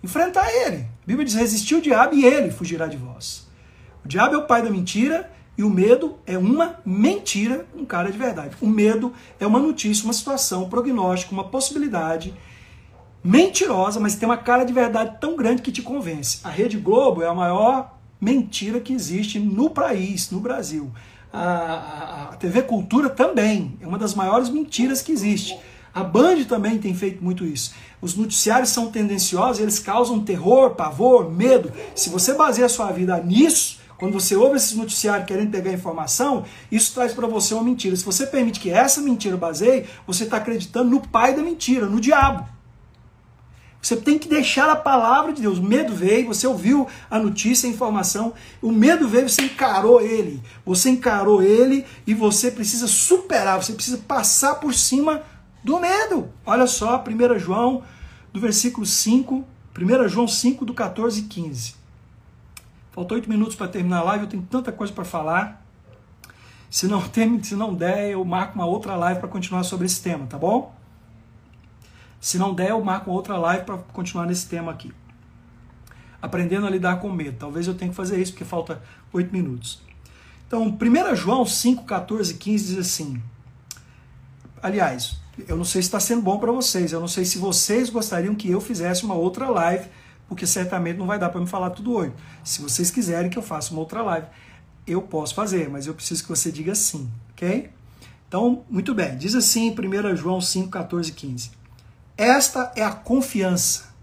enfrentar 0.04 0.52
ele. 0.54 0.78
A 0.78 1.08
Bíblia 1.08 1.26
diz: 1.26 1.36
resistir 1.36 1.76
o 1.76 1.82
diabo 1.82 2.14
e 2.14 2.26
ele 2.26 2.52
fugirá 2.52 2.86
de 2.86 2.98
vós. 2.98 3.48
O 4.06 4.08
diabo 4.08 4.36
é 4.36 4.38
o 4.38 4.46
pai 4.46 4.62
da 4.62 4.70
mentira 4.70 5.32
e 5.58 5.64
o 5.64 5.70
medo 5.70 6.18
é 6.26 6.38
uma 6.38 6.80
mentira, 6.86 7.66
um 7.76 7.86
cara 7.86 8.12
de 8.12 8.18
verdade. 8.18 8.56
O 8.62 8.68
medo 8.68 9.14
é 9.40 9.48
uma 9.48 9.60
notícia, 9.60 10.04
uma 10.04 10.14
situação, 10.14 10.64
um 10.64 10.70
prognóstico, 10.70 11.34
uma 11.34 11.46
possibilidade 11.46 12.34
mentirosa, 13.24 14.00
mas 14.00 14.16
tem 14.16 14.28
uma 14.28 14.38
cara 14.38 14.64
de 14.64 14.72
verdade 14.72 15.18
tão 15.20 15.36
grande 15.36 15.62
que 15.62 15.72
te 15.72 15.82
convence. 15.82 16.40
A 16.44 16.50
Rede 16.50 16.78
Globo 16.78 17.22
é 17.22 17.28
a 17.28 17.34
maior 17.34 17.98
mentira 18.22 18.80
que 18.80 18.94
existe 18.94 19.40
no 19.40 19.70
país, 19.70 20.32
no 20.32 20.40
Brasil. 20.40 20.92
A, 21.32 21.42
a, 21.42 22.24
a 22.32 22.36
TV 22.38 22.64
Cultura 22.64 23.10
também 23.10 23.78
é 23.82 23.88
uma 23.88 23.98
das 23.98 24.14
maiores 24.14 24.50
mentiras 24.50 25.02
que 25.02 25.12
existe. 25.12 25.58
A 25.94 26.04
Band 26.04 26.44
também 26.46 26.78
tem 26.78 26.94
feito 26.94 27.24
muito 27.24 27.46
isso. 27.46 27.74
Os 28.02 28.16
noticiários 28.16 28.70
são 28.70 28.92
tendenciosos, 28.92 29.62
eles 29.62 29.80
causam 29.80 30.24
terror, 30.24 30.72
pavor, 30.72 31.30
medo. 31.30 31.72
Se 31.96 32.10
você 32.10 32.34
baseia 32.34 32.68
a 32.68 32.70
sua 32.70 32.92
vida 32.92 33.18
nisso, 33.22 33.80
quando 33.98 34.14
você 34.14 34.36
ouve 34.36 34.56
esses 34.56 34.76
noticiários 34.76 35.28
querendo 35.28 35.52
pegar 35.52 35.74
informação, 35.74 36.46
isso 36.72 36.94
traz 36.94 37.14
para 37.14 37.28
você 37.28 37.54
uma 37.54 37.64
mentira. 37.64 37.96
Se 37.96 38.06
você 38.06 38.26
permite 38.26 38.60
que 38.60 38.70
essa 38.70 39.02
mentira 39.02 39.36
baseie, 39.36 39.86
você 40.08 40.24
está 40.24 40.38
acreditando 40.38 40.90
no 40.90 41.02
pai 41.02 41.36
da 41.36 41.42
mentira, 41.42 41.86
no 41.86 42.00
diabo. 42.00 42.48
Você 43.82 43.96
tem 43.96 44.20
que 44.20 44.28
deixar 44.28 44.70
a 44.70 44.76
palavra 44.76 45.32
de 45.32 45.42
Deus. 45.42 45.58
O 45.58 45.64
medo 45.64 45.96
veio, 45.96 46.28
você 46.28 46.46
ouviu 46.46 46.88
a 47.10 47.18
notícia, 47.18 47.68
a 47.68 47.72
informação. 47.72 48.34
O 48.62 48.72
medo 48.72 49.08
veio, 49.08 49.30
você 49.30 49.44
encarou 49.44 50.02
ele. 50.02 50.42
Você 50.66 50.90
encarou 50.90 51.42
ele 51.42 51.86
e 52.06 52.14
você 52.14 52.52
precisa 52.52 52.88
superar, 52.88 53.62
você 53.62 53.74
precisa 53.74 53.98
passar 53.98 54.56
por 54.56 54.74
cima 54.74 55.24
do 55.64 55.80
medo. 55.80 56.30
Olha 56.46 56.68
só, 56.68 57.02
1 57.02 57.40
João, 57.40 57.84
do 58.34 58.40
versículo 58.40 58.86
5, 58.86 59.46
1 59.78 60.08
João 60.10 60.28
5, 60.28 60.66
do 60.66 60.74
14 60.74 61.22
e 61.22 61.24
15. 61.24 61.76
Faltou 62.92 63.16
oito 63.16 63.30
minutos 63.30 63.56
para 63.56 63.68
terminar 63.68 64.00
a 64.00 64.04
live, 64.04 64.26
eu 64.26 64.30
tenho 64.30 64.48
tanta 64.50 64.74
coisa 64.74 64.92
para 64.92 65.06
falar. 65.06 65.66
Se 66.70 66.86
não, 66.86 67.02
tem, 67.08 67.42
se 67.42 67.56
não 67.56 67.74
der, 67.74 68.12
eu 68.12 68.26
marco 68.26 68.56
uma 68.56 68.66
outra 68.66 68.96
live 68.96 69.22
para 69.22 69.30
continuar 69.30 69.64
sobre 69.64 69.86
esse 69.86 70.02
tema, 70.02 70.26
tá 70.28 70.38
bom? 70.38 70.78
Se 72.20 72.38
não 72.38 72.54
der, 72.54 72.72
eu 72.72 72.84
marco 72.84 73.12
outra 73.12 73.38
live 73.38 73.66
para 73.66 73.78
continuar 73.78 74.26
nesse 74.26 74.48
tema 74.48 74.72
aqui. 74.72 74.94
Aprendendo 76.22 76.68
a 76.68 76.70
lidar 76.70 77.00
com 77.00 77.10
medo. 77.12 77.38
Talvez 77.38 77.68
eu 77.68 77.74
tenha 77.74 77.90
que 77.90 77.96
fazer 77.96 78.22
isso 78.22 78.34
porque 78.34 78.44
falta 78.44 78.82
oito 79.14 79.32
minutos. 79.32 79.82
Então, 80.48 80.64
1 80.68 81.16
João 81.16 81.46
5, 81.46 81.86
14 81.86 82.34
15 82.34 82.66
diz 82.66 82.78
assim. 82.78 83.22
Aliás, 84.62 85.18
eu 85.48 85.56
não 85.56 85.64
sei 85.64 85.82
se 85.82 85.88
está 85.88 86.00
sendo 86.00 86.22
bom 86.22 86.38
para 86.40 86.52
vocês. 86.52 86.92
Eu 86.92 87.00
não 87.00 87.08
sei 87.08 87.24
se 87.24 87.38
vocês 87.38 87.90
gostariam 87.90 88.36
que 88.36 88.50
eu 88.50 88.60
fizesse 88.60 89.06
uma 89.06 89.16
outra 89.16 89.50
live, 89.50 89.88
porque 90.28 90.46
certamente 90.46 90.98
não 90.98 91.08
vai 91.08 91.18
dar 91.18 91.30
para 91.30 91.40
me 91.40 91.48
falar 91.48 91.70
tudo 91.70 91.94
hoje. 91.94 92.12
Se 92.44 92.62
vocês 92.62 92.92
quiserem 92.92 93.30
que 93.30 93.38
eu 93.38 93.44
faça 93.44 93.72
uma 93.72 93.80
outra 93.80 94.02
live, 94.02 94.28
eu 94.86 95.02
posso 95.02 95.34
fazer, 95.36 95.70
mas 95.70 95.88
eu 95.88 95.94
preciso 95.94 96.24
que 96.24 96.30
você 96.30 96.52
diga 96.52 96.76
sim, 96.76 97.10
ok? 97.32 97.70
Então, 98.28 98.64
muito 98.70 98.94
bem. 98.94 99.18
Diz 99.18 99.36
assim 99.36 99.72
1 99.72 100.16
João 100.16 100.42
5, 100.42 100.70
14 100.70 101.12
15. 101.12 101.59
Esta 102.20 102.74
é 102.76 102.84
a 102.84 102.92
confiança 102.92 103.94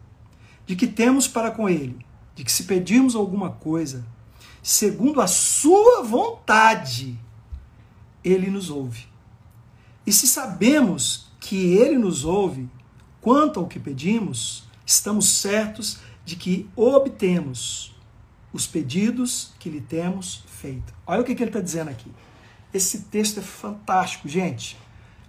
de 0.64 0.74
que 0.74 0.86
temos 0.86 1.28
para 1.28 1.50
com 1.50 1.68
Ele, 1.68 1.98
de 2.34 2.44
que 2.44 2.50
se 2.50 2.64
pedirmos 2.64 3.14
alguma 3.14 3.50
coisa, 3.50 4.06
segundo 4.62 5.20
a 5.20 5.26
Sua 5.26 6.02
vontade, 6.02 7.20
Ele 8.24 8.48
nos 8.48 8.70
ouve. 8.70 9.06
E 10.06 10.14
se 10.14 10.26
sabemos 10.26 11.30
que 11.38 11.74
Ele 11.74 11.98
nos 11.98 12.24
ouve, 12.24 12.66
quanto 13.20 13.60
ao 13.60 13.66
que 13.66 13.78
pedimos, 13.78 14.64
estamos 14.86 15.28
certos 15.28 15.98
de 16.24 16.36
que 16.36 16.70
obtemos 16.74 17.94
os 18.50 18.66
pedidos 18.66 19.52
que 19.58 19.68
lhe 19.68 19.82
temos 19.82 20.42
feito. 20.46 20.94
Olha 21.06 21.20
o 21.20 21.24
que, 21.24 21.34
que 21.34 21.42
ele 21.42 21.50
está 21.50 21.60
dizendo 21.60 21.90
aqui. 21.90 22.10
Esse 22.72 23.02
texto 23.02 23.40
é 23.40 23.42
fantástico, 23.42 24.26
gente. 24.26 24.78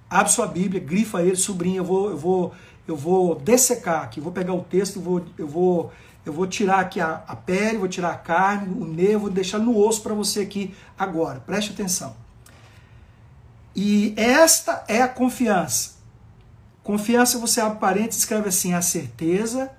Abre 0.10 0.32
sua 0.32 0.48
Bíblia, 0.48 0.82
grifa 0.82 1.22
ele, 1.22 1.36
sobrinha. 1.36 1.78
Eu 1.78 1.86
vou, 1.86 2.10
eu 2.10 2.18
vou, 2.18 2.54
eu 2.88 2.96
vou 2.96 3.36
dessecar 3.36 4.04
aqui, 4.04 4.22
vou 4.22 4.32
pegar 4.32 4.54
o 4.54 4.64
texto, 4.64 5.00
vou, 5.00 5.24
eu 5.38 5.48
vou 5.48 5.92
eu 6.28 6.34
vou 6.34 6.46
tirar 6.46 6.82
aqui 6.82 7.00
a, 7.00 7.24
a 7.26 7.38
pele, 7.38 7.78
vou 7.78 7.88
tirar 7.88 8.12
a 8.12 8.18
carne, 8.18 8.68
o 8.78 8.86
nervo, 8.86 9.22
vou 9.22 9.30
deixar 9.30 9.60
no 9.60 9.78
osso 9.78 10.04
para 10.04 10.14
você 10.14 10.42
aqui 10.42 10.76
agora. 11.00 11.40
Preste 11.40 11.72
atenção. 11.72 12.18
E 13.74 14.14
esta 14.18 14.84
é 14.90 15.02
a 15.02 15.08
confiança. 15.08 15.96
Confiança, 16.84 17.40
você 17.40 17.62
abre 17.62 17.80
parênteses, 17.80 18.24
escreve 18.24 18.50
assim: 18.50 18.74
a 18.74 18.82
certeza, 18.82 19.72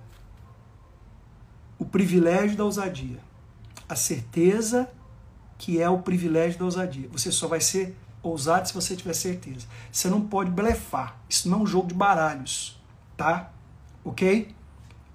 o 1.78 1.84
privilégio 1.84 2.56
da 2.56 2.64
ousadia. 2.64 3.18
A 3.86 3.94
certeza 3.94 4.88
que 5.58 5.82
é 5.82 5.90
o 5.90 5.98
privilégio 5.98 6.58
da 6.58 6.64
ousadia. 6.64 7.08
Você 7.12 7.30
só 7.30 7.46
vai 7.46 7.60
ser 7.60 7.94
ousado 8.28 8.68
se 8.68 8.74
você 8.74 8.94
tiver 8.94 9.14
certeza. 9.14 9.66
Você 9.90 10.08
não 10.08 10.20
pode 10.20 10.50
blefar. 10.50 11.18
Isso 11.28 11.48
não 11.48 11.58
é 11.58 11.62
um 11.62 11.66
jogo 11.66 11.88
de 11.88 11.94
baralhos 11.94 12.78
tá? 13.18 13.50
Ok? 14.02 14.48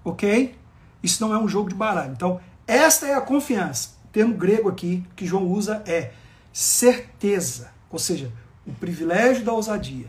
Ok? 0.04 0.54
Isso 1.02 1.26
não 1.26 1.34
é 1.34 1.38
um 1.38 1.48
jogo 1.48 1.70
de 1.70 1.74
baralho. 1.74 2.12
Então, 2.12 2.40
esta 2.66 3.06
é 3.06 3.14
a 3.14 3.20
confiança. 3.20 3.94
O 4.04 4.08
termo 4.08 4.34
grego 4.34 4.68
aqui 4.68 5.02
que 5.16 5.26
João 5.26 5.48
usa 5.48 5.82
é 5.86 6.12
certeza, 6.52 7.72
ou 7.90 7.98
seja, 7.98 8.30
o 8.64 8.72
privilégio 8.72 9.44
da 9.44 9.52
ousadia, 9.52 10.06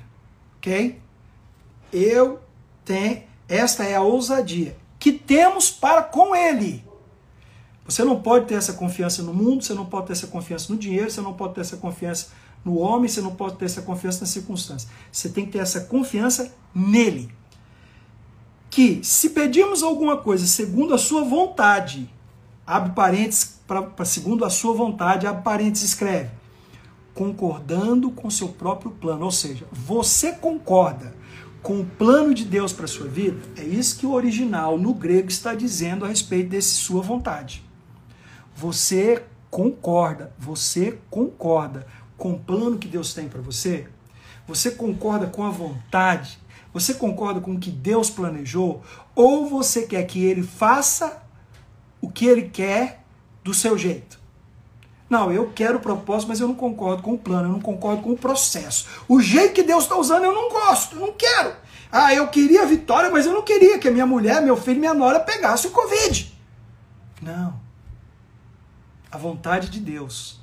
ok? 0.58 1.02
Eu 1.92 2.40
tenho, 2.84 3.24
esta 3.48 3.84
é 3.84 3.96
a 3.96 4.02
ousadia 4.02 4.78
que 5.00 5.12
temos 5.12 5.72
para 5.72 6.04
com 6.04 6.36
Ele. 6.36 6.86
Você 7.86 8.04
não 8.04 8.22
pode 8.22 8.46
ter 8.46 8.56
essa 8.56 8.74
confiança 8.74 9.24
no 9.24 9.34
mundo, 9.34 9.64
você 9.64 9.74
não 9.74 9.86
pode 9.86 10.08
ter 10.08 10.14
essa 10.14 10.28
confiança 10.28 10.72
no 10.72 10.78
dinheiro, 10.78 11.10
você 11.10 11.22
não 11.22 11.34
pode 11.34 11.56
ter 11.56 11.62
essa 11.62 11.78
confiança 11.78 12.32
no 12.66 12.80
homem, 12.80 13.08
você 13.08 13.22
não 13.22 13.36
pode 13.36 13.58
ter 13.58 13.66
essa 13.66 13.84
confiança 13.84 14.22
nas 14.22 14.30
circunstâncias. 14.30 14.92
Você 15.12 15.30
tem 15.30 15.46
que 15.46 15.52
ter 15.52 15.60
essa 15.60 15.82
confiança 15.82 16.52
nele. 16.74 17.30
Que 18.72 19.02
se 19.04 19.30
pedirmos 19.30 19.84
alguma 19.84 20.18
coisa 20.18 20.48
segundo 20.48 20.96
a 20.96 20.98
sua 20.98 21.24
vontade, 21.24 22.10
abre 22.66 22.94
parênteses 22.94 23.60
para 23.68 24.04
segundo 24.04 24.44
a 24.44 24.50
sua 24.50 24.74
vontade, 24.74 25.28
abre 25.28 25.44
parênteses 25.44 25.90
escreve, 25.90 26.32
concordando 27.14 28.10
com 28.10 28.30
seu 28.32 28.50
próprio 28.50 28.92
plano, 28.92 29.26
ou 29.26 29.32
seja, 29.32 29.68
você 29.72 30.32
concorda 30.32 31.14
com 31.62 31.80
o 31.80 31.86
plano 31.86 32.34
de 32.34 32.46
Deus 32.46 32.74
para 32.74 32.86
a 32.86 32.88
sua 32.88 33.08
vida, 33.08 33.40
é 33.58 33.64
isso 33.64 33.98
que 33.98 34.06
o 34.06 34.12
original 34.12 34.78
no 34.78 34.94
grego 34.94 35.30
está 35.30 35.56
dizendo 35.56 36.04
a 36.04 36.08
respeito 36.08 36.50
desse 36.50 36.76
sua 36.76 37.02
vontade. 37.02 37.64
Você 38.56 39.24
concorda, 39.50 40.34
você 40.38 41.00
concorda 41.10 41.88
com 42.18 42.34
o 42.34 42.40
plano 42.40 42.78
que 42.78 42.88
Deus 42.88 43.14
tem 43.14 43.28
para 43.28 43.42
você? 43.42 43.88
Você 44.48 44.72
concorda 44.72 45.28
com 45.28 45.44
a 45.44 45.50
vontade? 45.50 46.40
Você 46.74 46.94
concorda 46.94 47.40
com 47.40 47.54
o 47.54 47.60
que 47.60 47.72
Deus 47.72 48.10
planejou? 48.10 48.84
Ou 49.16 49.48
você 49.48 49.84
quer 49.84 50.04
que 50.04 50.24
ele 50.24 50.44
faça 50.44 51.24
o 52.02 52.10
que 52.10 52.26
ele 52.26 52.50
quer 52.50 53.04
do 53.44 53.54
seu 53.54 53.78
jeito? 53.78 54.20
Não, 55.10 55.32
eu 55.32 55.52
quero 55.54 55.78
o 55.78 55.82
propósito, 55.82 56.30
mas 56.30 56.40
eu 56.40 56.48
não 56.48 56.56
concordo 56.56 57.04
com 57.04 57.14
o 57.14 57.18
plano, 57.18 57.48
eu 57.48 57.52
não 57.54 57.62
concordo 57.62 58.02
com 58.02 58.12
o 58.12 58.18
processo. 58.18 58.88
O 59.08 59.22
jeito 59.22 59.54
que 59.54 59.64
Deus 59.64 59.84
está 59.84 59.96
usando 59.96 60.26
eu 60.26 60.34
não 60.34 60.50
gosto, 60.50 60.96
eu 60.96 61.02
não 61.02 61.14
quero. 61.14 61.54
Ah, 61.92 62.14
eu 62.14 62.28
queria 62.28 62.64
a 62.64 62.66
vitória, 62.66 63.10
mas 63.10 63.26
eu 63.26 63.34
não 63.34 63.44
queria 63.44 63.80
que 63.80 63.88
a 63.88 63.92
minha 63.92 64.06
mulher, 64.06 64.42
meu 64.42 64.58
filho, 64.58 64.80
minha 64.80 64.94
nora 64.94 65.20
pegasse 65.20 65.68
o 65.68 65.72
Covid. 65.72 66.36
Não. 67.22 67.60
A 69.12 69.18
vontade 69.18 69.70
de 69.70 69.80
Deus 69.80 70.42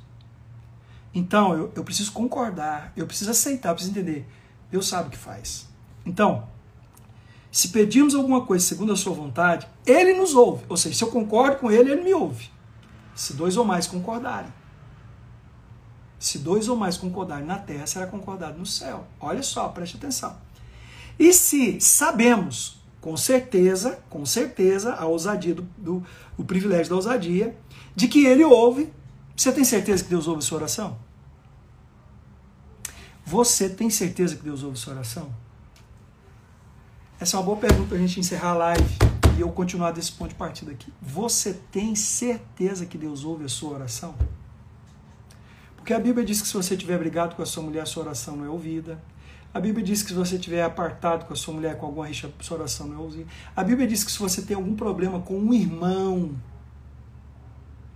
então, 1.15 1.55
eu, 1.55 1.73
eu 1.77 1.85
preciso 1.85 2.13
concordar, 2.13 2.93
eu 2.97 3.07
preciso 3.07 3.31
aceitar, 3.31 3.71
eu 3.71 3.75
preciso 3.75 3.99
entender. 3.99 4.27
Deus 4.71 4.89
sabe 4.89 5.09
o 5.09 5.11
que 5.11 5.19
faz. 5.19 5.69
Então, 6.07 6.49
se 7.51 7.69
pedirmos 7.69 8.15
alguma 8.15 8.47
coisa 8.47 8.65
segundo 8.65 8.93
a 8.93 8.97
sua 8.97 9.13
vontade, 9.13 9.67
ele 9.87 10.15
nos 10.15 10.35
ouve. 10.35 10.65
Ou 10.69 10.77
seja, 10.77 10.97
se 10.97 11.05
eu 11.05 11.11
concordo 11.11 11.59
com 11.59 11.71
ele, 11.71 11.93
ele 11.93 12.03
me 12.03 12.15
ouve. 12.15 12.51
Se 13.15 13.35
dois 13.35 13.57
ou 13.59 13.65
mais 13.65 13.87
concordarem. 13.87 14.51
Se 16.19 16.39
dois 16.39 16.69
ou 16.69 16.77
mais 16.77 16.97
concordarem 16.97 17.45
na 17.45 17.59
terra, 17.59 17.87
será 17.87 18.07
concordado 18.07 18.59
no 18.59 18.65
céu. 18.65 19.07
Olha 19.21 19.43
só, 19.43 19.69
preste 19.69 19.97
atenção. 19.97 20.35
E 21.19 21.33
se 21.35 21.79
sabemos, 21.79 22.81
com 23.03 23.17
certeza, 23.19 24.03
com 24.09 24.25
certeza, 24.25 24.95
a 24.95 25.05
ousadia 25.05 25.55
do, 25.55 25.63
do 25.77 26.03
o 26.39 26.45
privilégio 26.45 26.89
da 26.89 26.97
ousadia, 26.97 27.55
de 27.95 28.09
que 28.09 28.25
ele 28.25 28.45
ouve 28.45 28.91
você 29.37 29.51
tem 29.51 29.65
certeza 29.65 30.05
que 30.05 30.11
Deus 30.11 30.29
ouve 30.29 30.39
a 30.39 30.43
sua 30.43 30.59
oração? 30.59 30.99
Você 33.33 33.67
tem 33.67 33.89
certeza 33.89 34.37
que 34.37 34.43
Deus 34.43 34.63
ouve 34.63 34.79
sua 34.79 34.93
oração? 34.93 35.33
Essa 37.19 37.35
é 37.35 37.41
uma 37.41 37.47
boa 37.47 37.57
pergunta 37.57 37.89
para 37.89 37.97
a 37.97 38.01
gente 38.01 38.21
encerrar 38.21 38.51
a 38.51 38.55
live 38.55 38.99
e 39.39 39.41
eu 39.41 39.51
continuar 39.51 39.91
desse 39.91 40.13
ponto 40.13 40.29
de 40.29 40.35
partida 40.35 40.71
aqui. 40.71 40.93
Você 41.01 41.55
tem 41.73 41.95
certeza 41.95 42.85
que 42.85 42.99
Deus 42.99 43.25
ouve 43.25 43.47
a 43.47 43.49
sua 43.49 43.73
oração? 43.73 44.15
Porque 45.77 45.95
a 45.95 45.99
Bíblia 45.99 46.27
diz 46.27 46.43
que 46.43 46.47
se 46.47 46.53
você 46.53 46.77
tiver 46.77 46.99
brigado 46.99 47.35
com 47.35 47.41
a 47.41 47.47
sua 47.47 47.63
mulher, 47.63 47.81
a 47.81 47.87
sua 47.87 48.03
oração 48.03 48.37
não 48.37 48.45
é 48.45 48.51
ouvida. 48.51 49.03
A 49.55 49.59
Bíblia 49.59 49.83
diz 49.83 50.03
que 50.03 50.11
se 50.11 50.15
você 50.15 50.39
tiver 50.39 50.63
apartado 50.63 51.25
com 51.25 51.33
a 51.33 51.37
sua 51.37 51.55
mulher 51.55 51.79
com 51.79 51.87
alguma 51.87 52.07
rixa, 52.07 52.31
a 52.39 52.43
sua 52.43 52.59
oração 52.59 52.87
não 52.87 52.97
é 52.97 52.99
ouvida. 52.99 53.31
A 53.57 53.65
Bíblia 53.65 53.89
diz 53.89 54.05
que 54.05 54.13
se 54.13 54.19
você 54.19 54.43
tem 54.43 54.57
algum 54.57 54.77
problema 54.77 55.21
com 55.21 55.39
um 55.39 55.55
irmão, 55.55 56.33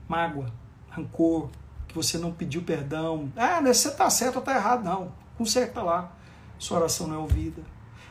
mágoa, 0.08 0.50
rancor, 0.88 1.50
que 1.86 1.94
você 1.94 2.16
não 2.16 2.32
pediu 2.32 2.62
perdão. 2.62 3.30
Ah, 3.36 3.60
né, 3.60 3.74
você 3.74 3.88
está 3.88 4.08
certo 4.08 4.36
ou 4.36 4.40
está 4.40 4.56
errado. 4.56 4.82
Não, 4.82 5.12
conserta 5.36 5.82
lá. 5.82 6.12
Sua 6.58 6.78
oração 6.78 7.06
não 7.06 7.16
é 7.16 7.18
ouvida. 7.18 7.62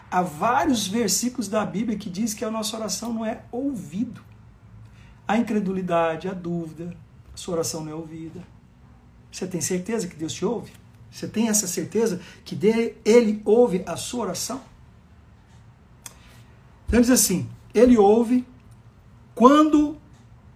Há 0.10 0.22
vários 0.22 0.88
versículos 0.88 1.48
da 1.48 1.66
Bíblia 1.66 1.98
que 1.98 2.10
diz 2.10 2.34
que 2.34 2.46
a 2.46 2.52
nossa 2.52 2.78
oração 2.78 3.14
não 3.14 3.26
é 3.26 3.44
ouvida. 3.52 4.22
A 5.28 5.38
incredulidade, 5.38 6.28
a 6.28 6.34
dúvida, 6.34 6.96
a 7.34 7.38
sua 7.38 7.56
oração 7.56 7.84
não 7.84 7.92
é 7.92 7.96
ouvida. 7.96 8.42
Você 9.32 9.48
tem 9.48 9.60
certeza 9.60 10.08
que 10.08 10.16
Deus 10.16 10.34
te 10.34 10.46
ouve? 10.46 10.72
Você 11.12 11.28
tem 11.28 11.50
essa 11.50 11.68
certeza 11.68 12.22
que 12.44 12.58
Ele 13.04 13.42
ouve 13.44 13.84
a 13.86 13.98
sua 13.98 14.26
oração? 14.26 14.62
Então 16.88 17.02
diz 17.02 17.10
assim: 17.10 17.50
Ele 17.74 17.98
ouve 17.98 18.46
quando 19.34 19.98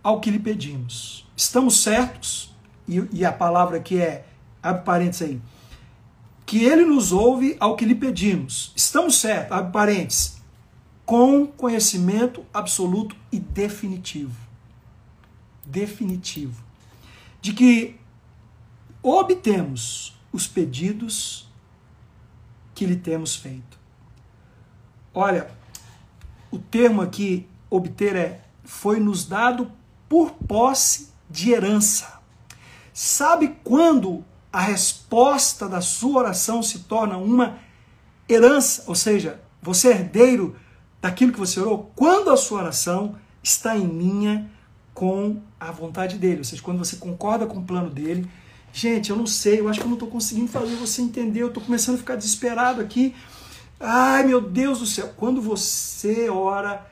ao 0.04 0.20
que 0.20 0.32
lhe 0.32 0.40
pedimos. 0.40 1.28
Estamos 1.36 1.82
certos, 1.82 2.56
e, 2.88 3.02
e 3.12 3.26
a 3.26 3.32
palavra 3.32 3.78
aqui 3.78 4.02
é, 4.02 4.26
abre 4.62 4.84
parênteses 4.84 5.22
aí, 5.22 5.42
que 6.50 6.66
ele 6.66 6.84
nos 6.84 7.12
ouve 7.12 7.56
ao 7.60 7.76
que 7.76 7.86
lhe 7.86 7.94
pedimos. 7.94 8.74
Estamos 8.76 9.18
certos, 9.18 9.56
abre 9.56 9.72
parênteses, 9.72 10.42
com 11.06 11.46
conhecimento 11.46 12.44
absoluto 12.52 13.16
e 13.32 13.40
definitivo. 13.40 14.36
Definitivo. 15.64 16.64
De 17.40 17.54
que 17.54 17.98
obtemos 19.04 20.20
os 20.34 20.48
pedidos 20.48 21.48
que 22.74 22.84
lhe 22.84 22.96
temos 22.96 23.36
feito. 23.36 23.78
Olha, 25.14 25.52
o 26.50 26.58
termo 26.58 27.04
aqui, 27.04 27.48
obter, 27.70 28.16
é 28.16 28.42
foi 28.64 29.00
nos 29.00 29.24
dado 29.24 29.72
por 30.10 30.32
posse 30.32 31.10
de 31.30 31.52
herança. 31.52 32.20
Sabe 32.92 33.56
quando 33.64 34.26
a 34.52 34.62
resposta 34.62 35.68
da 35.68 35.82
sua 35.82 36.20
oração 36.20 36.64
se 36.64 36.80
torna 36.80 37.18
uma 37.18 37.60
herança, 38.28 38.84
ou 38.88 38.96
seja, 38.96 39.40
você 39.62 39.90
é 39.90 39.92
herdeiro 39.92 40.56
daquilo 41.02 41.32
que 41.32 41.40
você 41.40 41.60
orou? 41.60 41.92
Quando 41.96 42.30
a 42.30 42.38
sua 42.38 42.60
oração 42.62 43.16
está 43.44 43.78
em 43.78 43.86
linha 43.86 44.50
com 45.00 45.42
a 45.58 45.72
vontade 45.72 46.18
dele, 46.18 46.40
ou 46.40 46.44
seja, 46.44 46.62
quando 46.62 46.78
você 46.78 46.98
concorda 46.98 47.46
com 47.46 47.60
o 47.60 47.64
plano 47.64 47.90
dele. 47.90 48.30
Gente, 48.74 49.10
eu 49.10 49.16
não 49.16 49.26
sei, 49.26 49.62
eu 49.62 49.70
acho 49.70 49.80
que 49.80 49.86
eu 49.86 49.90
não 49.90 49.96
estou 49.96 50.10
conseguindo 50.10 50.50
fazer 50.50 50.76
você 50.76 51.02
entender, 51.02 51.42
eu 51.42 51.48
estou 51.48 51.64
começando 51.64 51.96
a 51.96 52.00
ficar 52.00 52.16
desesperado 52.16 52.82
aqui. 52.82 53.16
Ai, 53.80 54.26
meu 54.26 54.42
Deus 54.42 54.80
do 54.80 54.86
céu, 54.86 55.14
quando 55.16 55.42
você 55.42 56.30
ora 56.30 56.86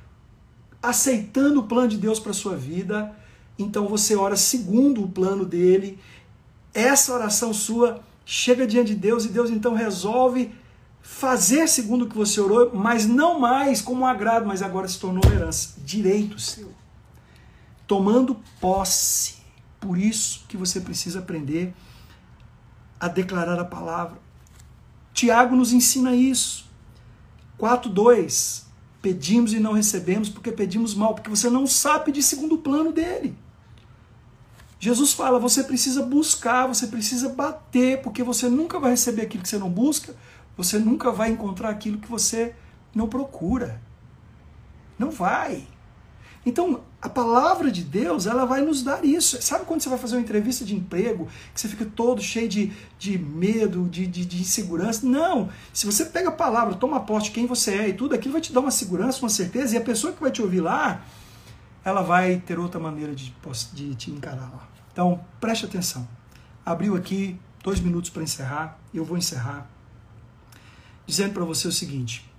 aceitando 0.82 1.60
o 1.60 1.64
plano 1.64 1.90
de 1.90 1.98
Deus 1.98 2.18
para 2.18 2.32
sua 2.32 2.56
vida, 2.56 3.14
então 3.60 3.88
você 3.88 4.16
ora 4.16 4.38
segundo 4.38 5.04
o 5.04 5.10
plano 5.10 5.46
dele. 5.46 6.00
Essa 6.74 7.14
oração 7.14 7.54
sua 7.54 8.02
chega 8.26 8.68
diante 8.68 8.94
de 8.94 8.96
Deus 8.96 9.26
e 9.26 9.30
Deus 9.30 9.50
então 9.50 9.74
resolve 9.74 10.54
fazer 11.02 11.68
segundo 11.68 12.04
o 12.04 12.10
que 12.10 12.18
você 12.18 12.40
orou, 12.42 12.72
mas 12.76 13.06
não 13.06 13.40
mais 13.40 13.82
como 13.82 14.02
um 14.02 14.06
agrado, 14.06 14.46
mas 14.46 14.62
agora 14.62 14.88
se 14.88 15.00
tornou 15.00 15.24
herança, 15.32 15.76
direito 15.78 16.38
seu. 16.40 16.72
Tomando 17.88 18.36
posse. 18.60 19.38
Por 19.80 19.98
isso 19.98 20.44
que 20.50 20.58
você 20.58 20.82
precisa 20.82 21.20
aprender 21.20 21.74
a 23.00 23.08
declarar 23.08 23.60
a 23.60 23.66
palavra. 23.66 24.20
Tiago 25.14 25.56
nos 25.56 25.72
ensina 25.72 26.14
isso. 26.14 26.66
4:2 27.58 28.68
Pedimos 29.02 29.54
e 29.54 29.60
não 29.60 29.74
recebemos 29.74 30.28
porque 30.28 30.52
pedimos 30.52 30.94
mal, 30.94 31.14
porque 31.14 31.30
você 31.30 31.50
não 31.50 31.66
sabe 31.66 32.12
de 32.12 32.22
segundo 32.22 32.58
plano 32.58 32.92
dele. 32.92 33.38
Jesus 34.80 35.14
fala: 35.14 35.40
você 35.40 35.64
precisa 35.64 36.04
buscar, 36.04 36.68
você 36.68 36.88
precisa 36.88 37.30
bater, 37.30 38.02
porque 38.02 38.24
você 38.24 38.48
nunca 38.48 38.80
vai 38.80 38.92
receber 38.92 39.24
aquilo 39.24 39.44
que 39.44 39.50
você 39.50 39.58
não 39.58 39.70
busca, 39.70 40.16
você 40.56 40.78
nunca 40.78 41.12
vai 41.12 41.30
encontrar 41.30 41.70
aquilo 41.70 41.98
que 41.98 42.10
você 42.10 42.54
não 42.94 43.08
procura. 43.08 43.82
Não 44.98 45.12
vai. 45.12 45.68
Então, 46.46 46.80
a 47.02 47.10
palavra 47.10 47.70
de 47.70 47.84
Deus, 47.84 48.26
ela 48.26 48.46
vai 48.46 48.62
nos 48.62 48.82
dar 48.82 49.04
isso. 49.04 49.42
Sabe 49.42 49.66
quando 49.66 49.82
você 49.82 49.90
vai 49.90 49.98
fazer 49.98 50.16
uma 50.16 50.22
entrevista 50.22 50.64
de 50.64 50.76
emprego, 50.76 51.28
que 51.54 51.60
você 51.60 51.68
fica 51.68 51.86
todo 51.86 52.22
cheio 52.22 52.48
de, 52.48 52.72
de 52.98 53.18
medo, 53.18 53.88
de, 53.90 54.08
de, 54.08 54.26
de 54.26 54.42
insegurança? 54.42 55.06
Não. 55.06 55.50
Se 55.74 55.86
você 55.86 56.06
pega 56.06 56.30
a 56.30 56.32
palavra, 56.32 56.76
toma 56.76 57.02
posse 57.02 57.26
de 57.26 57.32
quem 57.32 57.46
você 57.46 57.72
é 57.72 57.90
e 57.90 57.94
tudo, 57.94 58.16
aquilo 58.16 58.32
vai 58.32 58.42
te 58.42 58.54
dar 58.54 58.62
uma 58.62 58.72
segurança, 58.72 59.20
uma 59.22 59.30
certeza, 59.30 59.76
e 59.76 59.78
a 59.78 59.82
pessoa 59.82 60.14
que 60.14 60.22
vai 60.22 60.32
te 60.32 60.42
ouvir 60.42 60.62
lá, 60.62 61.04
ela 61.84 62.02
vai 62.02 62.38
ter 62.38 62.60
outra 62.60 62.80
maneira 62.80 63.14
de, 63.16 63.34
de 63.74 63.96
te 63.96 64.12
encarar 64.12 64.50
lá. 64.52 64.68
Então, 64.92 65.24
preste 65.40 65.66
atenção. 65.66 66.08
Abriu 66.66 66.96
aqui 66.96 67.40
dois 67.64 67.80
minutos 67.80 68.10
para 68.10 68.24
encerrar, 68.24 68.80
eu 68.94 69.06
vou 69.06 69.18
encerrar 69.18 69.70
dizendo 71.08 71.34
para 71.34 71.46
você 71.46 71.68
o 71.68 71.72
seguinte: 71.72 72.30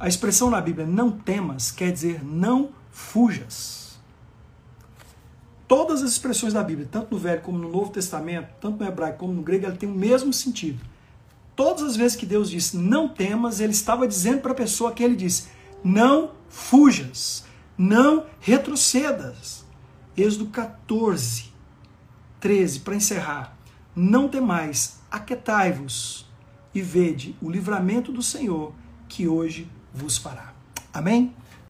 a 0.00 0.08
expressão 0.08 0.50
na 0.50 0.60
Bíblia 0.60 0.86
não 0.86 1.10
temas 1.10 1.70
quer 1.70 1.92
dizer 1.92 2.24
não 2.24 2.70
fujas. 2.90 3.98
Todas 5.68 6.02
as 6.02 6.12
expressões 6.12 6.54
da 6.54 6.64
Bíblia, 6.64 6.88
tanto 6.90 7.14
no 7.14 7.20
Velho 7.20 7.42
como 7.42 7.58
no 7.58 7.70
Novo 7.70 7.90
Testamento, 7.90 8.48
tanto 8.58 8.82
no 8.82 8.88
hebraico 8.88 9.18
como 9.18 9.34
no 9.34 9.42
grego, 9.42 9.66
ela 9.66 9.76
tem 9.76 9.86
o 9.86 9.94
mesmo 9.94 10.32
sentido. 10.32 10.80
todas 11.54 11.82
as 11.82 11.94
vezes 11.94 12.16
que 12.16 12.24
Deus 12.24 12.48
disse 12.48 12.76
não 12.76 13.06
temas, 13.08 13.60
ele 13.60 13.72
estava 13.72 14.08
dizendo 14.08 14.40
para 14.40 14.52
a 14.52 14.54
pessoa 14.54 14.92
que 14.92 15.02
ele 15.04 15.14
disse: 15.14 15.48
não 15.84 16.30
fujas, 16.48 17.44
não 17.78 18.26
retrocedas. 18.40 19.64
Êxodo 20.16 20.46
14, 20.46 21.52
13, 22.40 22.80
para 22.80 22.96
encerrar. 22.96 23.56
Não 23.94 24.28
temais, 24.28 24.98
aquetai-vos 25.10 26.26
e 26.74 26.82
vede 26.82 27.36
o 27.40 27.48
livramento 27.48 28.12
do 28.12 28.22
Senhor 28.22 28.72
que 29.08 29.28
hoje 29.28 29.70
vos 29.94 30.18
fará. 30.18 30.52
Amém? 30.92 31.34